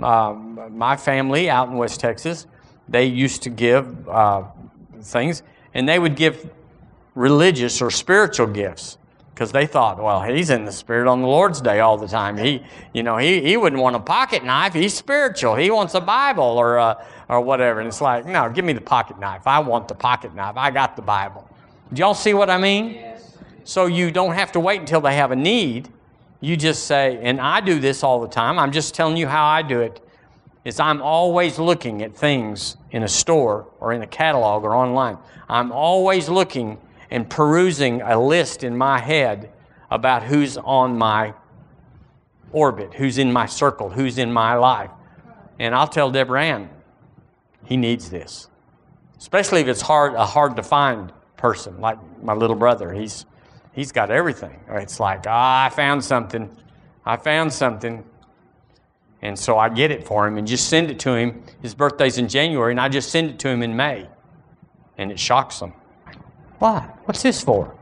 Um, 0.01 0.59
my 0.77 0.97
family 0.97 1.49
out 1.49 1.69
in 1.69 1.75
West 1.75 1.99
Texas, 1.99 2.47
they 2.89 3.05
used 3.05 3.43
to 3.43 3.49
give 3.49 4.07
uh, 4.09 4.43
things, 5.01 5.43
and 5.73 5.87
they 5.87 5.99
would 5.99 6.15
give 6.15 6.49
religious 7.15 7.81
or 7.81 7.91
spiritual 7.91 8.47
gifts 8.47 8.97
because 9.37 9.51
they 9.51 9.67
thought, 9.67 10.01
well, 10.01 10.23
he's 10.23 10.49
in 10.49 10.65
the 10.65 10.71
Spirit 10.71 11.07
on 11.07 11.21
the 11.21 11.27
Lord's 11.27 11.61
Day 11.61 11.79
all 11.79 11.95
the 11.95 12.07
time. 12.07 12.37
He, 12.37 12.63
you 12.91 13.03
know, 13.03 13.17
he, 13.17 13.39
he 13.41 13.55
wouldn't 13.55 13.79
want 13.79 13.95
a 13.95 13.99
pocket 13.99 14.43
knife. 14.43 14.73
He's 14.73 14.95
spiritual. 14.95 15.53
He 15.53 15.69
wants 15.69 15.93
a 15.93 16.01
Bible 16.01 16.43
or, 16.43 16.79
uh, 16.79 17.05
or 17.29 17.41
whatever. 17.41 17.79
And 17.79 17.87
it's 17.87 18.01
like, 18.01 18.25
no, 18.25 18.49
give 18.49 18.65
me 18.65 18.73
the 18.73 18.81
pocket 18.81 19.19
knife. 19.19 19.45
I 19.45 19.59
want 19.59 19.87
the 19.87 19.93
pocket 19.93 20.33
knife. 20.33 20.57
I 20.57 20.71
got 20.71 20.95
the 20.95 21.03
Bible. 21.03 21.47
Do 21.93 21.99
y'all 21.99 22.15
see 22.15 22.33
what 22.33 22.49
I 22.49 22.57
mean? 22.57 22.95
Yes. 22.95 23.37
So 23.63 23.85
you 23.85 24.09
don't 24.09 24.33
have 24.33 24.51
to 24.53 24.59
wait 24.59 24.79
until 24.79 25.01
they 25.01 25.15
have 25.15 25.29
a 25.29 25.35
need. 25.35 25.89
You 26.41 26.57
just 26.57 26.85
say, 26.85 27.19
and 27.21 27.39
I 27.39 27.61
do 27.61 27.79
this 27.79 28.03
all 28.03 28.19
the 28.19 28.27
time. 28.27 28.57
I'm 28.57 28.71
just 28.71 28.95
telling 28.95 29.17
you 29.17 29.27
how 29.27 29.45
I 29.45 29.61
do 29.61 29.81
it. 29.81 30.03
Is 30.67 30.81
I'm 30.81 31.01
always 31.01 31.59
looking 31.59 32.01
at 32.01 32.13
things 32.13 32.75
in 32.91 33.03
a 33.03 33.07
store 33.07 33.69
or 33.79 33.93
in 33.93 34.01
a 34.01 34.07
catalog 34.07 34.65
or 34.65 34.75
online. 34.75 35.17
I'm 35.47 35.71
always 35.71 36.27
looking 36.27 36.77
and 37.09 37.29
perusing 37.29 38.01
a 38.01 38.19
list 38.19 38.65
in 38.65 38.77
my 38.77 38.99
head 38.99 39.49
about 39.89 40.23
who's 40.23 40.57
on 40.57 40.97
my 40.97 41.33
orbit, 42.51 42.93
who's 42.93 43.17
in 43.17 43.31
my 43.31 43.45
circle, 43.45 43.89
who's 43.89 44.17
in 44.17 44.29
my 44.29 44.55
life. 44.55 44.91
And 45.57 45.73
I'll 45.73 45.87
tell 45.87 46.11
Deborah 46.11 46.43
Ann, 46.43 46.69
he 47.63 47.77
needs 47.77 48.09
this. 48.09 48.49
Especially 49.17 49.61
if 49.61 49.69
it's 49.69 49.79
hard, 49.79 50.15
a 50.15 50.25
hard 50.25 50.57
to 50.57 50.63
find 50.63 51.13
person, 51.37 51.79
like 51.79 51.97
my 52.21 52.33
little 52.33 52.57
brother. 52.57 52.91
He's, 52.91 53.25
he's 53.71 53.93
got 53.93 54.11
everything. 54.11 54.59
It's 54.67 54.99
like, 54.99 55.23
ah, 55.27 55.67
I 55.67 55.69
found 55.69 56.03
something. 56.03 56.53
I 57.05 57.15
found 57.15 57.53
something. 57.53 58.03
And 59.21 59.37
so 59.37 59.57
I 59.57 59.69
get 59.69 59.91
it 59.91 60.05
for 60.05 60.27
him 60.27 60.37
and 60.37 60.47
just 60.47 60.69
send 60.69 60.91
it 60.91 60.99
to 60.99 61.15
him. 61.15 61.43
His 61.61 61.73
birthday's 61.73 62.17
in 62.17 62.27
January, 62.27 62.71
and 62.71 62.79
I 62.79 62.89
just 62.89 63.09
send 63.09 63.29
it 63.29 63.39
to 63.39 63.49
him 63.49 63.63
in 63.63 63.75
May. 63.75 64.07
And 64.97 65.11
it 65.11 65.19
shocks 65.19 65.59
him. 65.59 65.73
Why? 66.59 66.89
What's 67.05 67.23
this 67.23 67.41
for? 67.41 67.75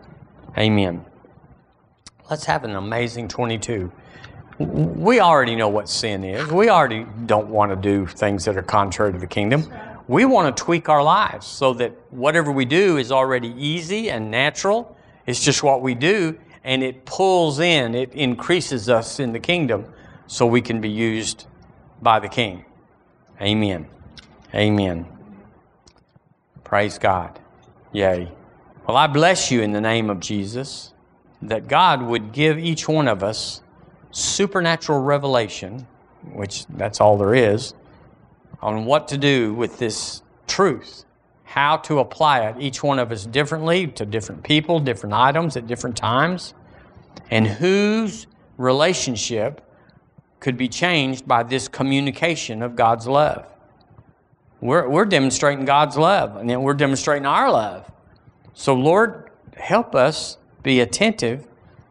Amen. 0.58 1.06
Let's 2.30 2.46
have 2.46 2.64
an 2.64 2.76
amazing 2.76 3.28
22 3.28 3.92
we 4.58 5.20
already 5.20 5.56
know 5.56 5.68
what 5.68 5.90
sin 5.90 6.24
is. 6.24 6.50
We 6.50 6.70
already 6.70 7.06
don't 7.26 7.50
want 7.50 7.72
to 7.72 7.76
do 7.76 8.06
things 8.06 8.46
that 8.46 8.56
are 8.56 8.64
contrary 8.64 9.12
to 9.12 9.20
the 9.20 9.28
kingdom. 9.28 9.72
We 10.08 10.26
want 10.26 10.56
to 10.56 10.64
tweak 10.64 10.88
our 10.88 11.04
lives 11.04 11.46
so 11.46 11.74
that 11.74 11.92
whatever 12.12 12.52
we 12.52 12.64
do 12.64 12.98
is 12.98 13.12
already 13.12 13.54
easy 13.58 14.10
and 14.10 14.32
natural. 14.32 14.96
It's 15.26 15.44
just 15.44 15.64
what 15.64 15.82
we 15.82 15.96
do, 15.96 16.38
and 16.64 16.84
it 16.84 17.06
pulls 17.06 17.60
in, 17.60 17.96
it 17.96 18.14
increases 18.14 18.88
us 18.88 19.20
in 19.20 19.34
the 19.34 19.40
kingdom 19.40 19.92
so 20.28 20.46
we 20.46 20.62
can 20.62 20.82
be 20.82 20.90
used 20.90 21.48
by 22.02 22.20
the 22.20 22.30
King. 22.30 22.66
Amen. 23.42 23.88
Amen. 24.54 25.06
Praise 26.64 26.98
God. 26.98 27.40
Yay. 27.92 28.32
Well, 28.88 28.98
I 28.98 29.08
bless 29.08 29.52
you 29.52 29.62
in 29.62 29.72
the 29.72 29.82
name 29.82 30.10
of 30.10 30.20
Jesus 30.20 30.94
that 31.42 31.68
God 31.68 32.02
would 32.02 32.32
give 32.32 32.58
each 32.58 32.88
one 32.88 33.08
of 33.08 33.24
us 33.24 33.62
supernatural 34.12 35.02
revelation, 35.02 35.86
which 36.34 36.66
that's 36.68 37.02
all 37.02 37.18
there 37.18 37.36
is, 37.36 37.74
on 38.62 38.86
what 38.86 39.08
to 39.10 39.18
do 39.18 39.54
with 39.54 39.78
this 39.78 40.22
truth, 40.48 41.06
how 41.44 41.78
to 41.78 42.00
apply 42.00 42.48
it, 42.48 42.56
each 42.60 42.82
one 42.82 43.00
of 43.00 43.12
us 43.12 43.26
differently 43.26 43.88
to 43.88 44.06
different 44.06 44.44
people, 44.44 44.80
different 44.80 45.14
items 45.14 45.58
at 45.58 45.68
different 45.68 45.98
times, 45.98 46.54
and 47.32 47.48
whose 47.48 48.28
relationship 48.58 49.62
could 50.46 50.58
be 50.58 50.70
changed 50.70 51.28
by 51.28 51.42
this 51.42 51.68
communication 51.68 52.62
of 52.62 52.76
God's 52.76 53.08
love. 53.08 53.48
We're, 54.62 54.88
we're 54.88 55.06
demonstrating 55.06 55.66
God's 55.66 55.98
love, 55.98 56.36
and 56.36 56.48
then 56.48 56.62
we're 56.62 56.76
demonstrating 56.76 57.26
our 57.26 57.52
love. 57.52 57.92
So, 58.54 58.76
Lord, 58.76 59.32
help 59.58 59.96
us 59.96 60.38
be 60.62 60.82
attentive 60.82 61.48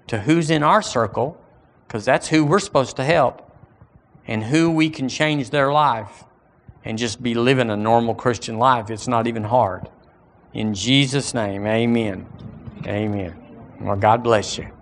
to 0.07 0.20
who's 0.20 0.50
in 0.50 0.62
our 0.62 0.82
circle 0.82 1.36
because 1.88 2.05
that's 2.05 2.28
who 2.28 2.44
we're 2.44 2.61
supposed 2.61 2.94
to 2.94 3.02
help 3.02 3.50
and 4.28 4.44
who 4.44 4.70
we 4.70 4.88
can 4.88 5.09
change 5.09 5.50
their 5.50 5.72
life 5.72 6.22
and 6.84 6.96
just 6.96 7.20
be 7.20 7.34
living 7.34 7.70
a 7.70 7.76
normal 7.76 8.14
Christian 8.14 8.57
life. 8.57 8.88
It's 8.88 9.09
not 9.09 9.26
even 9.26 9.42
hard. 9.42 9.88
In 10.52 10.74
Jesus' 10.74 11.34
name, 11.34 11.66
amen. 11.66 12.24
Amen. 12.86 13.34
Well, 13.80 13.96
God 13.96 14.22
bless 14.22 14.59
you. 14.59 14.74